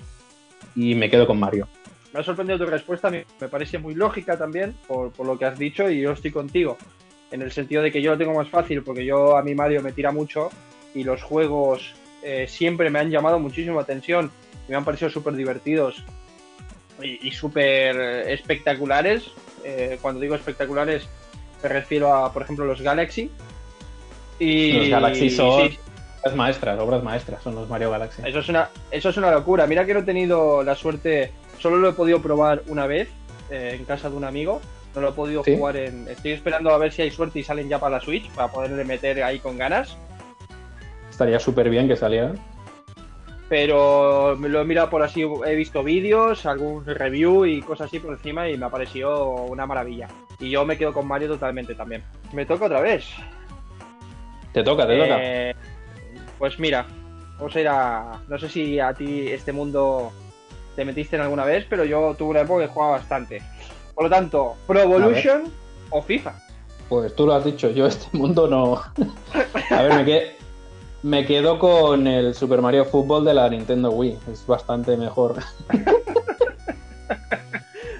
y 0.76 0.95
me 0.95 1.10
quedo 1.10 1.26
con 1.26 1.39
Mario. 1.39 1.67
Me 2.13 2.19
ha 2.19 2.24
sorprendido 2.24 2.60
tu 2.60 2.65
respuesta, 2.65 3.10
me 3.10 3.48
parece 3.50 3.78
muy 3.78 3.93
lógica 3.93 4.38
también 4.38 4.76
por, 4.88 5.12
por 5.12 5.28
lo 5.28 5.38
que 5.38 5.45
has 5.45 5.58
dicho 5.58 5.89
y 5.89 6.02
yo 6.02 6.12
estoy 6.12 6.32
contigo. 6.32 6.78
En 7.32 7.41
el 7.41 7.52
sentido 7.52 7.84
de 7.84 7.91
que 7.91 8.02
yo 8.02 8.12
lo 8.12 8.17
tengo 8.17 8.34
más 8.34 8.50
fácil 8.50 8.82
porque 8.82 9.06
yo 9.06 9.38
a 9.38 9.43
mi 9.43 9.54
Mario 9.54 9.82
me 9.82 9.91
tira 9.91 10.12
mucho 10.12 10.50
y 10.95 11.04
los 11.04 11.22
juegos 11.22 11.93
eh, 12.24 12.48
siempre 12.48 12.89
me 12.89 12.99
han 12.99 13.12
llamado 13.12 13.39
muchísimo 13.39 13.76
la 13.76 13.84
atención 13.84 14.32
y 14.68 14.72
me 14.72 14.78
han 14.78 14.86
parecido 14.86 15.12
súper 15.12 15.36
divertidos 15.36 16.03
y, 17.01 17.28
y 17.28 17.32
súper 17.32 17.95
espectaculares. 18.30 19.32
Eh, 19.64 19.99
cuando 20.01 20.20
digo 20.20 20.36
espectaculares 20.36 21.07
me 21.62 21.70
refiero 21.70 22.14
a, 22.14 22.32
por 22.32 22.43
ejemplo, 22.43 22.66
los 22.66 22.82
Galaxy. 22.82 23.30
Y, 24.39 24.72
Los 24.72 24.89
Galaxy 24.89 25.30
son 25.30 25.70
sí, 25.70 25.78
obras 26.22 26.36
maestras, 26.36 26.80
obras 26.80 27.03
maestras, 27.03 27.43
son 27.43 27.55
los 27.55 27.70
Mario 27.70 27.91
Galaxy. 27.91 28.22
eso 28.26 28.39
es 28.39 28.49
una, 28.49 28.70
eso 28.91 29.09
es 29.09 29.17
una 29.17 29.32
locura. 29.32 29.67
Mira 29.67 29.86
que 29.86 29.93
no 29.93 30.01
he 30.01 30.03
tenido 30.03 30.63
la 30.63 30.76
suerte, 30.76 31.32
solo 31.59 31.78
lo 31.78 31.89
he 31.89 31.93
podido 31.93 32.22
probar 32.22 32.63
una 32.67 32.88
vez 32.88 33.09
eh, 33.49 33.76
en 33.78 33.86
casa 33.86 34.09
de 34.09 34.15
un 34.15 34.24
amigo. 34.24 34.61
No 34.95 35.01
lo 35.01 35.09
he 35.09 35.13
podido 35.13 35.43
¿Sí? 35.43 35.55
jugar 35.55 35.78
en. 35.78 36.07
Estoy 36.07 36.32
esperando 36.32 36.72
a 36.72 36.78
ver 36.78 36.91
si 36.91 37.03
hay 37.03 37.11
suerte 37.11 37.39
y 37.39 37.43
salen 37.43 37.70
ya 37.70 37.80
para 37.80 37.97
la 37.97 38.01
Switch 38.01 38.30
para 38.32 38.51
poderle 38.51 38.84
meter 38.84 39.24
ahí 39.24 39.39
con 39.39 39.57
ganas. 39.57 39.95
Estaría 41.09 41.39
súper 41.39 41.70
bien 41.70 41.88
que 41.88 41.95
saliera. 41.95 42.34
Pero 43.49 44.36
lo 44.36 44.61
he 44.61 44.65
mirado 44.65 44.91
por 44.91 45.01
así, 45.01 45.26
he 45.45 45.55
visto 45.55 45.84
vídeos, 45.84 46.45
algún 46.45 46.86
review 46.86 47.45
y 47.45 47.61
cosas 47.61 47.88
así 47.88 47.99
por 47.99 48.13
encima 48.13 48.47
y 48.47 48.57
me 48.57 48.67
ha 48.67 48.70
parecido 48.70 49.26
una 49.45 49.65
maravilla. 49.65 50.07
Y 50.39 50.51
yo 50.51 50.65
me 50.65 50.78
quedo 50.78 50.93
con 50.93 51.07
Mario 51.07 51.30
totalmente 51.30 51.74
también. 51.74 52.03
Me 52.32 52.45
toca 52.45 52.65
otra 52.65 52.82
vez. 52.82 53.05
Te 54.53 54.63
toca, 54.63 54.88
te 54.88 54.97
toca. 54.97 55.17
Eh, 55.20 55.55
Pues 56.40 56.58
mira, 56.60 56.88
vamos 57.38 57.56
a 57.56 57.62
ir 57.62 57.68
a. 57.68 58.20
No 58.28 58.40
sé 58.40 58.50
si 58.50 58.80
a 58.80 58.94
ti 58.94 59.28
este 59.28 59.52
mundo 59.52 60.12
te 60.76 60.84
metiste 60.86 61.16
en 61.18 61.22
alguna 61.22 61.46
vez, 61.46 61.66
pero 61.70 61.84
yo 61.86 62.16
tuve 62.18 62.30
una 62.32 62.42
época 62.42 62.66
que 62.66 62.74
jugaba 62.74 62.94
bastante. 62.94 63.42
Por 63.94 64.06
lo 64.06 64.10
tanto, 64.10 64.56
Pro 64.66 64.80
Evolution 64.80 65.44
o 65.92 66.02
FIFA. 66.02 66.34
Pues 66.88 67.16
tú 67.16 67.28
lo 67.28 67.34
has 67.36 67.44
dicho, 67.46 67.70
yo 67.70 67.86
este 67.86 68.08
mundo 68.18 68.48
no. 68.48 68.76
a 69.76 69.82
ver, 69.84 69.94
me, 69.94 70.06
qued- 70.06 70.32
me 71.04 71.26
quedo 71.26 71.60
con 71.60 72.08
el 72.08 72.34
Super 72.34 72.62
Mario 72.62 72.86
Fútbol 72.86 73.26
de 73.26 73.34
la 73.36 73.48
Nintendo 73.50 73.92
Wii. 73.92 74.18
Es 74.32 74.48
bastante 74.48 74.96
mejor. 74.98 75.36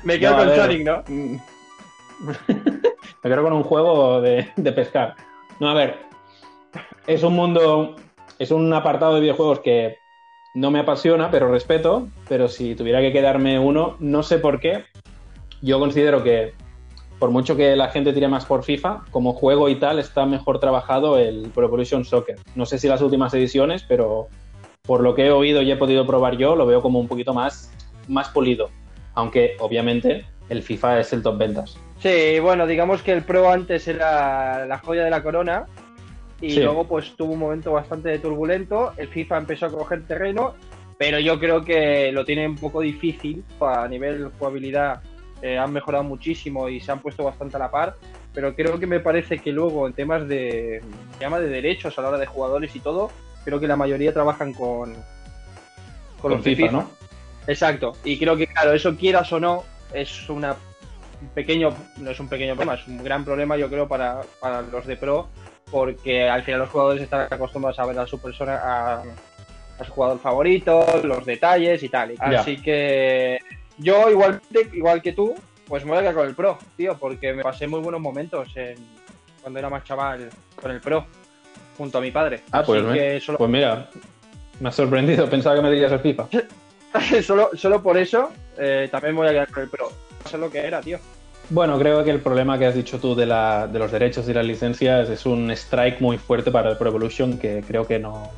Me 0.04 0.18
quedo 0.20 0.32
No, 0.38 0.46
con. 0.46 0.56
Sonic, 0.56 0.86
¿no? 0.86 1.04
Me 3.22 3.30
quedo 3.30 3.44
con 3.44 3.54
un 3.54 3.64
juego 3.64 4.22
de, 4.22 4.50
de 4.56 4.72
pescar. 4.72 5.16
No, 5.60 5.70
a 5.70 5.74
ver. 5.74 5.98
Es 7.06 7.22
un 7.24 7.34
mundo. 7.36 7.96
Es 8.40 8.52
un 8.52 8.74
apartado 8.74 9.16
de 9.16 9.22
videojuegos 9.22 9.60
que 9.60 9.98
no 10.54 10.72
me 10.72 10.80
apasiona, 10.80 11.30
pero 11.30 11.52
respeto. 11.52 12.08
Pero 12.30 12.48
si 12.48 12.74
tuviera 12.74 13.02
que 13.02 13.12
quedarme 13.12 13.60
uno, 13.60 13.98
no 14.00 14.24
sé 14.24 14.40
por 14.40 14.62
qué. 14.62 14.86
Yo 15.62 15.78
considero 15.78 16.24
que, 16.24 16.54
por 17.20 17.32
mucho 17.32 17.58
que 17.58 17.76
la 17.76 17.90
gente 17.90 18.14
tire 18.14 18.30
más 18.30 18.46
por 18.46 18.64
FIFA, 18.64 19.02
como 19.12 19.34
juego 19.34 19.68
y 19.68 19.76
tal, 19.76 20.00
está 20.00 20.26
mejor 20.26 20.60
trabajado 20.62 21.18
el 21.18 21.52
Pro 21.54 21.66
Evolution 21.66 22.06
Soccer. 22.06 22.38
No 22.56 22.66
sé 22.66 22.80
si 22.80 22.88
las 22.88 23.02
últimas 23.02 23.34
ediciones, 23.34 23.84
pero 23.84 24.30
por 24.84 25.02
lo 25.02 25.16
que 25.16 25.26
he 25.26 25.32
oído 25.32 25.62
y 25.62 25.72
he 25.72 25.76
podido 25.76 26.08
probar 26.08 26.38
yo, 26.38 26.56
lo 26.56 26.66
veo 26.66 26.82
como 26.82 26.98
un 27.00 27.10
poquito 27.10 27.34
más, 27.34 27.74
más 28.08 28.30
polido. 28.30 28.70
Aunque, 29.16 29.58
obviamente, 29.60 30.26
el 30.48 30.64
FIFA 30.64 31.02
es 31.02 31.12
el 31.12 31.22
top 31.22 31.38
ventas. 31.38 31.78
Sí, 32.00 32.40
bueno, 32.40 32.66
digamos 32.66 33.02
que 33.02 33.12
el 33.12 33.24
Pro 33.24 33.52
antes 33.52 33.86
era 33.90 34.66
la 34.66 34.78
joya 34.78 35.04
de 35.04 35.10
la 35.10 35.22
corona 35.22 35.66
y 36.42 36.52
Sí. 36.52 36.62
luego 36.62 36.88
pues 36.88 37.16
tuvo 37.16 37.34
un 37.34 37.40
momento 37.40 37.72
bastante 37.74 38.18
turbulento, 38.20 38.94
el 38.98 39.08
FIFA 39.08 39.38
empezó 39.40 39.66
a 39.66 39.70
coger 39.70 40.06
terreno, 40.06 40.56
pero 40.98 41.20
yo 41.20 41.40
creo 41.40 41.64
que 41.64 42.12
lo 42.12 42.26
tiene 42.26 42.48
un 42.48 42.56
poco 42.56 42.82
difícil. 42.82 43.44
A 43.62 43.88
nivel 43.88 44.32
jugabilidad, 44.38 45.02
eh, 45.42 45.58
han 45.58 45.72
mejorado 45.72 46.04
muchísimo 46.04 46.68
y 46.68 46.80
se 46.82 46.92
han 46.92 47.00
puesto 47.00 47.24
bastante 47.24 47.56
a 47.56 47.60
la 47.60 47.72
par, 47.72 47.96
pero 48.34 48.54
creo 48.56 48.80
que 48.80 48.88
me 48.88 49.00
parece 49.00 49.40
que 49.40 49.52
luego 49.52 49.88
en 49.88 49.94
temas 49.94 50.28
de, 50.28 50.82
llama 51.20 51.40
de 51.40 51.48
derechos 51.48 51.98
a 51.98 52.02
la 52.02 52.10
hora 52.10 52.18
de 52.18 52.26
jugadores 52.26 52.76
y 52.76 52.80
todo, 52.80 53.12
creo 53.46 53.60
que 53.60 53.68
la 53.68 53.78
mayoría 53.78 54.14
trabajan 54.14 54.54
con, 54.54 54.94
Con 56.22 56.32
los 56.32 56.44
de 56.44 56.56
FIFA, 56.56 56.72
¿no? 56.72 56.90
Exacto, 57.48 57.94
y 58.04 58.20
creo 58.20 58.36
que 58.36 58.48
claro, 58.48 58.74
eso 58.74 58.96
quieras 58.98 59.32
o 59.32 59.40
no, 59.40 59.64
es 59.94 60.30
una 60.30 60.56
un 61.22 61.28
pequeño, 61.30 61.70
no 61.98 62.12
es 62.12 62.20
un 62.20 62.30
pequeño 62.30 62.56
problema, 62.56 62.76
es 62.76 62.88
un 62.88 63.04
gran 63.04 63.26
problema 63.26 63.58
yo 63.58 63.70
creo 63.70 63.88
para, 63.88 64.22
para 64.40 64.62
los 64.62 64.86
de 64.86 64.96
pro, 64.96 65.30
porque 65.72 66.28
al 66.30 66.44
final 66.44 66.62
los 66.62 66.70
jugadores 66.70 67.02
están 67.04 67.28
acostumbrados 67.32 67.80
a 67.80 67.86
ver 67.86 68.00
a 68.00 68.08
su 68.08 68.20
persona, 68.20 68.56
a, 68.56 69.04
a 69.80 69.84
su 69.86 69.92
jugador 69.92 70.20
favorito, 70.20 70.86
los 71.04 71.26
detalles 71.26 71.82
y 71.84 71.90
tal. 71.90 72.16
Ya. 72.16 72.42
Así 72.42 72.62
que 72.62 73.38
yo 73.78 74.10
igualmente, 74.10 74.70
igual 74.74 75.02
que 75.02 75.14
tú, 75.14 75.36
pues 75.68 75.84
me 75.86 75.92
voy 75.92 76.00
a 76.00 76.02
quedar 76.02 76.16
con 76.16 76.28
el 76.28 76.36
pro, 76.36 76.58
tío, 76.76 76.98
porque 76.98 77.34
me 77.34 77.44
pasé 77.44 77.68
muy 77.68 77.80
buenos 77.80 78.02
momentos 78.02 78.50
en, 78.56 78.76
cuando 79.42 79.60
era 79.60 79.70
más 79.70 79.84
chaval 79.84 80.30
con 80.62 80.72
el 80.72 80.82
pro, 80.82 81.06
junto 81.78 81.98
a 81.98 82.02
mi 82.02 82.12
padre. 82.12 82.42
Ah, 82.52 82.64
pues, 82.64 82.82
Así 82.82 82.92
me- 82.92 82.98
que 82.98 83.20
solo, 83.20 83.38
pues 83.38 83.50
mira, 83.50 83.90
me 84.60 84.70
ha 84.70 84.72
sorprendido. 84.72 85.30
Pensaba 85.30 85.56
que 85.56 85.62
me 85.62 85.72
dirías 85.72 85.92
el 85.92 86.00
FIFA. 86.00 86.28
solo, 87.24 87.52
solo 87.54 87.82
por 87.82 87.98
eso 87.98 88.32
eh, 88.58 88.90
también 88.92 89.16
voy 89.16 89.28
a 89.28 89.32
quedar 89.32 89.52
con 89.52 89.64
el 89.64 89.70
pro. 89.70 89.92
Eso 90.26 90.36
es 90.36 90.42
lo 90.42 90.50
que 90.50 90.60
era, 90.60 90.82
tío. 90.82 91.00
Bueno, 91.52 91.80
creo 91.80 92.04
que 92.04 92.12
el 92.12 92.22
problema 92.22 92.60
que 92.60 92.68
has 92.68 92.76
dicho 92.76 93.00
tú 93.00 93.16
de, 93.16 93.26
la, 93.26 93.68
de 93.68 93.80
los 93.80 93.92
derechos 93.92 94.30
y 94.30 94.34
las 94.34 94.46
licencias 94.46 95.10
es 95.10 95.26
un 95.26 95.50
strike 95.52 96.00
muy 96.00 96.18
fuerte 96.20 96.52
para 96.52 96.70
el 96.70 96.78
Pro 96.78 96.90
Evolution 96.90 97.40
que 97.40 97.64
creo 97.68 97.88
que 97.88 97.98
no. 97.98 98.30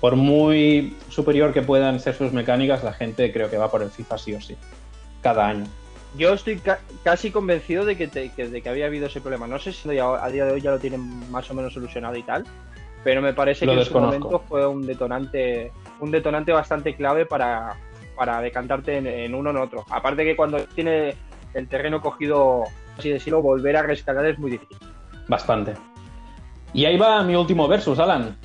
Por 0.00 0.16
muy 0.16 0.96
superior 1.10 1.52
que 1.52 1.60
puedan 1.60 2.00
ser 2.00 2.14
sus 2.14 2.32
mecánicas, 2.32 2.82
la 2.82 2.94
gente 2.94 3.30
creo 3.30 3.50
que 3.50 3.58
va 3.58 3.70
por 3.70 3.82
el 3.82 3.90
FIFA 3.90 4.16
sí 4.16 4.34
o 4.34 4.40
sí. 4.40 4.56
Cada 5.22 5.48
año. 5.48 5.66
Yo 6.16 6.32
estoy 6.32 6.56
ca- 6.58 6.80
casi 7.04 7.30
convencido 7.30 7.84
de 7.84 7.96
que, 7.98 8.08
te- 8.08 8.30
que- 8.30 8.48
de 8.48 8.62
que 8.62 8.68
había 8.70 8.86
habido 8.86 9.06
ese 9.08 9.20
problema. 9.20 9.46
No 9.46 9.58
sé 9.58 9.74
si 9.74 9.86
a 9.98 10.28
día 10.28 10.46
de 10.46 10.52
hoy 10.52 10.60
ya 10.62 10.70
lo 10.70 10.78
tienen 10.78 11.30
más 11.30 11.50
o 11.50 11.54
menos 11.54 11.74
solucionado 11.74 12.16
y 12.16 12.22
tal, 12.22 12.44
pero 13.04 13.20
me 13.20 13.34
parece 13.34 13.66
Lo 13.66 13.72
que 13.72 13.78
desconozco. 13.80 14.14
en 14.16 14.22
su 14.22 14.28
momento 14.28 14.48
fue 14.48 14.66
un 14.66 14.86
detonante, 14.86 15.72
un 16.00 16.10
detonante 16.10 16.52
bastante 16.52 16.96
clave 16.96 17.26
para, 17.26 17.76
para 18.16 18.40
decantarte 18.40 18.96
en, 18.96 19.06
en 19.06 19.34
uno 19.34 19.50
o 19.50 19.52
en 19.52 19.58
otro. 19.58 19.84
Aparte 19.90 20.24
que 20.24 20.34
cuando 20.34 20.64
tiene 20.74 21.14
el 21.54 21.68
terreno 21.68 22.00
cogido, 22.00 22.64
así 22.98 23.10
decirlo, 23.10 23.42
volver 23.42 23.76
a 23.76 23.82
rescalar 23.82 24.26
es 24.26 24.38
muy 24.38 24.50
difícil. 24.52 24.76
Bastante. 25.28 25.74
Y 26.72 26.84
ahí 26.84 26.96
va 26.96 27.22
mi 27.22 27.34
último 27.34 27.66
versus, 27.68 27.98
Alan. 27.98 28.36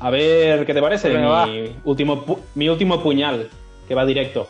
A 0.00 0.10
ver 0.10 0.66
qué 0.66 0.74
te 0.74 0.80
parece. 0.80 1.08
Venga, 1.08 1.28
va. 1.28 1.46
Mi 1.46 1.74
último, 1.84 2.24
mi 2.54 2.68
último 2.68 3.02
puñal, 3.02 3.48
que 3.88 3.94
va 3.94 4.04
directo. 4.04 4.48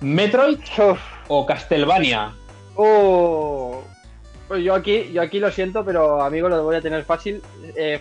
¿Metroid 0.00 0.58
Uf, 0.78 1.00
o 1.28 1.46
Castlevania? 1.46 2.32
oh. 2.76 3.82
Pues 4.48 4.64
yo 4.64 4.74
aquí, 4.74 5.12
yo 5.12 5.22
aquí 5.22 5.38
lo 5.38 5.52
siento, 5.52 5.84
pero 5.84 6.22
amigo, 6.22 6.48
lo 6.48 6.64
voy 6.64 6.74
a 6.74 6.80
tener 6.80 7.04
fácil. 7.04 7.40
Eh, 7.76 8.00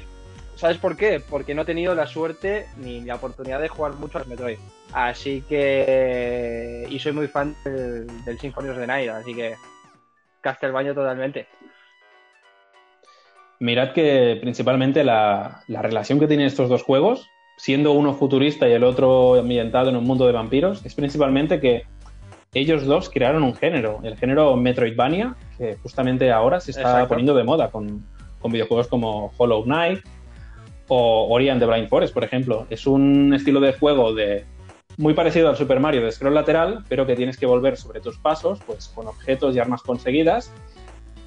¿Sabes 0.55 0.77
por 0.77 0.97
qué? 0.97 1.19
Porque 1.19 1.53
no 1.53 1.61
he 1.61 1.65
tenido 1.65 1.93
la 1.93 2.07
suerte 2.07 2.65
ni 2.77 3.01
la 3.01 3.15
oportunidad 3.15 3.61
de 3.61 3.67
jugar 3.67 3.93
mucho 3.93 4.17
al 4.17 4.25
Metroid. 4.25 4.57
Así 4.93 5.43
que. 5.47 6.87
Y 6.89 6.99
soy 6.99 7.11
muy 7.11 7.27
fan 7.27 7.55
del, 7.63 8.07
del 8.25 8.39
Symphony 8.39 8.69
of 8.69 8.77
the 8.77 8.87
Night, 8.87 9.09
así 9.09 9.33
que. 9.33 9.55
Castlevania 10.41 10.93
totalmente. 10.93 11.47
Mirad 13.59 13.91
que 13.91 14.37
principalmente 14.39 15.03
la, 15.03 15.63
la 15.67 15.81
relación 15.81 16.17
que 16.19 16.27
tienen 16.27 16.47
estos 16.47 16.69
dos 16.69 16.83
juegos, 16.83 17.27
siendo 17.57 17.91
uno 17.91 18.13
futurista 18.13 18.69
y 18.69 18.71
el 18.71 18.85
otro 18.85 19.35
ambientado 19.35 19.89
en 19.89 19.97
un 19.97 20.05
mundo 20.05 20.25
de 20.25 20.31
vampiros, 20.31 20.85
es 20.85 20.95
principalmente 20.95 21.59
que 21.59 21.83
ellos 22.53 22.85
dos 22.85 23.09
crearon 23.09 23.43
un 23.43 23.53
género, 23.53 23.99
el 24.03 24.15
género 24.15 24.55
Metroidvania, 24.55 25.35
que 25.57 25.75
justamente 25.83 26.31
ahora 26.31 26.61
se 26.61 26.71
está 26.71 26.83
Exacto. 26.83 27.09
poniendo 27.09 27.35
de 27.35 27.43
moda 27.43 27.69
con, 27.69 28.05
con 28.39 28.51
videojuegos 28.51 28.87
como 28.87 29.33
Hollow 29.37 29.63
Knight 29.63 29.99
o 30.87 31.27
Ori 31.29 31.49
and 31.49 31.59
the 31.61 31.67
Blind 31.67 31.89
Forest, 31.89 32.13
por 32.13 32.23
ejemplo. 32.23 32.65
Es 32.69 32.87
un 32.87 33.33
estilo 33.33 33.59
de 33.59 33.73
juego 33.73 34.13
de 34.13 34.45
muy 34.99 35.13
parecido 35.13 35.47
al 35.49 35.55
Super 35.55 35.79
Mario 35.79 36.03
de 36.03 36.11
scroll 36.11 36.35
lateral, 36.35 36.83
pero 36.89 37.05
que 37.07 37.15
tienes 37.15 37.37
que 37.37 37.45
volver 37.45 37.77
sobre 37.77 38.01
tus 38.01 38.17
pasos, 38.17 38.59
pues 38.67 38.89
con 38.89 39.07
objetos 39.07 39.55
y 39.55 39.59
armas 39.59 39.81
conseguidas. 39.81 40.51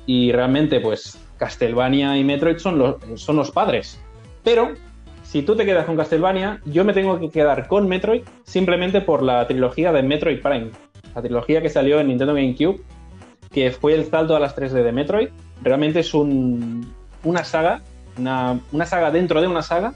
Y 0.06 0.30
realmente, 0.30 0.78
pues 0.80 1.18
Castlevania 1.38 2.16
y 2.18 2.22
Metroid 2.24 2.58
son 2.58 2.78
los, 2.78 2.96
son 3.16 3.36
los 3.36 3.50
padres. 3.50 3.98
Pero 4.44 4.72
si 5.22 5.42
tú 5.42 5.56
te 5.56 5.64
quedas 5.64 5.86
con 5.86 5.96
Castlevania, 5.96 6.60
yo 6.66 6.84
me 6.84 6.92
tengo 6.92 7.18
que 7.18 7.30
quedar 7.30 7.66
con 7.66 7.88
Metroid 7.88 8.22
simplemente 8.44 9.00
por 9.00 9.22
la 9.22 9.46
trilogía 9.46 9.90
de 9.90 10.02
Metroid 10.02 10.42
Prime. 10.42 10.70
La 11.14 11.22
trilogía 11.22 11.62
que 11.62 11.70
salió 11.70 11.98
en 12.00 12.08
Nintendo 12.08 12.34
GameCube, 12.34 12.80
que 13.50 13.70
fue 13.70 13.94
el 13.94 14.04
salto 14.04 14.36
a 14.36 14.40
las 14.40 14.54
3D 14.54 14.82
de 14.82 14.92
Metroid. 14.92 15.28
Realmente 15.62 16.00
es 16.00 16.12
un- 16.12 16.92
una 17.24 17.44
saga, 17.44 17.80
una, 18.18 18.60
una 18.72 18.84
saga 18.84 19.10
dentro 19.10 19.40
de 19.40 19.46
una 19.46 19.62
saga, 19.62 19.94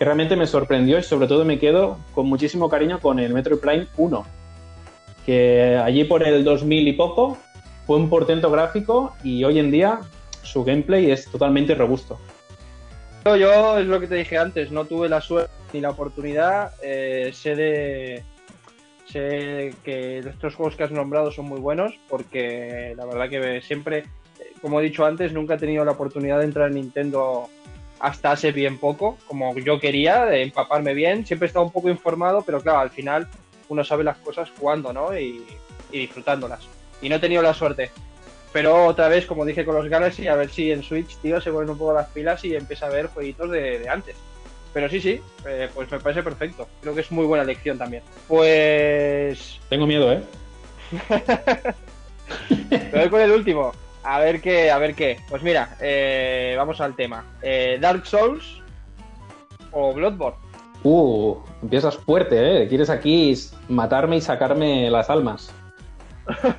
que 0.00 0.06
realmente 0.06 0.34
me 0.34 0.46
sorprendió 0.46 0.98
y 0.98 1.02
sobre 1.02 1.26
todo 1.26 1.44
me 1.44 1.58
quedo 1.58 1.98
con 2.14 2.24
muchísimo 2.24 2.70
cariño 2.70 3.00
con 3.00 3.18
el 3.18 3.34
Metroid 3.34 3.60
Prime 3.60 3.86
1, 3.98 4.26
que 5.26 5.76
allí 5.76 6.04
por 6.04 6.26
el 6.26 6.42
2000 6.42 6.88
y 6.88 6.92
poco 6.94 7.36
fue 7.86 7.96
un 7.96 8.08
portento 8.08 8.50
gráfico 8.50 9.14
y 9.22 9.44
hoy 9.44 9.58
en 9.58 9.70
día 9.70 10.00
su 10.42 10.64
gameplay 10.64 11.10
es 11.10 11.26
totalmente 11.26 11.74
robusto. 11.74 12.18
Yo, 13.26 13.78
es 13.78 13.86
lo 13.86 14.00
que 14.00 14.06
te 14.06 14.14
dije 14.14 14.38
antes, 14.38 14.70
no 14.72 14.86
tuve 14.86 15.10
la 15.10 15.20
suerte 15.20 15.52
ni 15.74 15.82
la 15.82 15.90
oportunidad. 15.90 16.72
eh, 16.82 17.30
sé 17.34 17.54
de. 17.54 18.24
Sé 19.04 19.74
que 19.84 20.20
estos 20.20 20.54
juegos 20.54 20.76
que 20.76 20.84
has 20.84 20.92
nombrado 20.92 21.30
son 21.30 21.44
muy 21.44 21.60
buenos 21.60 21.98
porque 22.08 22.94
la 22.96 23.04
verdad 23.04 23.28
que 23.28 23.60
siempre, 23.60 24.04
como 24.62 24.80
he 24.80 24.84
dicho 24.84 25.04
antes, 25.04 25.34
nunca 25.34 25.56
he 25.56 25.58
tenido 25.58 25.84
la 25.84 25.92
oportunidad 25.92 26.38
de 26.38 26.44
entrar 26.46 26.68
en 26.68 26.76
Nintendo 26.76 27.50
hasta 28.00 28.32
hace 28.32 28.52
bien 28.52 28.78
poco, 28.78 29.18
como 29.26 29.56
yo 29.58 29.78
quería, 29.78 30.24
de 30.24 30.42
empaparme 30.42 30.94
bien. 30.94 31.26
Siempre 31.26 31.46
he 31.46 31.48
estado 31.48 31.66
un 31.66 31.72
poco 31.72 31.88
informado, 31.88 32.42
pero 32.42 32.60
claro, 32.60 32.80
al 32.80 32.90
final 32.90 33.28
uno 33.68 33.84
sabe 33.84 34.04
las 34.04 34.16
cosas 34.18 34.50
jugando, 34.58 34.92
¿no? 34.92 35.16
Y, 35.16 35.44
y 35.92 35.98
disfrutándolas. 36.00 36.66
Y 37.02 37.08
no 37.08 37.16
he 37.16 37.20
tenido 37.20 37.42
la 37.42 37.54
suerte. 37.54 37.90
Pero 38.52 38.86
otra 38.86 39.08
vez, 39.08 39.26
como 39.26 39.44
dije 39.44 39.64
con 39.64 39.76
los 39.76 39.88
Galaxy, 39.88 40.26
a 40.26 40.34
ver 40.34 40.50
si 40.50 40.72
en 40.72 40.82
Switch, 40.82 41.16
tío, 41.18 41.40
se 41.40 41.52
ponen 41.52 41.70
un 41.70 41.78
poco 41.78 41.92
las 41.92 42.08
pilas 42.08 42.44
y 42.44 42.56
empieza 42.56 42.86
a 42.86 42.90
ver 42.90 43.06
jueguitos 43.06 43.50
de, 43.50 43.78
de 43.78 43.88
antes. 43.88 44.16
Pero 44.72 44.88
sí, 44.88 45.00
sí, 45.00 45.20
eh, 45.46 45.68
pues 45.74 45.90
me 45.90 45.98
parece 46.00 46.22
perfecto. 46.22 46.68
Creo 46.80 46.94
que 46.94 47.00
es 47.00 47.10
muy 47.10 47.26
buena 47.26 47.44
elección 47.44 47.78
también. 47.78 48.02
Pues. 48.28 49.60
Tengo 49.68 49.86
miedo, 49.86 50.12
¿eh? 50.12 50.22
Me 52.70 53.00
voy 53.00 53.08
con 53.10 53.20
el 53.20 53.32
último. 53.32 53.72
A 54.02 54.18
ver 54.18 54.40
qué, 54.40 54.70
a 54.70 54.78
ver 54.78 54.94
qué. 54.94 55.18
Pues 55.28 55.42
mira, 55.42 55.76
eh, 55.80 56.54
vamos 56.56 56.80
al 56.80 56.94
tema. 56.96 57.24
Eh, 57.42 57.78
Dark 57.80 58.06
Souls 58.06 58.62
o 59.72 59.92
Bloodborne. 59.92 60.38
Uh, 60.82 61.36
empiezas 61.62 61.96
fuerte, 61.96 62.62
¿eh? 62.62 62.68
Quieres 62.68 62.88
aquí 62.88 63.36
matarme 63.68 64.16
y 64.16 64.20
sacarme 64.20 64.90
las 64.90 65.10
almas. 65.10 65.52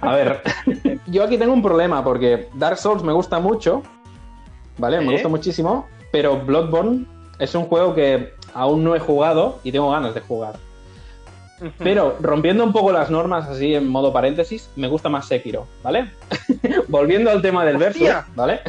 A 0.02 0.16
ver, 0.16 0.42
yo 1.08 1.24
aquí 1.24 1.38
tengo 1.38 1.54
un 1.54 1.64
problema 1.64 2.04
porque 2.04 2.50
Dark 2.54 2.78
Souls 2.78 3.04
me 3.04 3.14
gusta 3.14 3.40
mucho, 3.40 3.82
¿vale? 4.78 5.02
Me 5.02 5.14
gusta 5.14 5.28
muchísimo, 5.28 5.88
pero 6.12 6.40
Bloodborne 6.40 7.06
es 7.40 7.56
un 7.56 7.66
juego 7.66 7.96
que 7.96 8.34
aún 8.54 8.84
no 8.84 8.96
he 8.96 9.00
jugado 9.00 9.60
y 9.64 9.72
tengo 9.72 9.90
ganas 9.90 10.14
de 10.14 10.22
jugar. 10.22 10.56
Pero 11.78 12.18
rompiendo 12.20 12.64
un 12.64 12.72
poco 12.72 12.92
las 12.92 13.12
normas 13.12 13.48
así 13.48 13.76
en 13.76 13.88
modo 13.88 14.12
paréntesis, 14.12 14.70
me 14.76 14.88
gusta 14.88 15.10
más 15.10 15.28
Sekiro, 15.28 15.68
¿vale? 15.84 16.12
Volviendo 16.88 17.30
al 17.30 17.42
tema 17.42 17.66
del 17.66 17.78
versus. 17.78 18.10
¿vale? 18.36 18.62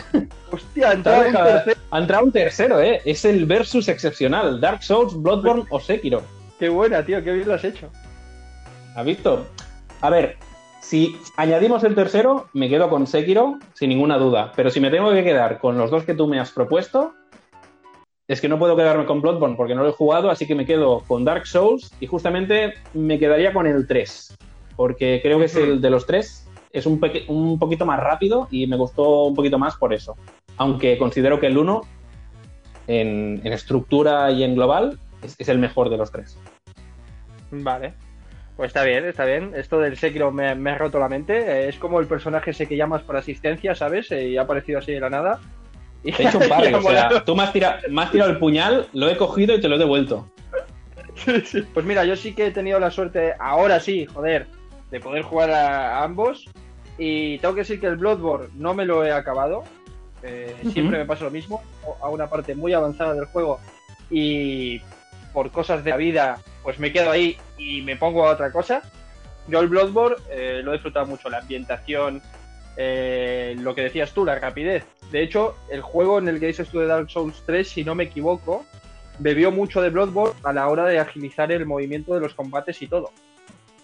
Hostia, 0.51 0.88
ha 0.90 0.93
entrado 0.93 1.28
un 1.28 1.74
Ha 1.90 1.99
entrado 1.99 2.24
un 2.24 2.32
tercero, 2.32 2.80
¿eh? 2.80 3.01
Es 3.05 3.24
el 3.24 3.47
versus 3.47 3.88
excepcional. 3.88 4.61
Dark 4.61 4.82
Souls, 4.82 5.14
Bloodborne 5.14 5.64
o 5.70 5.80
Sekiro. 5.80 6.22
Qué 6.59 6.68
buena, 6.68 7.05
tío, 7.05 7.22
qué 7.24 7.32
bien 7.32 7.49
lo 7.49 7.55
has 7.55 7.64
hecho. 7.64 7.88
¿Has 8.95 9.05
visto? 9.07 9.47
A 10.03 10.11
ver, 10.11 10.36
si 10.80 11.16
añadimos 11.36 11.84
el 11.84 11.95
tercero, 11.95 12.49
me 12.53 12.68
quedo 12.68 12.90
con 12.90 13.07
Sekiro, 13.07 13.59
sin 13.72 13.88
ninguna 13.88 14.18
duda. 14.18 14.53
Pero 14.55 14.68
si 14.68 14.80
me 14.80 14.90
tengo 14.90 15.11
que 15.12 15.24
quedar 15.24 15.59
con 15.59 15.78
los 15.78 15.90
dos 15.90 16.05
que 16.05 16.14
tú 16.14 16.26
me 16.26 16.38
has 16.38 16.51
propuesto, 16.51 17.14
es 18.29 18.41
que 18.41 18.49
no 18.49 18.59
puedo 18.59 18.77
quedarme 18.77 19.05
con 19.05 19.20
Bloodborne 19.20 19.57
porque 19.57 19.75
no 19.75 19.83
lo 19.83 19.89
he 19.91 19.93
jugado, 19.93 20.31
así 20.31 20.47
que 20.47 20.55
me 20.55 20.64
quedo 20.66 21.01
con 21.07 21.25
Dark 21.25 21.47
Souls 21.47 21.93
y 22.01 22.07
justamente 22.07 22.75
me 22.95 23.18
quedaría 23.18 23.53
con 23.53 23.66
el 23.66 23.87
3. 23.87 24.37
Porque 24.77 25.20
creo 25.23 25.39
que 25.39 25.45
es 25.47 25.57
el 25.57 25.81
de 25.81 25.91
los 25.91 26.07
tres, 26.07 26.49
es 26.73 26.87
un, 26.87 27.01
un 27.29 27.59
poquito 27.59 27.85
más 27.85 28.01
rápido 28.01 28.49
y 28.51 28.66
me 28.66 28.77
gustó 28.77 29.25
un 29.25 29.35
poquito 29.35 29.59
más 29.59 29.77
por 29.77 29.93
eso. 29.93 30.16
Aunque 30.57 30.97
considero 30.97 31.39
que 31.41 31.47
el 31.49 31.59
1, 31.59 31.83
en, 32.87 33.41
en 33.45 33.53
estructura 33.53 34.31
y 34.31 34.43
en 34.45 34.55
global, 34.55 34.99
es- 35.23 35.37
es 35.39 35.49
el 35.49 35.59
mejor 35.59 35.91
de 35.91 35.97
los 35.99 36.11
tres. 36.11 36.39
Vale. 37.51 37.95
Pues 38.57 38.68
está 38.68 38.85
bien, 38.85 39.05
está 39.07 39.25
bien. 39.25 39.53
Esto 39.57 39.79
del 39.79 39.97
Sekiro 39.97 40.31
me, 40.31 40.55
me 40.55 40.70
ha 40.70 40.79
roto 40.79 40.99
la 40.99 41.09
mente. 41.09 41.68
Es 41.68 41.77
como 41.79 42.01
el 42.01 42.07
personaje 42.07 42.51
ese 42.53 42.66
que 42.66 42.77
llamas 42.77 43.03
por 43.03 43.16
asistencia, 43.16 43.75
¿sabes? 43.75 44.11
Eh, 44.12 44.29
Y 44.31 44.37
ha 44.37 44.43
aparecido 44.43 44.79
así 44.79 44.93
de 44.93 45.01
la 45.01 45.11
nada. 45.11 45.41
Te 46.03 46.22
he 46.22 46.28
hecho 46.28 46.38
un 46.38 46.48
par, 46.48 46.64
y 46.64 46.72
ha 46.72 46.78
o 46.78 46.82
sea, 46.82 47.24
tú 47.24 47.36
me 47.36 47.44
has, 47.44 47.53
tira- 47.53 47.80
me 47.88 48.03
has 48.03 48.11
tirado 48.11 48.30
el 48.30 48.38
puñal, 48.38 48.88
lo 48.92 49.09
he 49.09 49.16
cogido 49.16 49.55
y 49.55 49.61
te 49.61 49.68
lo 49.68 49.76
he 49.76 49.78
devuelto. 49.78 50.28
Pues 51.74 51.86
mira, 51.86 52.05
yo 52.05 52.16
sí 52.16 52.34
que 52.34 52.46
he 52.46 52.50
tenido 52.50 52.80
la 52.80 52.90
suerte, 52.90 53.34
ahora 53.38 53.80
sí, 53.80 54.07
joder, 54.07 54.46
de 54.90 55.00
poder 55.00 55.22
jugar 55.22 55.50
a, 55.50 56.03
ambos. 56.03 56.46
Y 56.98 57.38
tengo 57.38 57.55
que 57.55 57.61
decir 57.61 57.80
que 57.80 57.86
el 57.86 57.96
Bloodborne 57.96 58.48
no 58.55 58.74
me 58.74 58.84
lo 58.84 59.05
he 59.05 59.12
acabado. 59.12 59.64
Eh. 60.22 60.55
Siempre 60.72 60.98
me 60.98 61.05
pasa 61.05 61.24
lo 61.24 61.30
mismo, 61.30 61.62
a 62.00 62.09
una 62.09 62.28
parte 62.28 62.55
muy 62.55 62.72
avanzada 62.72 63.14
del 63.14 63.24
juego. 63.26 63.61
Y 64.11 64.80
por 65.32 65.50
cosas 65.50 65.82
de 65.84 65.90
la 65.90 65.96
vida, 65.96 66.38
pues 66.62 66.78
me 66.78 66.92
quedo 66.92 67.11
ahí 67.11 67.36
y 67.59 67.82
me 67.82 67.96
pongo 67.96 68.26
a 68.26 68.32
otra 68.32 68.53
cosa. 68.53 68.82
Yo 69.48 69.61
el 69.61 69.68
Bloodborne 69.68 70.16
eh, 70.30 70.61
lo 70.62 70.70
he 70.70 70.74
disfrutado 70.74 71.07
mucho, 71.07 71.28
la 71.28 71.38
ambientación, 71.38 72.22
eh, 72.77 73.57
lo 73.59 73.75
que 73.75 73.83
decías 73.83 74.12
tú, 74.12 74.25
la 74.25 74.39
rapidez. 74.39 74.85
De 75.11 75.23
hecho, 75.23 75.57
el 75.70 75.83
juego 75.83 76.18
en 76.18 76.29
el 76.29 76.41
que 76.41 76.47
dices 76.47 76.68
tú 76.68 76.81
de 76.81 76.87
Dark 76.87 77.11
Souls 77.11 77.43
3, 77.47 77.68
si 77.68 77.85
no 77.85 77.95
me 77.95 78.05
equivoco, 78.05 78.64
bebió 79.18 79.51
mucho 79.51 79.83
de 79.83 79.91
Bloodborne 79.91 80.35
a 80.43 80.53
la 80.53 80.68
hora 80.68 80.87
de 80.87 80.99
agilizar 80.99 81.53
el 81.53 81.66
movimiento 81.66 82.14
de 82.14 82.20
los 82.20 82.35
combates 82.35 82.81
y 82.83 82.87
todo. 82.87 83.11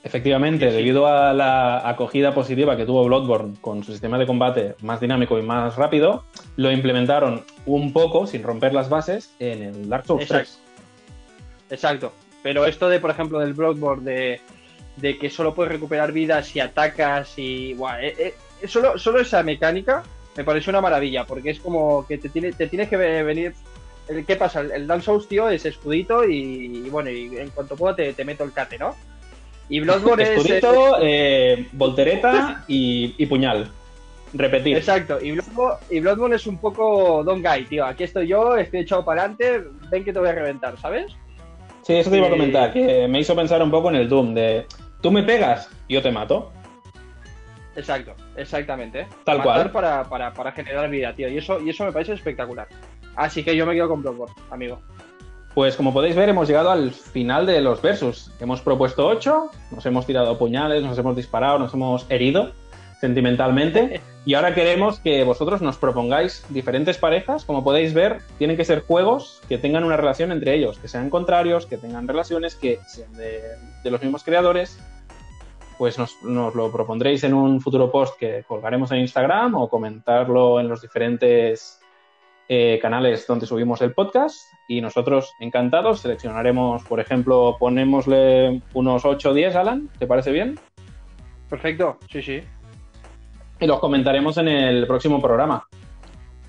Efectivamente, 0.04 0.70
Sí, 0.70 0.76
debido 0.76 1.06
a 1.06 1.32
la 1.34 1.88
acogida 1.88 2.32
positiva 2.32 2.76
que 2.76 2.86
tuvo 2.86 3.04
Bloodborne 3.04 3.56
con 3.60 3.82
su 3.82 3.92
sistema 3.92 4.18
de 4.18 4.26
combate 4.26 4.74
más 4.80 5.00
dinámico 5.00 5.38
y 5.38 5.42
más 5.42 5.76
rápido, 5.76 6.24
lo 6.56 6.70
implementaron 6.70 7.44
un 7.66 7.92
poco, 7.92 8.26
sin 8.26 8.42
romper 8.42 8.72
las 8.72 8.88
bases, 8.88 9.34
en 9.38 9.62
el 9.62 9.88
Dark 9.88 10.06
Souls 10.06 10.22
Exacto. 10.22 10.50
3. 11.66 11.70
Exacto. 11.70 12.12
Pero 12.42 12.64
esto 12.64 12.88
de, 12.88 13.00
por 13.00 13.10
ejemplo, 13.10 13.40
del 13.40 13.52
Bloodborne, 13.52 14.04
de, 14.04 14.40
de 14.96 15.18
que 15.18 15.30
solo 15.30 15.54
puedes 15.54 15.72
recuperar 15.72 16.12
vidas 16.12 16.46
si 16.46 16.60
atacas 16.60 17.34
y. 17.36 17.74
Buah, 17.74 18.00
eh, 18.00 18.14
eh, 18.18 18.34
solo, 18.66 18.98
solo 18.98 19.20
esa 19.20 19.42
mecánica 19.42 20.02
me 20.36 20.44
parece 20.44 20.70
una 20.70 20.80
maravilla, 20.80 21.24
porque 21.26 21.50
es 21.50 21.60
como 21.60 22.06
que 22.06 22.18
te, 22.18 22.28
tiene, 22.28 22.52
te 22.52 22.66
tienes 22.68 22.88
que 22.88 22.96
ve- 22.96 23.22
venir. 23.22 23.54
el- 24.08 24.24
¿Qué 24.24 24.36
pasa? 24.36 24.60
El, 24.60 24.70
el 24.72 24.86
Dark 24.86 25.02
Souls, 25.02 25.28
tío, 25.28 25.48
es 25.48 25.66
escudito 25.66 26.24
y, 26.24 26.82
y 26.86 26.90
bueno, 26.90 27.10
y 27.10 27.36
en 27.36 27.50
cuanto 27.50 27.76
pueda 27.76 27.94
te, 27.96 28.12
te 28.14 28.24
meto 28.24 28.44
el 28.44 28.52
cate, 28.52 28.78
¿no? 28.78 28.94
Y 29.68 29.80
Bloodborne 29.80 30.22
es. 30.22 30.30
Escudito, 30.30 30.96
eh, 31.02 31.68
voltereta 31.72 32.64
y, 32.68 33.14
y 33.18 33.26
puñal. 33.26 33.70
Repetir. 34.32 34.76
Exacto, 34.76 35.18
y 35.22 35.32
Bloodborne, 35.32 35.76
y 35.90 36.00
Bloodborne 36.00 36.36
es 36.36 36.46
un 36.46 36.58
poco 36.58 37.22
Don 37.24 37.42
Guy, 37.42 37.64
tío. 37.64 37.84
Aquí 37.86 38.04
estoy 38.04 38.28
yo, 38.28 38.56
estoy 38.56 38.80
echado 38.80 39.04
para 39.04 39.22
adelante, 39.22 39.64
ven 39.90 40.04
que 40.04 40.12
te 40.12 40.18
voy 40.18 40.28
a 40.28 40.32
reventar, 40.32 40.78
¿sabes? 40.78 41.12
Sí, 41.82 41.94
eso 41.94 42.10
te 42.10 42.18
iba 42.18 42.26
a 42.26 42.28
Eh, 42.28 42.32
comentar, 42.32 42.72
que 42.72 43.08
me 43.08 43.20
hizo 43.20 43.34
pensar 43.34 43.62
un 43.62 43.70
poco 43.70 43.88
en 43.88 43.96
el 43.96 44.08
Doom, 44.08 44.34
de 44.34 44.66
tú 45.00 45.10
me 45.10 45.22
pegas, 45.22 45.70
yo 45.88 46.02
te 46.02 46.10
mato. 46.12 46.52
Exacto, 47.76 48.14
exactamente. 48.38 49.06
Tal 49.24 49.38
Matar 49.38 49.70
cual. 49.70 49.72
Para, 49.72 50.04
para, 50.04 50.32
para 50.32 50.52
generar 50.52 50.88
vida, 50.88 51.14
tío. 51.14 51.28
Y 51.28 51.38
eso, 51.38 51.60
y 51.60 51.70
eso 51.70 51.84
me 51.84 51.92
parece 51.92 52.14
espectacular. 52.14 52.68
Así 53.16 53.42
que 53.42 53.56
yo 53.56 53.66
me 53.66 53.74
quedo 53.74 53.88
con 53.88 54.02
Bloodborne, 54.02 54.34
amigo. 54.50 54.80
Pues 55.54 55.74
como 55.74 55.92
podéis 55.92 56.14
ver, 56.14 56.28
hemos 56.28 56.46
llegado 56.46 56.70
al 56.70 56.92
final 56.92 57.44
de 57.44 57.60
los 57.60 57.82
versus. 57.82 58.30
Hemos 58.38 58.60
propuesto 58.60 59.06
8, 59.06 59.50
nos 59.72 59.84
hemos 59.86 60.06
tirado 60.06 60.38
puñales, 60.38 60.84
nos 60.84 60.96
hemos 60.98 61.16
disparado, 61.16 61.58
nos 61.58 61.74
hemos 61.74 62.06
herido 62.10 62.52
sentimentalmente. 63.00 64.00
Y 64.28 64.34
ahora 64.34 64.54
queremos 64.54 65.00
que 65.00 65.24
vosotros 65.24 65.62
nos 65.62 65.78
propongáis 65.78 66.44
diferentes 66.50 66.98
parejas. 66.98 67.46
Como 67.46 67.64
podéis 67.64 67.94
ver, 67.94 68.18
tienen 68.36 68.58
que 68.58 68.64
ser 68.66 68.82
juegos 68.82 69.40
que 69.48 69.56
tengan 69.56 69.84
una 69.84 69.96
relación 69.96 70.32
entre 70.32 70.54
ellos, 70.54 70.78
que 70.78 70.86
sean 70.86 71.08
contrarios, 71.08 71.64
que 71.64 71.78
tengan 71.78 72.06
relaciones, 72.06 72.54
que 72.54 72.78
sean 72.86 73.10
de, 73.14 73.40
de 73.82 73.90
los 73.90 74.02
mismos 74.02 74.24
creadores. 74.24 74.78
Pues 75.78 75.96
nos, 75.96 76.22
nos 76.24 76.54
lo 76.54 76.72
propondréis 76.72 77.22
en 77.24 77.34
un 77.34 77.60
futuro 77.60 77.90
post 77.90 78.18
que 78.18 78.44
colgaremos 78.46 78.90
en 78.90 78.98
Instagram 78.98 79.54
o 79.54 79.68
comentarlo 79.68 80.58
en 80.58 80.68
los 80.68 80.82
diferentes 80.82 81.80
eh, 82.48 82.78
canales 82.80 83.26
donde 83.26 83.46
subimos 83.46 83.82
el 83.82 83.92
podcast 83.92 84.40
y 84.66 84.80
nosotros 84.80 85.34
encantados 85.38 86.00
seleccionaremos, 86.00 86.82
por 86.84 86.98
ejemplo, 86.98 87.56
ponémosle 87.58 88.62
unos 88.72 89.04
8 89.04 89.30
o 89.30 89.34
10, 89.34 89.54
Alan, 89.54 89.90
¿te 89.98 90.06
parece 90.06 90.32
bien? 90.32 90.58
Perfecto, 91.50 91.98
sí, 92.10 92.22
sí. 92.22 92.40
Y 93.60 93.66
los 93.66 93.78
comentaremos 93.80 94.38
en 94.38 94.48
el 94.48 94.86
próximo 94.86 95.20
programa. 95.20 95.66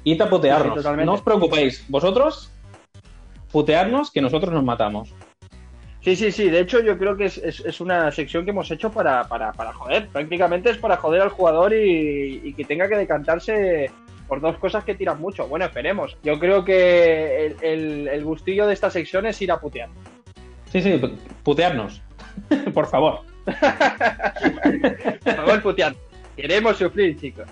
Y. 0.05 0.13
Sí, 0.13 0.17
totalmente. 0.17 1.05
no 1.05 1.13
os 1.13 1.21
preocupéis, 1.21 1.85
vosotros 1.89 2.51
putearnos 3.51 4.09
que 4.09 4.21
nosotros 4.21 4.53
nos 4.53 4.63
matamos. 4.63 5.13
Sí, 6.01 6.15
sí, 6.15 6.31
sí. 6.31 6.49
De 6.49 6.61
hecho, 6.61 6.79
yo 6.81 6.97
creo 6.97 7.17
que 7.17 7.25
es, 7.25 7.37
es- 7.37 7.59
es 7.59 7.81
una 7.81 8.09
sección 8.11 8.45
que 8.45 8.51
hemos 8.51 8.71
hecho 8.71 8.89
para, 8.91 9.27
para, 9.27 9.51
para 9.51 9.73
joder. 9.73 10.07
Prácticamente 10.07 10.69
es 10.69 10.77
para 10.77 10.97
joder 10.97 11.21
al 11.21 11.29
jugador 11.29 11.73
y, 11.73 12.41
y 12.43 12.53
que 12.53 12.63
tenga 12.63 12.87
que 12.87 12.95
decantarse 12.95 13.91
por 14.27 14.39
dos 14.41 14.57
cosas 14.57 14.83
que 14.85 14.95
tiran 14.95 15.19
mucho. 15.19 15.47
Bueno, 15.47 15.65
esperemos. 15.65 16.15
Yo 16.23 16.39
creo 16.39 16.63
que 16.63 17.47
el, 17.47 17.55
el- 17.61 18.07
el 18.07 18.23
gustillo 18.23 18.65
de 18.67 18.73
esta 18.73 18.89
sección 18.89 19.25
es 19.25 19.41
ir 19.41 19.51
a 19.51 19.59
putear. 19.59 19.89
Sí, 20.71 20.81
sí, 20.81 20.91
pu- 20.93 21.15
putearnos. 21.43 22.01
por 22.73 22.87
favor. 22.87 23.21
Por 25.23 25.35
favor, 25.35 25.61
putear. 25.61 25.95
Queremos 26.35 26.77
sufrir, 26.77 27.19
chicos. 27.19 27.47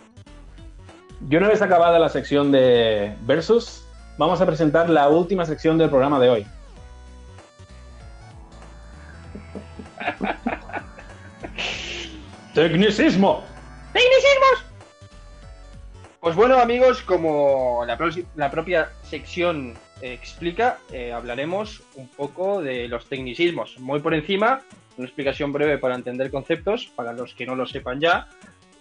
Y 1.30 1.36
una 1.36 1.48
vez 1.50 1.62
acabada 1.62 1.98
la 2.00 2.10
sección 2.10 2.52
de 2.52 3.14
Versus, 3.26 3.84
vamos 4.18 4.40
a 4.40 4.46
presentar 4.46 4.90
la 4.90 5.10
última 5.10 5.46
sección 5.46 5.78
del 5.78 5.90
programa 5.90 6.20
de 6.20 6.30
hoy. 6.30 6.46
Tecnicismo. 13.94 14.58
Pues 16.20 16.36
bueno, 16.36 16.58
amigos, 16.58 17.04
como 17.04 17.84
la, 17.86 17.96
pro- 17.96 18.10
la 18.36 18.50
propia 18.50 18.90
sección 19.04 19.76
eh, 20.02 20.14
explica, 20.14 20.80
eh, 20.92 21.12
hablaremos 21.12 21.84
un 21.94 22.08
poco 22.08 22.60
de 22.64 22.88
los 22.88 23.06
tecnicismos. 23.08 23.78
Muy 23.78 24.00
por 24.00 24.16
encima, 24.16 24.62
una 24.98 25.06
explicación 25.06 25.54
breve 25.54 25.78
para 25.78 25.94
entender 25.94 26.32
conceptos, 26.32 26.88
para 26.96 27.14
los 27.14 27.36
que 27.36 27.46
no 27.46 27.56
lo 27.56 27.68
sepan 27.68 28.00
ya. 28.00 28.28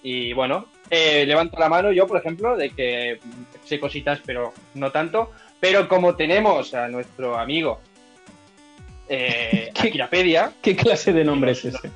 Y 0.03 0.33
bueno, 0.33 0.68
eh, 0.89 1.27
levanto 1.27 1.59
la 1.61 1.68
mano 1.68 1.93
yo, 1.93 2.07
por 2.07 2.16
ejemplo, 2.18 2.57
de 2.57 2.70
que 2.70 3.18
sé 3.66 3.79
cositas, 3.79 4.20
pero 4.24 4.55
no 4.72 4.91
tanto. 4.91 5.33
Pero 5.61 5.87
como 5.87 6.16
tenemos 6.16 6.72
a 6.72 6.89
nuestro 6.89 7.39
amigo 7.39 7.79
eh, 9.07 9.70
¿Qué? 9.74 9.89
Akirapedia, 9.89 10.53
¿Qué 10.62 10.74
clase 10.74 11.12
de 11.12 11.24
nombre 11.24 11.51
es 11.51 11.62
ese? 11.66 11.91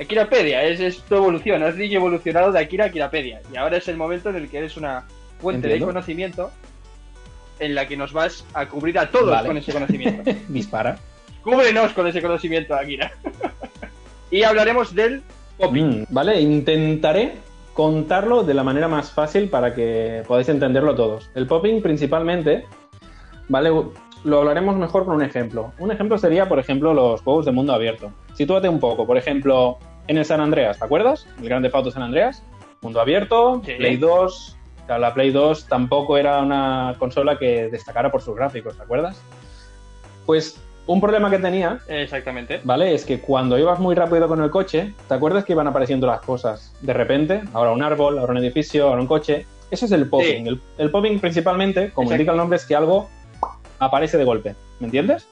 Akirapedia, 0.00 0.64
es, 0.64 0.80
es 0.80 1.02
tu 1.02 1.16
evolución, 1.16 1.62
has 1.62 1.76
dicho 1.76 1.96
evolucionado 1.96 2.50
de 2.52 2.58
Akira 2.58 2.84
a 2.84 2.88
Akirapedia. 2.88 3.42
Y 3.52 3.56
ahora 3.56 3.76
es 3.76 3.86
el 3.88 3.98
momento 3.98 4.30
en 4.30 4.36
el 4.36 4.48
que 4.48 4.58
eres 4.58 4.76
una 4.78 5.04
fuente 5.40 5.66
Entiendo. 5.66 5.86
de 5.86 5.92
conocimiento 5.92 6.50
en 7.58 7.74
la 7.74 7.86
que 7.86 7.98
nos 7.98 8.12
vas 8.14 8.46
a 8.54 8.66
cubrir 8.66 8.98
a 8.98 9.10
todos 9.10 9.30
Vale. 9.30 9.48
con 9.48 9.58
ese 9.58 9.72
conocimiento. 9.72 10.30
Dispara. 10.48 10.98
Cúbrenos 11.42 11.92
con 11.92 12.06
ese 12.06 12.22
conocimiento, 12.22 12.74
Akira. 12.74 13.12
y 14.30 14.42
hablaremos 14.42 14.94
del 14.94 15.22
popping. 15.58 16.00
Mm, 16.00 16.06
vale, 16.08 16.40
intentaré 16.40 17.34
contarlo 17.74 18.42
de 18.42 18.54
la 18.54 18.64
manera 18.64 18.88
más 18.88 19.12
fácil 19.12 19.50
para 19.50 19.74
que 19.74 20.22
podáis 20.26 20.48
entenderlo 20.48 20.94
todos. 20.94 21.30
El 21.34 21.46
popping 21.46 21.82
principalmente, 21.82 22.64
vale, 23.48 23.70
lo 24.24 24.38
hablaremos 24.38 24.76
mejor 24.76 25.04
con 25.04 25.16
un 25.16 25.22
ejemplo. 25.22 25.72
Un 25.78 25.92
ejemplo 25.92 26.16
sería, 26.16 26.48
por 26.48 26.58
ejemplo, 26.58 26.94
los 26.94 27.20
juegos 27.20 27.44
de 27.44 27.52
mundo 27.52 27.74
abierto. 27.74 28.12
Sitúate 28.34 28.68
un 28.68 28.80
poco, 28.80 29.06
por 29.06 29.16
ejemplo, 29.16 29.78
en 30.10 30.18
el 30.18 30.24
San 30.24 30.40
Andreas, 30.40 30.76
¿te 30.80 30.84
acuerdas? 30.84 31.24
El 31.40 31.48
Grande 31.48 31.70
Auto 31.72 31.92
San 31.92 32.02
Andreas, 32.02 32.42
mundo 32.80 33.00
abierto, 33.00 33.62
Sí. 33.64 33.74
Play 33.74 33.96
2, 33.96 34.56
Claro, 34.86 35.02
la 35.02 35.14
Play 35.14 35.30
2 35.30 35.66
tampoco 35.68 36.18
era 36.18 36.40
una 36.42 36.96
consola 36.98 37.38
que 37.38 37.68
destacara 37.68 38.10
por 38.10 38.20
sus 38.20 38.34
gráficos, 38.34 38.76
¿te 38.76 38.82
acuerdas? 38.82 39.22
Pues 40.26 40.60
un 40.88 41.00
problema 41.00 41.30
que 41.30 41.38
tenía, 41.38 41.78
Exactamente. 41.86 42.60
¿vale? 42.64 42.92
Es 42.92 43.04
que 43.04 43.20
cuando 43.20 43.56
ibas 43.56 43.78
muy 43.78 43.94
rápido 43.94 44.26
con 44.26 44.42
el 44.42 44.50
coche, 44.50 44.92
¿te 45.06 45.14
acuerdas 45.14 45.44
que 45.44 45.52
iban 45.52 45.68
apareciendo 45.68 46.08
las 46.08 46.22
cosas 46.22 46.74
de 46.80 46.92
repente? 46.92 47.42
Ahora 47.52 47.70
un 47.70 47.82
árbol, 47.84 48.18
ahora 48.18 48.32
un 48.32 48.38
edificio, 48.38 48.88
ahora 48.88 49.00
un 49.00 49.06
coche. 49.06 49.46
Eso 49.70 49.84
es 49.86 49.92
el 49.92 50.08
popping. 50.08 50.42
Sí. 50.42 50.48
El, 50.48 50.60
el 50.78 50.90
popping 50.90 51.20
principalmente, 51.20 51.92
como 51.92 52.06
Exacto. 52.08 52.14
indica 52.14 52.32
el 52.32 52.38
nombre, 52.38 52.56
es 52.56 52.64
que 52.66 52.74
algo 52.74 53.08
aparece 53.78 54.18
de 54.18 54.24
golpe. 54.24 54.56
¿Me 54.80 54.86
entiendes? 54.86 55.28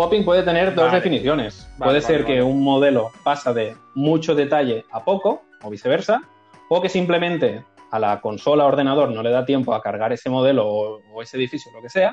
Popping 0.00 0.24
puede 0.24 0.42
tener 0.42 0.74
dos 0.74 0.86
Vale. 0.86 0.96
definiciones. 0.96 1.68
Vale, 1.76 1.76
puede 1.76 2.00
vale, 2.00 2.00
ser 2.00 2.24
que 2.24 2.42
un 2.42 2.62
modelo 2.62 3.10
pasa 3.22 3.52
de 3.52 3.76
mucho 3.94 4.34
detalle 4.34 4.86
a 4.90 5.04
poco, 5.04 5.42
o 5.62 5.68
viceversa, 5.68 6.22
o 6.70 6.80
que 6.80 6.88
simplemente 6.88 7.62
a 7.90 7.98
la 7.98 8.18
consola 8.22 8.64
o 8.64 8.68
ordenador 8.68 9.10
no 9.10 9.22
le 9.22 9.28
da 9.28 9.44
tiempo 9.44 9.74
a 9.74 9.82
cargar 9.82 10.10
ese 10.14 10.30
modelo 10.30 10.66
o, 10.66 11.02
o 11.12 11.20
ese 11.20 11.36
edificio, 11.36 11.70
lo 11.74 11.82
que 11.82 11.90
sea, 11.90 12.12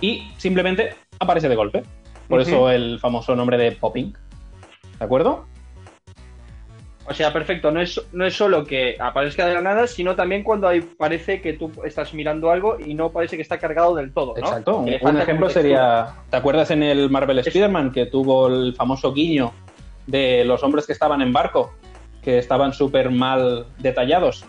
y 0.00 0.28
simplemente 0.38 0.96
aparece 1.20 1.48
de 1.48 1.54
golpe. 1.54 1.84
Por 2.28 2.40
eso 2.40 2.68
el 2.68 2.98
famoso 2.98 3.36
nombre 3.36 3.56
de 3.58 3.70
popping. 3.70 4.12
¿De 4.98 5.04
acuerdo? 5.04 5.46
O 7.10 7.14
sea, 7.14 7.32
perfecto, 7.32 7.72
no 7.72 7.80
es, 7.80 8.00
no 8.12 8.24
es 8.24 8.36
solo 8.36 8.64
que 8.64 8.96
aparezca 9.00 9.44
de 9.44 9.54
la 9.54 9.60
nada, 9.60 9.88
sino 9.88 10.14
también 10.14 10.44
cuando 10.44 10.68
hay, 10.68 10.80
parece 10.80 11.42
que 11.42 11.54
tú 11.54 11.72
estás 11.84 12.14
mirando 12.14 12.52
algo 12.52 12.78
y 12.78 12.94
no 12.94 13.10
parece 13.10 13.34
que 13.34 13.42
está 13.42 13.58
cargado 13.58 13.96
del 13.96 14.12
todo, 14.12 14.34
¿no? 14.34 14.46
Exacto. 14.46 14.78
Un, 14.78 14.88
ejemplo 15.20 15.50
sería, 15.50 16.14
¿te 16.30 16.36
acuerdas 16.36 16.70
en 16.70 16.84
el 16.84 17.10
Marvel 17.10 17.40
Spider-Man 17.40 17.90
que 17.90 18.06
tuvo 18.06 18.46
el 18.46 18.76
famoso 18.76 19.12
guiño 19.12 19.52
de 20.06 20.44
los 20.44 20.62
hombres 20.62 20.86
que 20.86 20.92
estaban 20.92 21.20
en 21.20 21.32
barco, 21.32 21.72
que 22.22 22.38
estaban 22.38 22.72
súper 22.72 23.10
mal 23.10 23.66
detallados? 23.78 24.44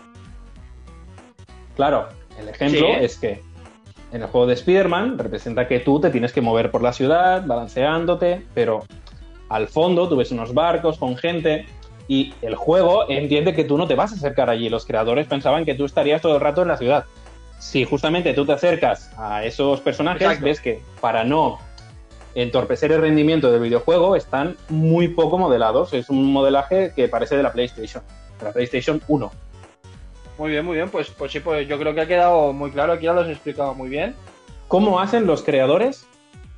Claro, 1.74 2.10
el 2.38 2.48
ejemplo 2.48 2.86
Sí. 2.86 3.04
es 3.04 3.18
que 3.18 3.42
en 4.12 4.22
el 4.22 4.28
juego 4.28 4.46
de 4.46 4.54
Spider-Man 4.54 5.18
representa 5.18 5.66
que 5.66 5.80
tú 5.80 5.98
te 6.00 6.10
tienes 6.10 6.32
que 6.32 6.40
mover 6.40 6.70
por 6.70 6.80
la 6.80 6.92
ciudad, 6.92 7.44
balanceándote, 7.44 8.46
pero 8.54 8.84
al 9.48 9.66
fondo 9.66 10.08
tú 10.08 10.14
ves 10.14 10.30
unos 10.30 10.54
barcos 10.54 10.96
con 10.96 11.16
gente 11.16 11.66
y 12.08 12.34
el 12.42 12.54
juego 12.54 13.08
entiende 13.08 13.54
que 13.54 13.64
tú 13.64 13.78
no 13.78 13.86
te 13.86 13.94
vas 13.94 14.12
a 14.12 14.16
acercar 14.16 14.50
allí. 14.50 14.68
Los 14.68 14.86
creadores 14.86 15.26
pensaban 15.26 15.64
que 15.64 15.74
tú 15.74 15.84
estarías 15.84 16.20
todo 16.20 16.34
el 16.34 16.40
rato 16.40 16.62
en 16.62 16.68
la 16.68 16.76
ciudad. 16.76 17.04
Si 17.58 17.84
justamente 17.84 18.34
tú 18.34 18.44
te 18.44 18.52
acercas 18.52 19.10
a 19.16 19.44
esos 19.44 19.80
personajes, 19.80 20.22
Exacto. 20.22 20.44
ves 20.44 20.60
que 20.60 20.80
para 21.00 21.24
no 21.24 21.58
entorpecer 22.34 22.92
el 22.92 23.00
rendimiento 23.00 23.50
del 23.52 23.60
videojuego 23.60 24.16
están 24.16 24.56
muy 24.68 25.08
poco 25.08 25.38
modelados. 25.38 25.92
Es 25.92 26.10
un 26.10 26.32
modelaje 26.32 26.92
que 26.94 27.08
parece 27.08 27.36
de 27.36 27.42
la 27.42 27.52
PlayStation, 27.52 28.02
de 28.38 28.44
la 28.46 28.52
PlayStation 28.52 29.00
1. 29.06 29.32
Muy 30.38 30.50
bien, 30.50 30.64
muy 30.64 30.76
bien, 30.76 30.88
pues, 30.88 31.10
pues 31.10 31.30
sí, 31.30 31.40
pues 31.40 31.68
yo 31.68 31.78
creo 31.78 31.94
que 31.94 32.00
ha 32.00 32.08
quedado 32.08 32.52
muy 32.52 32.70
claro, 32.70 32.94
aquí 32.94 33.04
ya 33.04 33.12
lo 33.12 33.20
has 33.20 33.28
explicado 33.28 33.74
muy 33.74 33.88
bien. 33.88 34.14
¿Cómo 34.66 34.98
hacen 34.98 35.26
los 35.26 35.42
creadores 35.42 36.06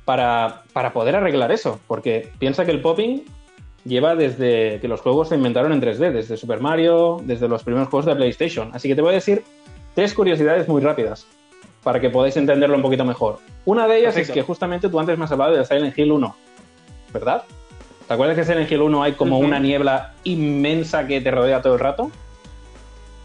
para, 0.05 0.63
para 0.73 0.93
poder 0.93 1.15
arreglar 1.15 1.51
eso? 1.51 1.79
Porque 1.85 2.31
piensa 2.39 2.65
que 2.65 2.71
el 2.71 2.81
popping 2.81 3.25
lleva 3.85 4.15
desde 4.15 4.79
que 4.81 4.87
los 4.87 5.01
juegos 5.01 5.29
se 5.29 5.35
inventaron 5.35 5.71
en 5.71 5.81
3D, 5.81 6.11
desde 6.11 6.35
Super 6.35 6.59
Mario, 6.59 7.21
desde 7.23 7.47
los 7.47 7.63
primeros 7.63 7.87
juegos 7.87 8.05
de 8.07 8.15
PlayStation. 8.15 8.71
Así 8.73 8.89
que 8.89 8.95
te 8.95 9.01
voy 9.01 9.11
a 9.11 9.15
decir 9.15 9.43
tres 9.93 10.13
curiosidades 10.13 10.67
muy 10.67 10.81
rápidas 10.81 11.25
para 11.83 11.99
que 11.99 12.09
podáis 12.09 12.35
entenderlo 12.35 12.75
un 12.75 12.81
poquito 12.81 13.05
mejor. 13.05 13.37
Una 13.63 13.87
de 13.87 13.99
ellas 13.99 14.15
Perfecto. 14.15 14.31
es 14.31 14.33
que 14.33 14.41
justamente 14.41 14.89
tú 14.89 14.99
antes 14.99 15.17
me 15.17 15.25
has 15.25 15.31
hablado 15.31 15.55
de 15.55 15.63
Silent 15.63 15.97
Hill 15.97 16.11
1, 16.11 16.35
¿verdad? 17.13 17.43
¿Te 18.07 18.13
acuerdas 18.13 18.35
que 18.35 18.41
en 18.41 18.47
Silent 18.47 18.71
Hill 18.71 18.81
1 18.81 19.03
hay 19.03 19.13
como 19.13 19.39
una 19.39 19.59
niebla 19.59 20.13
inmensa 20.23 21.07
que 21.07 21.21
te 21.21 21.31
rodea 21.31 21.61
todo 21.61 21.73
el 21.73 21.79
rato? 21.79 22.11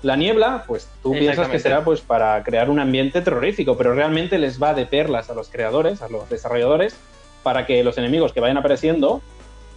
La 0.02 0.16
niebla, 0.16 0.64
pues 0.66 0.88
tú 1.02 1.12
piensas 1.12 1.48
que 1.48 1.58
será 1.58 1.84
pues 1.84 2.00
para 2.00 2.42
crear 2.42 2.70
un 2.70 2.80
ambiente 2.80 3.20
terrorífico, 3.20 3.76
pero 3.76 3.94
realmente 3.94 4.38
les 4.38 4.62
va 4.62 4.72
de 4.72 4.86
perlas 4.86 5.28
a 5.28 5.34
los 5.34 5.50
creadores, 5.50 6.00
a 6.00 6.08
los 6.08 6.28
desarrolladores, 6.30 6.96
para 7.42 7.66
que 7.66 7.84
los 7.84 7.98
enemigos 7.98 8.32
que 8.32 8.40
vayan 8.40 8.56
apareciendo, 8.56 9.20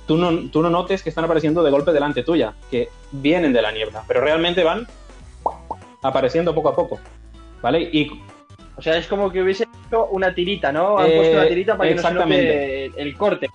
tú 0.07 0.17
no, 0.17 0.49
tú 0.49 0.61
no 0.61 0.69
notes 0.69 1.03
que 1.03 1.09
están 1.09 1.25
apareciendo 1.25 1.63
de 1.63 1.71
golpe 1.71 1.91
delante 1.91 2.23
tuya, 2.23 2.53
que 2.69 2.89
vienen 3.11 3.53
de 3.53 3.61
la 3.61 3.71
niebla, 3.71 4.03
pero 4.07 4.21
realmente 4.21 4.63
van 4.63 4.87
apareciendo 6.01 6.53
poco 6.53 6.69
a 6.69 6.75
poco, 6.75 6.99
¿vale? 7.61 7.81
Y 7.81 8.09
O 8.75 8.81
sea, 8.81 8.97
es 8.97 9.07
como 9.07 9.31
que 9.31 9.41
hubiese 9.41 9.65
hecho 9.87 10.07
una 10.07 10.33
tirita, 10.33 10.71
¿no? 10.71 10.97
Han 10.97 11.11
Eh, 11.11 11.15
puesto 11.15 11.37
una 11.37 11.47
tirita 11.47 11.77
para 11.77 11.89
que 11.89 11.95
no 11.95 12.01
se 12.01 12.85
el 12.95 13.15
corte. 13.15 13.49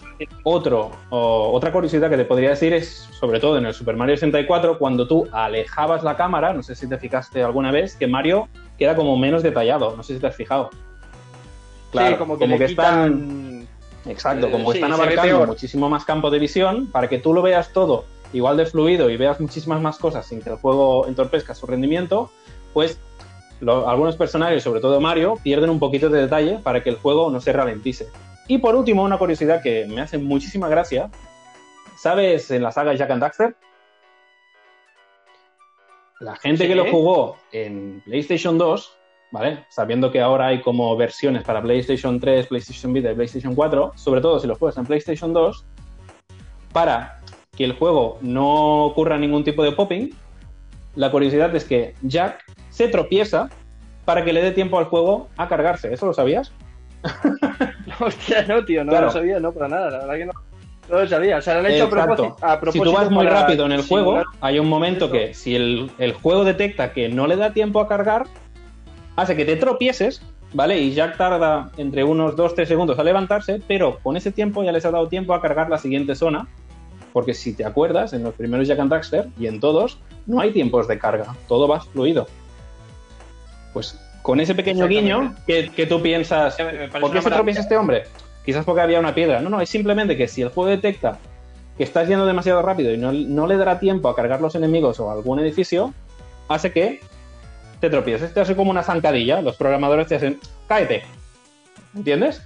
Otro, 0.45 0.93
o 1.11 1.51
otra 1.53 1.73
curiosidad 1.73 2.09
que 2.09 2.17
te 2.17 2.25
podría 2.25 2.51
decir 2.51 2.73
es, 2.73 3.09
sobre 3.19 3.41
todo 3.41 3.59
en 3.59 3.67
el 3.67 3.75
Super 3.75 3.97
Mario 3.97 4.17
64, 4.17 4.79
cuando 4.79 5.07
tú 5.07 5.29
alejabas 5.33 6.05
la 6.05 6.17
cámara, 6.17 6.53
no 6.53 6.63
sé 6.63 6.75
si 6.75 6.89
te 6.89 6.99
fijaste 6.99 7.43
alguna 7.43 7.73
vez, 7.73 7.97
que 7.97 8.07
Mario 8.07 8.49
queda 8.79 8.95
como 8.95 9.17
menos 9.17 9.43
detallado, 9.43 9.97
no 9.97 10.03
sé 10.03 10.15
si 10.15 10.21
te 10.21 10.29
has 10.29 10.37
fijado. 10.37 10.71
sí, 11.93 12.15
como 12.17 12.39
que 12.39 12.47
le 12.47 12.65
están, 12.65 13.13
quitan... 13.19 13.48
exacto, 14.09 14.47
eh, 14.47 14.51
como 14.51 14.73
sí, 14.73 14.79
están 14.79 14.93
abarcando 14.93 15.47
muchísimo 15.47 15.89
más 15.89 16.05
campo 16.05 16.31
de 16.31 16.39
visión 16.39 16.87
para 16.91 17.09
que 17.09 17.19
tú 17.19 17.33
lo 17.35 17.43
veas 17.43 17.73
todo 17.73 18.05
igual 18.33 18.57
de 18.59 18.67
fluido 18.67 19.09
y 19.09 19.17
veas 19.17 19.41
muchísimas 19.41 19.81
más 19.81 19.97
cosas 19.99 20.27
sin 20.27 20.43
que 20.43 20.51
el 20.51 20.57
juego 20.57 21.07
entorpezca 21.07 21.55
su 21.55 21.67
rendimiento, 21.67 22.31
pues 22.75 23.01
lo- 23.61 23.89
algunos 23.89 24.17
personajes, 24.17 24.63
sobre 24.63 24.81
todo 24.81 25.01
Mario, 25.01 25.37
pierden 25.43 25.71
un 25.71 25.79
poquito 25.79 26.09
de 26.11 26.21
detalle 26.23 26.59
para 26.63 26.83
que 26.83 26.91
el 26.91 26.97
juego 26.97 27.31
no 27.31 27.41
se 27.41 27.53
ralentice. 27.53 28.09
Y 28.47 28.59
por 28.59 28.75
último, 28.75 29.03
una 29.03 29.17
curiosidad 29.19 29.63
que 29.63 29.87
me 29.87 30.01
hace 30.03 30.19
muchísima 30.19 30.69
gracia. 30.69 31.11
¿Sabes 31.97 32.51
en 32.51 32.63
la 32.63 32.71
saga 32.71 32.95
Jack 32.95 33.11
and 33.11 33.21
Daxter? 33.23 33.57
La 36.21 36.37
gente 36.37 36.65
Sí. 36.65 36.69
que 36.69 36.75
lo 36.75 36.91
jugó 36.91 37.37
en 37.53 38.03
PlayStation 38.05 38.59
2, 38.59 38.93
¿vale? 39.31 39.65
Sabiendo 39.69 40.11
que 40.11 40.21
ahora 40.21 40.47
hay 40.49 40.61
como 40.61 40.97
versiones 40.97 41.43
para 41.45 41.63
PlayStation 41.63 42.19
3, 42.21 42.47
PlayStation 42.47 42.93
Vita 42.93 43.11
y 43.13 43.15
PlayStation 43.15 43.55
4, 43.55 43.93
sobre 43.95 44.21
todo 44.21 44.39
si 44.41 44.47
lo 44.47 44.55
juegas 44.57 44.79
en 44.79 44.87
PlayStation 44.87 45.33
2, 45.33 45.65
para 46.73 47.21
que 47.57 47.65
el 47.65 47.73
juego 47.75 48.19
no 48.23 48.85
ocurra 48.85 49.19
ningún 49.19 49.45
tipo 49.45 49.63
de 49.63 49.73
popping, 49.73 50.11
la 50.95 51.11
curiosidad 51.11 51.55
es 51.55 51.65
que 51.65 51.95
Jack 52.03 52.45
se 52.71 52.89
tropieza 52.89 53.49
para 54.05 54.25
que 54.25 54.33
le 54.33 54.43
dé 54.43 54.53
tiempo 54.53 54.79
al 54.79 54.87
juego 54.87 55.29
a 55.37 55.49
cargarse. 55.49 55.93
¿Eso 55.93 56.07
lo 56.07 56.15
sabías? 56.15 56.53
Hostia, 58.01 58.45
no, 58.47 58.65
tío, 58.65 58.85
no 58.85 58.91
Claro. 58.91 59.07
lo 59.07 59.13
sabía, 59.13 59.41
no, 59.41 59.53
para 59.53 59.69
nada, 59.69 59.91
la 59.91 59.99
verdad 59.99 60.15
que 60.15 60.27
no. 60.27 60.33
No 60.89 61.01
lo 61.01 61.07
sabía, 61.07 61.37
o 61.37 61.43
sea, 61.43 61.55
lo 61.55 61.61
han 61.61 61.67
hecho 61.67 61.85
a 61.85 61.91
propósito, 61.91 62.73
Si 62.73 62.81
tú 62.81 62.93
vas 62.93 63.11
muy 63.11 63.27
rápido 63.27 63.67
en 63.67 63.73
el 63.73 63.83
juego, 63.83 64.23
hay 64.41 64.59
un 64.59 64.69
momento 64.71 65.11
que 65.11 65.35
si 65.35 65.55
el, 65.55 65.91
el 65.99 66.15
juego 66.15 66.45
detecta 66.45 66.95
que 66.95 67.11
no 67.11 67.27
le 67.27 67.37
da 67.37 67.53
tiempo 67.53 67.81
a 67.81 67.87
cargar, 67.89 68.25
hace 69.21 69.37
que 69.37 69.45
te 69.45 69.57
tropieces, 69.57 70.23
¿vale? 70.55 70.79
Y 70.81 70.93
Jack 70.95 71.17
tarda 71.17 71.71
entre 71.77 72.05
unos 72.05 72.37
2-3 72.37 72.67
segundos 72.67 72.99
a 72.99 73.03
levantarse, 73.05 73.61
pero 73.67 73.99
con 74.03 74.17
ese 74.17 74.31
tiempo 74.33 74.63
ya 74.63 74.73
les 74.73 74.85
ha 74.85 74.91
dado 74.91 75.09
tiempo 75.09 75.35
a 75.35 75.41
cargar 75.43 75.69
la 75.69 75.79
siguiente 75.79 76.15
zona. 76.15 76.47
Porque 77.13 77.35
si 77.35 77.53
te 77.55 77.65
acuerdas, 77.65 78.13
en 78.13 78.23
los 78.23 78.35
primeros 78.35 78.69
Jack 78.69 78.79
and 78.79 78.91
Daxter 78.91 79.29
y 79.41 79.47
en 79.47 79.61
todos, 79.61 79.99
no 80.27 80.41
hay 80.41 80.53
tiempos 80.53 80.87
de 80.87 80.99
carga, 80.99 81.35
todo 81.49 81.67
va 81.67 81.81
fluido. 81.81 82.27
Pues 83.73 83.99
con 84.23 84.41
ese 84.41 84.55
pequeño 84.55 84.87
guiño 84.87 85.35
que, 85.47 85.71
que 85.71 85.87
tú 85.87 86.01
piensas, 86.03 86.57
Me- 86.59 86.89
¿Por 86.89 87.11
qué 87.13 87.23
se 87.23 87.31
tropieza 87.31 87.61
este 87.61 87.77
hombre? 87.77 88.05
Quizás 88.45 88.65
porque 88.65 88.83
había 88.83 89.01
una 89.01 89.15
piedra. 89.15 89.41
No, 89.41 89.51
no, 89.51 89.61
es 89.61 89.69
simplemente 89.69 90.17
que 90.17 90.29
si 90.29 90.43
el 90.43 90.49
juego 90.51 90.71
detecta 90.71 91.19
que 91.77 91.85
estás 91.85 92.09
yendo 92.09 92.27
demasiado 92.27 92.61
rápido 92.63 92.93
y 92.93 92.99
no, 92.99 93.13
no 93.13 93.47
le 93.47 93.57
dará 93.57 93.79
tiempo 93.81 94.09
a 94.09 94.15
cargar 94.17 94.41
los 94.41 94.55
enemigos 94.55 95.01
o 95.01 95.11
algún 95.11 95.39
edificio, 95.41 95.93
hace 96.49 96.73
que 96.73 97.01
te 97.81 97.91
tropieces. 97.91 98.33
Te 98.35 98.41
hace 98.41 98.57
como 98.57 98.71
una 98.71 98.83
zancadilla. 98.83 99.41
Los 99.43 99.57
programadores 99.57 100.07
te 100.07 100.17
hacen, 100.17 100.39
cáete. 100.67 101.03
¿Entiendes? 101.97 102.43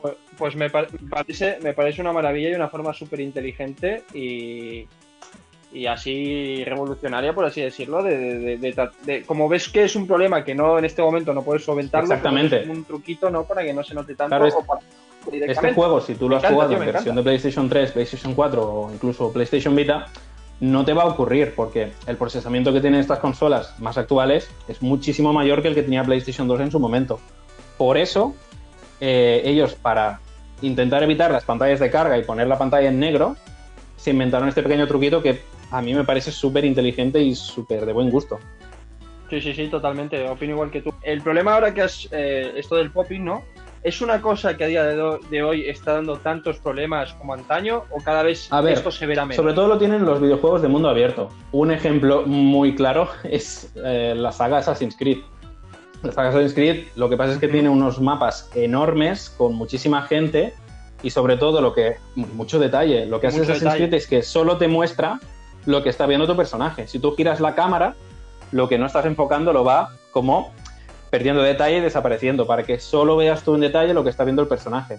Pues, 0.00 0.14
pues 0.36 0.56
me, 0.56 0.70
pa- 0.70 0.86
me 1.00 1.08
parece, 1.08 1.58
me 1.62 1.72
parece 1.72 2.00
una 2.00 2.12
maravilla 2.12 2.50
y 2.50 2.54
una 2.54 2.68
forma 2.68 2.92
súper 2.92 3.20
inteligente 3.20 4.02
y, 4.12 4.86
y 5.72 5.86
así 5.86 6.64
revolucionaria, 6.64 7.32
por 7.32 7.44
así 7.44 7.60
decirlo, 7.60 8.02
de, 8.02 8.16
de- 8.18 8.38
de- 8.38 8.56
de 8.58 8.74
tra- 8.74 8.92
de- 9.04 9.22
como 9.22 9.48
ves 9.48 9.68
que 9.68 9.84
es 9.84 9.94
un 9.94 10.06
problema 10.06 10.44
que 10.44 10.54
no 10.54 10.78
en 10.78 10.84
este 10.84 11.00
momento 11.02 11.32
no 11.32 11.42
puedes 11.42 11.64
solventarlo, 11.64 12.08
pues 12.08 12.18
Exactamente. 12.18 12.64
un 12.68 12.84
truquito 12.84 13.30
no 13.30 13.44
para 13.44 13.62
que 13.62 13.72
no 13.72 13.84
se 13.84 13.94
note 13.94 14.14
tanto 14.16 14.30
Claro, 14.30 14.46
es- 14.46 14.54
o 14.54 14.64
para- 14.66 14.80
Este 15.30 15.72
juego, 15.72 16.00
si 16.00 16.16
tú 16.16 16.28
lo 16.28 16.36
has 16.36 16.42
encanta, 16.42 16.54
jugado 16.54 16.70
tío, 16.70 16.78
en 16.80 16.84
versión 16.86 17.02
encanta. 17.04 17.20
de 17.20 17.22
PlayStation 17.22 17.68
3, 17.68 17.92
PlayStation 17.92 18.34
4 18.34 18.62
o 18.64 18.92
incluso 18.92 19.32
PlayStation 19.32 19.76
Vita, 19.76 20.08
no 20.62 20.84
te 20.84 20.92
va 20.92 21.02
a 21.02 21.06
ocurrir 21.06 21.54
porque 21.56 21.90
el 22.06 22.16
procesamiento 22.16 22.72
que 22.72 22.80
tienen 22.80 23.00
estas 23.00 23.18
consolas 23.18 23.74
más 23.80 23.98
actuales 23.98 24.48
es 24.68 24.80
muchísimo 24.80 25.32
mayor 25.32 25.60
que 25.60 25.66
el 25.66 25.74
que 25.74 25.82
tenía 25.82 26.04
PlayStation 26.04 26.46
2 26.46 26.60
en 26.60 26.70
su 26.70 26.78
momento. 26.78 27.18
Por 27.76 27.98
eso, 27.98 28.36
eh, 29.00 29.42
ellos 29.44 29.74
para 29.74 30.20
intentar 30.60 31.02
evitar 31.02 31.32
las 31.32 31.44
pantallas 31.44 31.80
de 31.80 31.90
carga 31.90 32.16
y 32.16 32.22
poner 32.22 32.46
la 32.46 32.58
pantalla 32.58 32.88
en 32.90 33.00
negro, 33.00 33.34
se 33.96 34.10
inventaron 34.10 34.48
este 34.48 34.62
pequeño 34.62 34.86
truquito 34.86 35.20
que 35.20 35.40
a 35.72 35.82
mí 35.82 35.94
me 35.94 36.04
parece 36.04 36.30
súper 36.30 36.64
inteligente 36.64 37.20
y 37.20 37.34
súper 37.34 37.84
de 37.84 37.92
buen 37.92 38.08
gusto. 38.08 38.38
Sí, 39.30 39.40
sí, 39.40 39.54
sí, 39.54 39.66
totalmente. 39.66 40.28
Opino 40.28 40.52
igual 40.52 40.70
que 40.70 40.82
tú. 40.82 40.94
El 41.02 41.22
problema 41.22 41.54
ahora 41.54 41.74
que 41.74 41.82
has. 41.82 42.08
eh, 42.12 42.52
esto 42.54 42.76
del 42.76 42.92
popping, 42.92 43.24
¿no? 43.24 43.42
¿Es 43.82 44.00
una 44.00 44.22
cosa 44.22 44.56
que 44.56 44.62
a 44.62 44.66
día 44.68 44.84
de, 44.84 45.42
hoy 45.42 45.68
está 45.68 45.94
dando 45.94 46.16
tantos 46.16 46.58
problemas 46.58 47.14
como 47.14 47.34
antaño 47.34 47.82
o 47.90 48.00
cada 48.00 48.22
vez 48.22 48.46
A 48.52 48.60
ver, 48.60 48.74
esto 48.74 48.92
se 48.92 49.06
verá 49.06 49.24
menos? 49.24 49.36
Sobre 49.36 49.54
todo 49.54 49.66
lo 49.66 49.78
tienen 49.78 50.04
los 50.04 50.20
videojuegos 50.20 50.62
de 50.62 50.68
mundo 50.68 50.88
abierto. 50.88 51.30
Un 51.50 51.72
ejemplo 51.72 52.22
muy 52.24 52.76
claro 52.76 53.08
es 53.24 53.72
eh, 53.74 54.14
la 54.16 54.30
saga 54.30 54.58
Assassin's 54.58 54.96
Creed. 54.96 55.18
La 56.04 56.12
saga 56.12 56.28
Assassin's 56.28 56.54
Creed 56.54 56.84
lo 56.94 57.08
que 57.08 57.16
pasa 57.16 57.32
es 57.32 57.38
que 57.38 57.48
tiene 57.48 57.68
unos 57.68 58.00
mapas 58.00 58.50
enormes 58.54 59.30
con 59.30 59.54
muchísima 59.54 60.02
gente 60.02 60.54
y 61.02 61.10
sobre 61.10 61.36
todo 61.36 61.60
lo 61.60 61.74
que 61.74 61.96
mucho 62.14 62.60
detalle. 62.60 63.06
Lo 63.06 63.20
que 63.20 63.26
hace 63.26 63.40
Assassin's 63.40 63.64
detalle. 63.64 63.88
Creed 63.88 63.94
es 63.94 64.06
que 64.06 64.22
solo 64.22 64.58
te 64.58 64.68
muestra 64.68 65.18
lo 65.66 65.82
que 65.82 65.88
está 65.88 66.06
viendo 66.06 66.28
tu 66.28 66.36
personaje. 66.36 66.86
Si 66.86 67.00
tú 67.00 67.16
giras 67.16 67.40
la 67.40 67.56
cámara, 67.56 67.96
lo 68.52 68.68
que 68.68 68.78
no 68.78 68.86
estás 68.86 69.06
enfocando 69.06 69.52
lo 69.52 69.64
va 69.64 69.90
como 70.12 70.52
perdiendo 71.12 71.42
detalle 71.42 71.76
y 71.76 71.80
desapareciendo 71.80 72.46
para 72.46 72.62
que 72.62 72.80
solo 72.80 73.18
veas 73.18 73.42
tú 73.42 73.54
en 73.54 73.60
detalle 73.60 73.92
lo 73.92 74.02
que 74.02 74.08
está 74.08 74.24
viendo 74.24 74.40
el 74.40 74.48
personaje. 74.48 74.98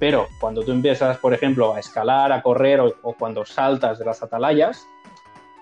Pero 0.00 0.26
cuando 0.40 0.64
tú 0.64 0.72
empiezas, 0.72 1.16
por 1.18 1.32
ejemplo, 1.32 1.74
a 1.74 1.78
escalar, 1.78 2.32
a 2.32 2.42
correr 2.42 2.80
o, 2.80 2.92
o 3.02 3.12
cuando 3.12 3.44
saltas 3.44 4.00
de 4.00 4.04
las 4.04 4.20
atalayas, 4.20 4.84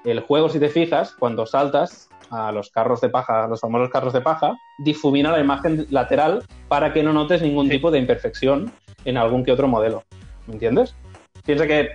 el 0.07 0.20
juego, 0.20 0.49
si 0.49 0.59
te 0.59 0.70
fijas, 0.70 1.12
cuando 1.18 1.45
saltas 1.45 2.09
a 2.31 2.53
los 2.53 2.70
carros 2.70 3.03
de 3.03 3.11
paja, 3.11 3.47
los 3.49 3.61
famosos 3.61 3.91
carros 3.91 4.14
de 4.14 4.22
paja, 4.22 4.57
difumina 4.79 5.31
la 5.31 5.41
imagen 5.41 5.87
lateral 5.91 6.43
para 6.68 6.95
que 6.95 7.03
no 7.03 7.12
notes 7.12 7.43
ningún 7.43 7.66
Sí. 7.66 7.72
tipo 7.72 7.91
de 7.91 7.99
imperfección 7.99 8.72
en 9.05 9.18
algún 9.18 9.45
que 9.45 9.53
otro 9.53 9.68
modelo. 9.68 10.05
¿Me 10.47 10.55
entiendes? 10.55 10.95
Piensa 11.45 11.66
que 11.66 11.91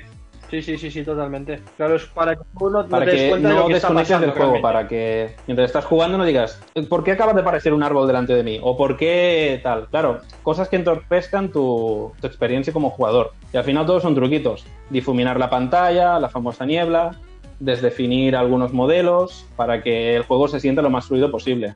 Sí, 0.52 0.62
sí, 0.62 0.78
sí, 0.78 0.92
sí, 0.92 1.04
totalmente. 1.06 1.62
Claro, 1.78 1.96
es 1.96 2.06
para 2.08 2.36
que 2.36 2.44
tú 2.60 2.70
no, 2.70 2.84
no 2.84 2.90
para 2.90 3.06
te 3.06 3.12
des 3.12 3.22
que 3.22 3.30
cuenta 3.30 3.48
de 3.48 3.54
lo 3.56 3.62
no 3.62 3.68
que 3.68 3.74
está 3.74 3.88
desconectes 3.88 4.10
pasando 4.12 4.28
del 4.28 4.36
juego, 4.36 4.52
realmente. 4.52 4.62
para 4.62 4.88
que 4.90 5.36
mientras 5.48 5.66
estás 5.68 5.86
jugando 5.86 6.18
no 6.18 6.26
digas, 6.26 6.62
¿por 6.90 7.06
qué 7.06 7.14
acaba 7.14 7.32
de 7.32 7.40
aparecer 7.40 7.74
un 7.74 7.84
árbol 7.84 8.06
delante 8.06 8.36
de 8.36 8.44
mí? 8.44 8.60
¿O 8.62 8.76
por 8.76 8.98
qué 8.98 9.62
tal? 9.64 9.88
Claro, 9.88 10.20
cosas 10.44 10.68
que 10.68 10.76
entorpezcan 10.76 11.54
tu, 11.54 12.12
tu 12.20 12.28
experiencia 12.28 12.74
como 12.74 12.90
jugador. 12.90 13.32
Y 13.54 13.58
al 13.58 13.64
final 13.64 13.86
todos 13.86 14.04
son 14.04 14.14
truquitos. 14.14 14.66
Difuminar 14.90 15.40
la 15.40 15.50
pantalla, 15.50 16.20
la 16.20 16.28
famosa 16.28 16.66
niebla, 16.66 17.18
desdefinir 17.62 18.36
algunos 18.36 18.74
modelos 18.74 19.46
para 19.56 19.82
que 19.82 20.18
el 20.18 20.24
juego 20.24 20.50
se 20.50 20.60
sienta 20.60 20.82
lo 20.82 20.90
más 20.90 21.06
fluido 21.06 21.32
posible. 21.32 21.76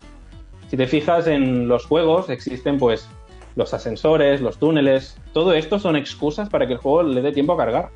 Si 0.68 0.76
te 0.76 0.88
fijas 0.88 1.28
en 1.28 1.70
los 1.70 1.86
juegos, 1.86 2.30
existen 2.30 2.78
pues 2.78 3.08
los 3.56 3.74
ascensores, 3.74 4.42
los 4.42 4.58
túneles, 4.58 5.18
todo 5.32 5.54
esto 5.54 5.80
son 5.80 5.96
excusas 5.96 6.50
para 6.50 6.68
que 6.68 6.74
el 6.74 6.80
juego 6.80 7.04
le 7.04 7.22
dé 7.22 7.32
tiempo 7.32 7.54
a 7.54 7.58
cargar. 7.58 7.90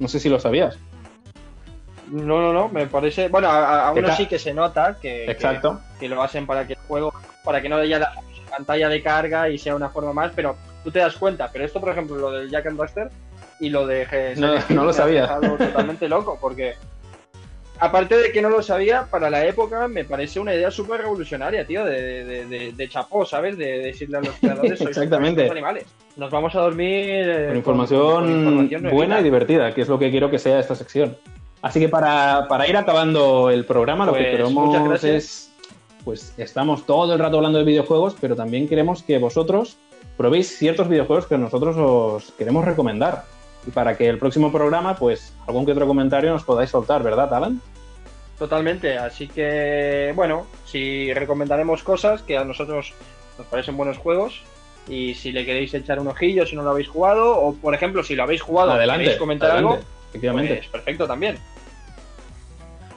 No 0.00 0.08
sé 0.08 0.18
si 0.18 0.28
lo 0.28 0.40
sabías. 0.40 0.76
No, 2.08 2.40
no, 2.40 2.52
no, 2.52 2.68
me 2.68 2.86
parece. 2.88 3.28
Bueno, 3.28 3.48
a, 3.48 3.88
a 3.90 3.94
Que 3.94 4.00
uno 4.00 4.16
sí 4.16 4.26
que 4.26 4.38
se 4.40 4.52
nota 4.52 4.96
que, 5.00 5.30
Exacto. 5.30 5.80
que 6.00 6.08
lo 6.08 6.20
hacen 6.22 6.44
para 6.46 6.66
que 6.66 6.72
el 6.72 6.78
juego, 6.88 7.14
para 7.44 7.62
que 7.62 7.68
no 7.68 7.76
haya 7.76 8.00
la 8.00 8.12
pantalla 8.50 8.88
de 8.88 9.00
carga 9.02 9.48
y 9.48 9.58
sea 9.58 9.76
una 9.76 9.90
forma 9.90 10.12
más, 10.12 10.32
pero 10.34 10.56
tú 10.82 10.90
te 10.90 10.98
das 10.98 11.14
cuenta. 11.16 11.48
Pero 11.52 11.64
esto, 11.64 11.78
por 11.78 11.90
ejemplo, 11.90 12.16
lo 12.16 12.32
del 12.32 12.50
Jack 12.50 12.66
and 12.66 12.80
Duster 12.80 13.10
y 13.60 13.68
lo 13.68 13.86
de 13.86 14.34
No- 14.36 14.54
no 14.70 14.84
lo 14.86 14.92
sabía. 14.94 15.38
totalmente 15.38 16.08
loco, 16.08 16.36
porque 16.40 16.74
aparte 17.80 18.16
de 18.16 18.32
que 18.32 18.42
no 18.42 18.48
lo 18.50 18.62
sabía, 18.62 19.06
para 19.10 19.30
la 19.30 19.44
época 19.46 19.88
me 19.88 20.04
parece 20.04 20.38
una 20.40 20.54
idea 20.54 20.70
súper 20.70 21.00
revolucionaria, 21.00 21.66
tío, 21.66 21.84
de, 21.84 22.24
de, 22.24 22.46
de, 22.46 22.72
de 22.72 22.88
chapó, 22.88 23.24
¿sabes? 23.24 23.56
De, 23.58 23.78
decirle 23.78 24.18
a 24.18 24.20
los 24.20 24.34
creadores, 24.36 24.78
sois 24.78 24.90
Exactamente. 24.96 25.42
unos 25.42 25.52
animales. 25.52 25.86
Nos 26.16 26.30
vamos 26.30 26.54
a 26.54 26.60
dormir 26.60 27.28
eh, 27.28 27.46
con 27.48 27.56
información, 27.56 28.14
con 28.24 28.30
información 28.30 28.82
nuevita. 28.82 28.94
buena 28.96 29.20
y 29.20 29.22
divertida, 29.24 29.72
que 29.74 29.80
es 29.82 29.88
lo 29.88 29.98
que 29.98 30.10
quiero 30.10 30.30
que 30.30 30.38
sea 30.38 30.58
esta 30.60 30.74
sección. 30.74 31.16
Así 31.62 31.78
que 31.80 31.88
para, 31.88 32.46
para 32.48 32.66
ir 32.68 32.76
acabando 32.76 33.50
el 33.50 33.64
programa, 33.64 34.06
lo 34.06 34.12
que 34.12 34.20
Pues, 34.20 34.30
queremos 34.30 34.52
muchas 34.52 34.84
gracias. 34.84 35.14
es, 35.14 35.52
pues 36.04 36.34
estamos 36.38 36.86
todo 36.86 37.12
el 37.12 37.18
rato 37.18 37.36
hablando 37.36 37.58
de 37.58 37.64
videojuegos, 37.64 38.16
pero 38.20 38.34
también 38.36 38.66
queremos 38.68 39.02
que 39.02 39.18
vosotros 39.18 39.76
probéis 40.16 40.56
ciertos 40.56 40.88
videojuegos 40.88 41.26
que 41.26 41.36
nosotros 41.38 41.76
os 41.78 42.32
queremos 42.32 42.64
recomendar. 42.64 43.24
Y 43.66 43.70
para 43.72 43.94
que 43.96 44.08
el 44.08 44.18
próximo 44.18 44.50
programa, 44.50 44.96
pues 44.96 45.34
algún 45.46 45.66
que 45.66 45.72
otro 45.72 45.86
comentario 45.86 46.30
nos 46.32 46.44
podáis 46.44 46.70
soltar, 46.70 47.02
¿verdad, 47.02 47.32
Alan? 47.34 47.60
Totalmente, 48.40 48.96
así 48.96 49.28
que 49.28 50.12
bueno, 50.16 50.46
si 50.64 51.12
recomendaremos 51.12 51.82
cosas 51.82 52.22
que 52.22 52.38
a 52.38 52.44
nosotros 52.44 52.94
nos 53.36 53.46
parecen 53.48 53.76
buenos 53.76 53.98
juegos 53.98 54.40
y 54.88 55.12
si 55.12 55.30
le 55.30 55.44
queréis 55.44 55.74
echar 55.74 56.00
un 56.00 56.08
ojillo 56.08 56.46
si 56.46 56.56
no 56.56 56.62
lo 56.62 56.70
habéis 56.70 56.88
jugado 56.88 57.38
o 57.38 57.54
por 57.54 57.74
ejemplo 57.74 58.02
si 58.02 58.14
lo 58.14 58.22
habéis 58.22 58.40
jugado 58.40 58.72
adelante. 58.72 59.04
queréis 59.04 59.18
comentar 59.18 59.50
adelante, 59.50 59.74
algo, 59.74 59.86
Efectivamente. 60.08 60.54
pues 60.54 60.68
perfecto 60.68 61.06
también. 61.06 61.36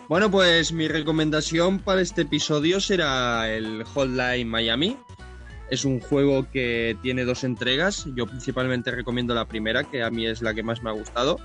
Bueno, 0.07 0.31
pues 0.31 0.71
mi 0.71 0.87
recomendación 0.87 1.79
para 1.79 1.99
este 1.99 2.21
episodio 2.21 2.79
será 2.79 3.53
el 3.53 3.83
Hotline 3.83 4.47
Miami. 4.47 4.95
Es 5.69 5.83
un 5.83 5.99
juego 5.99 6.49
que 6.53 6.95
tiene 7.01 7.25
dos 7.25 7.43
entregas. 7.43 8.05
Yo 8.15 8.27
principalmente 8.27 8.91
recomiendo 8.91 9.35
la 9.35 9.43
primera, 9.43 9.83
que 9.83 10.03
a 10.03 10.09
mí 10.09 10.25
es 10.25 10.41
la 10.41 10.53
que 10.53 10.63
más 10.63 10.81
me 10.81 10.89
ha 10.89 10.93
gustado. 10.93 11.37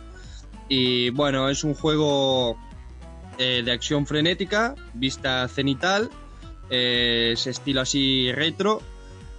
Y 0.69 1.11
bueno, 1.11 1.49
es 1.49 1.65
un 1.65 1.75
juego 1.75 2.59
eh, 3.39 3.63
de 3.65 3.73
acción 3.73 4.07
frenética, 4.07 4.75
vista 4.95 5.47
cenital, 5.49 6.11
eh, 6.71 7.31
es 7.33 7.47
estilo 7.47 7.81
así 7.81 8.33
retro. 8.33 8.83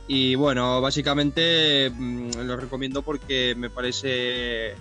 Y 0.08 0.34
bueno, 0.36 0.82
básicamente 0.82 1.92
mm, 1.92 2.32
lo 2.46 2.58
recomiendo 2.58 3.04
porque 3.04 3.54
me 3.56 3.70
parece, 3.70 4.74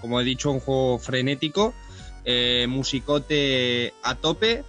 como 0.00 0.20
he 0.20 0.24
dicho, 0.24 0.50
un 0.50 0.60
juego 0.60 0.98
frenético 0.98 1.72
eh, 2.26 2.66
musicote 2.68 3.92
a 4.02 4.14
tope 4.14 4.64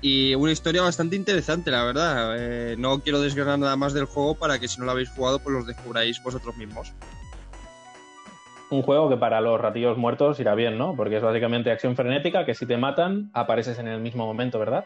y 0.00 0.34
una 0.34 0.52
historia 0.52 0.82
bastante 0.82 1.16
interesante, 1.16 1.70
la 1.70 1.84
verdad. 1.84 2.34
Eh, 2.36 2.76
no 2.76 3.00
quiero 3.00 3.20
desgranar 3.20 3.58
nada 3.58 3.76
más 3.76 3.92
del 3.92 4.06
juego 4.06 4.34
para 4.34 4.58
que 4.58 4.68
si 4.68 4.78
no 4.78 4.86
lo 4.86 4.92
habéis 4.92 5.10
jugado, 5.10 5.38
pues 5.38 5.54
los 5.54 5.66
descubráis 5.66 6.22
vosotros 6.22 6.56
mismos. 6.56 6.92
Un 8.70 8.82
juego 8.82 9.08
que 9.08 9.16
para 9.16 9.40
los 9.40 9.60
ratillos 9.60 9.96
muertos 9.96 10.40
irá 10.40 10.54
bien, 10.54 10.76
¿no? 10.76 10.96
Porque 10.96 11.16
es 11.16 11.22
básicamente 11.22 11.70
acción 11.70 11.94
frenética, 11.94 12.44
que 12.44 12.54
si 12.54 12.66
te 12.66 12.76
matan, 12.76 13.30
apareces 13.32 13.78
en 13.78 13.86
el 13.86 14.00
mismo 14.00 14.26
momento, 14.26 14.58
¿verdad? 14.58 14.84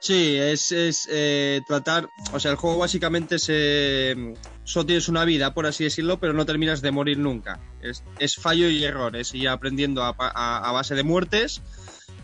Sí, 0.00 0.38
es, 0.38 0.72
eh, 1.12 1.60
tratar, 1.68 2.08
o 2.32 2.40
sea, 2.40 2.52
el 2.52 2.56
juego 2.56 2.78
básicamente 2.78 3.38
se, 3.38 4.34
solo 4.64 4.86
tienes 4.86 5.10
una 5.10 5.26
vida, 5.26 5.52
por 5.52 5.66
así 5.66 5.84
decirlo, 5.84 6.18
pero 6.18 6.32
no 6.32 6.46
terminas 6.46 6.80
de 6.80 6.90
morir 6.90 7.18
nunca. 7.18 7.60
Es, 7.82 8.36
fallo 8.36 8.70
y 8.70 8.82
error, 8.82 9.14
es 9.14 9.34
ir 9.34 9.50
aprendiendo 9.50 10.02
a, 10.02 10.72
base 10.72 10.94
de 10.94 11.02
muertes, 11.02 11.60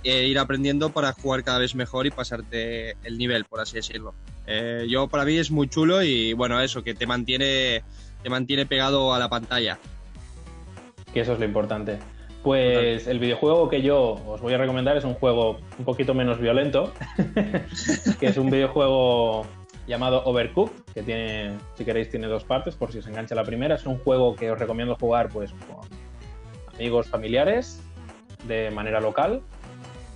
e 0.04 0.26
ir 0.26 0.38
aprendiendo 0.38 0.88
para 0.88 1.12
jugar 1.12 1.44
cada 1.44 1.58
vez 1.58 1.74
mejor 1.74 2.06
y 2.06 2.10
pasarte 2.10 2.92
el 3.04 3.18
nivel, 3.18 3.44
por 3.44 3.60
así 3.60 3.76
decirlo. 3.76 4.14
Eh, 4.46 4.86
yo 4.88 5.08
para 5.08 5.26
mí 5.26 5.36
es 5.36 5.50
muy 5.50 5.68
chulo 5.68 6.02
y 6.02 6.32
bueno, 6.32 6.58
eso, 6.62 6.82
que 6.82 6.94
te 6.94 7.06
mantiene, 7.06 7.84
te 8.22 8.30
mantiene 8.30 8.64
pegado 8.64 9.12
a 9.12 9.18
la 9.18 9.28
pantalla. 9.28 9.78
Que 11.12 11.20
eso 11.20 11.32
es 11.32 11.38
lo 11.38 11.44
importante. 11.44 11.98
Pues 12.42 13.08
el 13.08 13.18
videojuego 13.18 13.68
que 13.68 13.82
yo 13.82 14.20
os 14.26 14.40
voy 14.40 14.54
a 14.54 14.58
recomendar 14.58 14.96
es 14.96 15.04
un 15.04 15.14
juego 15.14 15.58
un 15.78 15.84
poquito 15.84 16.14
menos 16.14 16.38
violento, 16.38 16.92
que 18.20 18.26
es 18.26 18.36
un 18.36 18.50
videojuego 18.50 19.44
llamado 19.86 20.22
Overcooked, 20.24 20.82
que 20.94 21.02
tiene, 21.02 21.52
si 21.74 21.84
queréis, 21.84 22.10
tiene 22.10 22.26
dos 22.26 22.44
partes, 22.44 22.76
por 22.76 22.92
si 22.92 22.98
os 22.98 23.06
engancha 23.06 23.34
la 23.34 23.44
primera. 23.44 23.74
Es 23.74 23.86
un 23.86 23.98
juego 23.98 24.36
que 24.36 24.50
os 24.50 24.58
recomiendo 24.58 24.96
jugar 24.96 25.28
pues 25.28 25.52
con 25.52 25.88
amigos 26.74 27.08
familiares, 27.08 27.82
de 28.46 28.70
manera 28.70 29.00
local. 29.00 29.42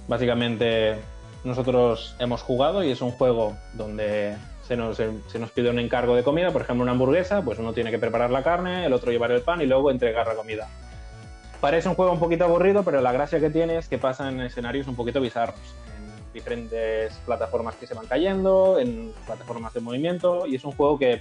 Básicamente 0.09 0.97
nosotros 1.45 2.15
hemos 2.19 2.43
jugado 2.43 2.85
y 2.85 2.91
es 2.91 3.01
un 3.01 3.11
juego 3.11 3.57
donde 3.75 4.37
se 4.71 5.39
nos, 5.39 5.51
pide 5.51 5.69
un 5.69 5.81
encargo 5.81 6.15
de 6.15 6.23
comida, 6.23 6.53
por 6.53 6.63
ejemplo 6.63 6.85
una 6.85 6.93
hamburguesa, 6.93 7.43
pues 7.43 7.59
uno 7.59 7.73
tiene 7.73 7.91
que 7.91 7.99
preparar 7.99 8.31
la 8.31 8.45
carne, 8.45 8.87
el 8.87 8.93
otro 8.93 9.11
llevar 9.11 9.33
el 9.33 9.43
pan 9.43 9.61
y 9.61 9.67
luego 9.67 9.91
entregar 9.91 10.29
la 10.29 10.37
comida. 10.37 10.69
Parece 11.61 11.89
un 11.89 11.97
juego 11.97 12.13
un 12.13 12.21
poquito 12.21 12.45
aburrido, 12.45 12.85
pero 12.85 13.01
la 13.01 13.11
gracia 13.11 13.41
que 13.41 13.51
tiene 13.51 13.79
es 13.79 13.89
que 13.89 13.99
pasa 13.99 14.29
en 14.29 14.41
escenarios 14.41 14.87
un 14.87 14.95
poquito 14.95 15.21
bizarros, 15.21 15.59
en 15.99 16.33
diferentes 16.33 17.13
plataformas 17.27 17.75
que 17.75 17.89
se 17.89 17.95
van 17.95 18.07
cayendo, 18.07 18.79
en 18.79 19.13
plataformas 19.27 19.75
de 19.75 19.81
movimiento, 19.81 20.47
y 20.47 20.55
es 20.55 20.65
un 20.65 20.71
juego 20.73 20.99
que 20.99 21.21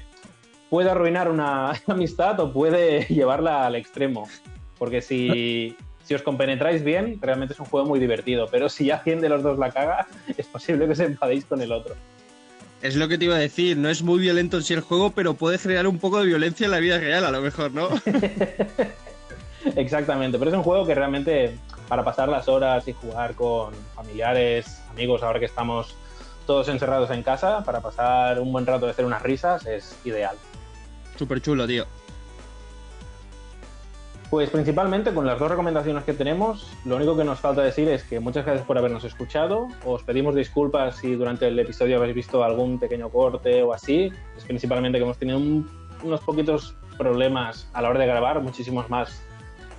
puede 0.69 0.91
arruinar 0.91 1.29
una 1.31 1.71
amistad 1.87 2.39
o 2.39 2.53
puede 2.53 3.05
llevarla 3.09 3.65
al 3.65 3.75
extremo, 3.75 4.29
porque 4.77 5.01
si, 5.01 5.75
os 6.13 6.21
compenetráis 6.21 6.83
bien, 6.83 7.17
realmente 7.19 7.55
es 7.55 7.59
un 7.59 7.65
juego 7.65 7.87
muy 7.87 7.99
divertido, 7.99 8.47
pero 8.51 8.69
si 8.69 8.85
ya 8.85 9.01
de 9.03 9.29
los 9.29 9.41
dos 9.41 9.57
la 9.57 9.71
caga, 9.71 10.07
es 10.37 10.45
posible 10.45 10.85
que 10.85 10.91
os 10.91 10.99
enfadéis 10.99 11.45
con 11.45 11.61
el 11.63 11.71
otro. 11.71 11.95
Es 12.81 12.95
lo 12.95 13.07
que 13.07 13.17
te 13.17 13.25
iba 13.25 13.35
a 13.35 13.39
decir, 13.39 13.77
no 13.77 13.89
es 13.89 14.03
muy 14.03 14.19
violento 14.19 14.57
en 14.57 14.63
sí 14.63 14.73
el 14.73 14.81
juego, 14.81 15.11
pero 15.11 15.33
puede 15.33 15.57
generar 15.57 15.85
un 15.87 15.99
poco 15.99 16.19
de 16.19 16.27
violencia 16.27 16.65
en 16.65 16.71
la 16.71 16.79
vida 16.79 16.97
real, 16.97 17.25
a 17.25 17.31
lo 17.31 17.41
mejor, 17.41 17.71
¿no? 17.73 17.89
Exactamente, 19.75 20.39
pero 20.39 20.51
es 20.51 20.57
un 20.57 20.63
juego 20.63 20.85
que 20.85 20.95
realmente 20.95 21.57
para 21.89 22.05
pasar 22.05 22.29
las 22.29 22.47
horas 22.47 22.87
y 22.87 22.93
jugar 22.93 23.35
con 23.35 23.73
familiares, 23.95 24.81
amigos, 24.91 25.23
ahora 25.23 25.39
que 25.39 25.45
estamos 25.45 25.95
todos 26.45 26.69
encerrados 26.69 27.11
en 27.11 27.21
casa, 27.21 27.63
para 27.65 27.81
pasar 27.81 28.39
un 28.39 28.51
buen 28.51 28.65
rato 28.65 28.85
de 28.85 28.91
hacer 28.91 29.05
unas 29.05 29.21
risas, 29.21 29.65
es 29.65 29.97
ideal. 30.05 30.37
Súper 31.17 31.41
chulo, 31.41 31.67
tío. 31.67 31.85
Pues 34.29 34.51
principalmente 34.51 35.11
con 35.11 35.25
las 35.25 35.39
dos 35.39 35.49
recomendaciones 35.49 36.03
que 36.03 36.13
tenemos, 36.13 36.71
lo 36.85 36.97
único 36.97 37.17
que 37.17 37.23
nos 37.23 37.39
falta 37.39 37.63
decir 37.63 37.89
es 37.89 38.03
que 38.03 38.19
muchas 38.19 38.45
gracias 38.45 38.65
por 38.65 38.77
habernos 38.77 39.03
escuchado. 39.03 39.67
Os 39.85 40.03
pedimos 40.03 40.35
disculpas 40.35 40.97
si 40.97 41.15
durante 41.15 41.47
el 41.47 41.57
episodio 41.57 41.97
habéis 41.97 42.13
visto 42.13 42.43
algún 42.43 42.77
pequeño 42.77 43.09
corte 43.09 43.63
o 43.63 43.73
así. 43.73 44.11
Es 44.37 44.43
principalmente 44.45 44.99
que 44.99 45.03
hemos 45.03 45.17
tenido 45.17 45.39
un 45.39 45.67
unos 46.03 46.21
poquitos 46.21 46.75
problemas 46.97 47.69
a 47.73 47.81
la 47.81 47.89
hora 47.89 47.99
de 47.99 48.07
grabar, 48.07 48.41
muchísimos 48.41 48.89
más 48.89 49.21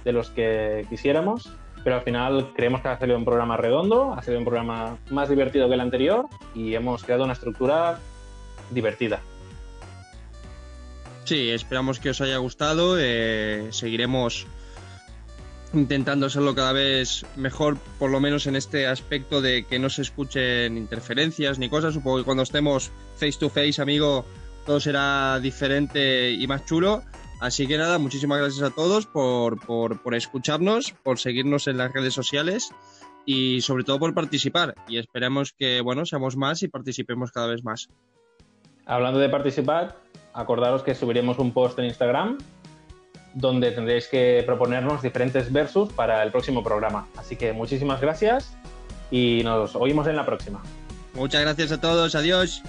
de 0.04 0.12
los 0.12 0.30
que 0.30 0.86
quisiéramos, 0.88 1.52
pero 1.84 1.96
al 1.96 2.02
final 2.02 2.52
creemos 2.54 2.80
que 2.80 2.88
ha 2.88 2.98
salido 2.98 3.18
un 3.18 3.24
programa 3.24 3.56
redondo, 3.56 4.14
ha 4.14 4.22
sido 4.22 4.38
un 4.38 4.44
programa 4.44 4.96
más 5.10 5.28
divertido 5.28 5.68
que 5.68 5.74
el 5.74 5.80
anterior 5.80 6.26
y 6.54 6.74
hemos 6.74 7.04
creado 7.04 7.24
una 7.24 7.34
estructura 7.34 7.98
divertida. 8.70 9.20
Sí, 11.30 11.48
esperamos 11.50 12.00
que 12.00 12.10
os 12.10 12.20
haya 12.20 12.38
gustado. 12.38 12.96
eh, 12.98 13.68
seguiremos 13.70 14.48
intentando 15.72 16.26
hacerlo 16.26 16.56
cada 16.56 16.72
vez 16.72 17.24
mejor, 17.36 17.78
por 18.00 18.10
lo 18.10 18.18
menos 18.18 18.48
en 18.48 18.56
este 18.56 18.88
aspecto 18.88 19.40
de 19.40 19.64
que 19.64 19.78
no 19.78 19.90
se 19.90 20.02
escuchen 20.02 20.76
interferencias 20.76 21.60
ni 21.60 21.68
cosas. 21.68 21.94
Supongo 21.94 22.18
que 22.18 22.24
cuando 22.24 22.42
estemos 22.42 22.90
face 23.14 23.38
to 23.38 23.48
face, 23.48 23.80
amigo, 23.80 24.24
todo 24.66 24.80
será 24.80 25.38
diferente 25.38 26.32
y 26.32 26.48
más 26.48 26.66
chulo. 26.66 27.04
Así 27.40 27.68
que 27.68 27.78
nada, 27.78 28.00
muchísimas 28.00 28.40
gracias 28.40 28.64
a 28.64 28.74
todos 28.74 29.06
por, 29.06 29.64
por, 29.64 30.02
por 30.02 30.16
escucharnos, 30.16 30.90
por 31.04 31.20
seguirnos 31.20 31.68
en 31.68 31.78
las 31.78 31.92
redes 31.92 32.12
sociales 32.12 32.72
y 33.24 33.60
sobre 33.60 33.84
todo 33.84 34.00
por 34.00 34.14
participar. 34.14 34.74
Y 34.88 34.98
esperemos 34.98 35.52
que, 35.52 35.80
bueno, 35.80 36.04
seamos 36.06 36.36
más 36.36 36.64
y 36.64 36.66
participemos 36.66 37.30
cada 37.30 37.46
vez 37.46 37.62
más. 37.62 37.88
Hablando 38.86 39.18
de 39.18 39.28
participar, 39.28 39.96
acordaros 40.32 40.82
que 40.82 40.94
subiremos 40.94 41.38
un 41.38 41.52
post 41.52 41.78
en 41.78 41.86
Instagram 41.86 42.38
donde 43.34 43.70
tendréis 43.70 44.08
que 44.08 44.42
proponernos 44.44 45.02
diferentes 45.02 45.52
versus 45.52 45.92
para 45.92 46.22
el 46.22 46.30
próximo 46.30 46.62
programa. 46.62 47.06
Así 47.16 47.36
que 47.36 47.52
muchísimas 47.52 48.00
gracias 48.00 48.56
y 49.10 49.42
nos 49.44 49.76
oímos 49.76 50.06
en 50.06 50.16
la 50.16 50.26
próxima. 50.26 50.62
Muchas 51.14 51.42
gracias 51.42 51.72
a 51.72 51.80
todos, 51.80 52.14
adiós. 52.14 52.62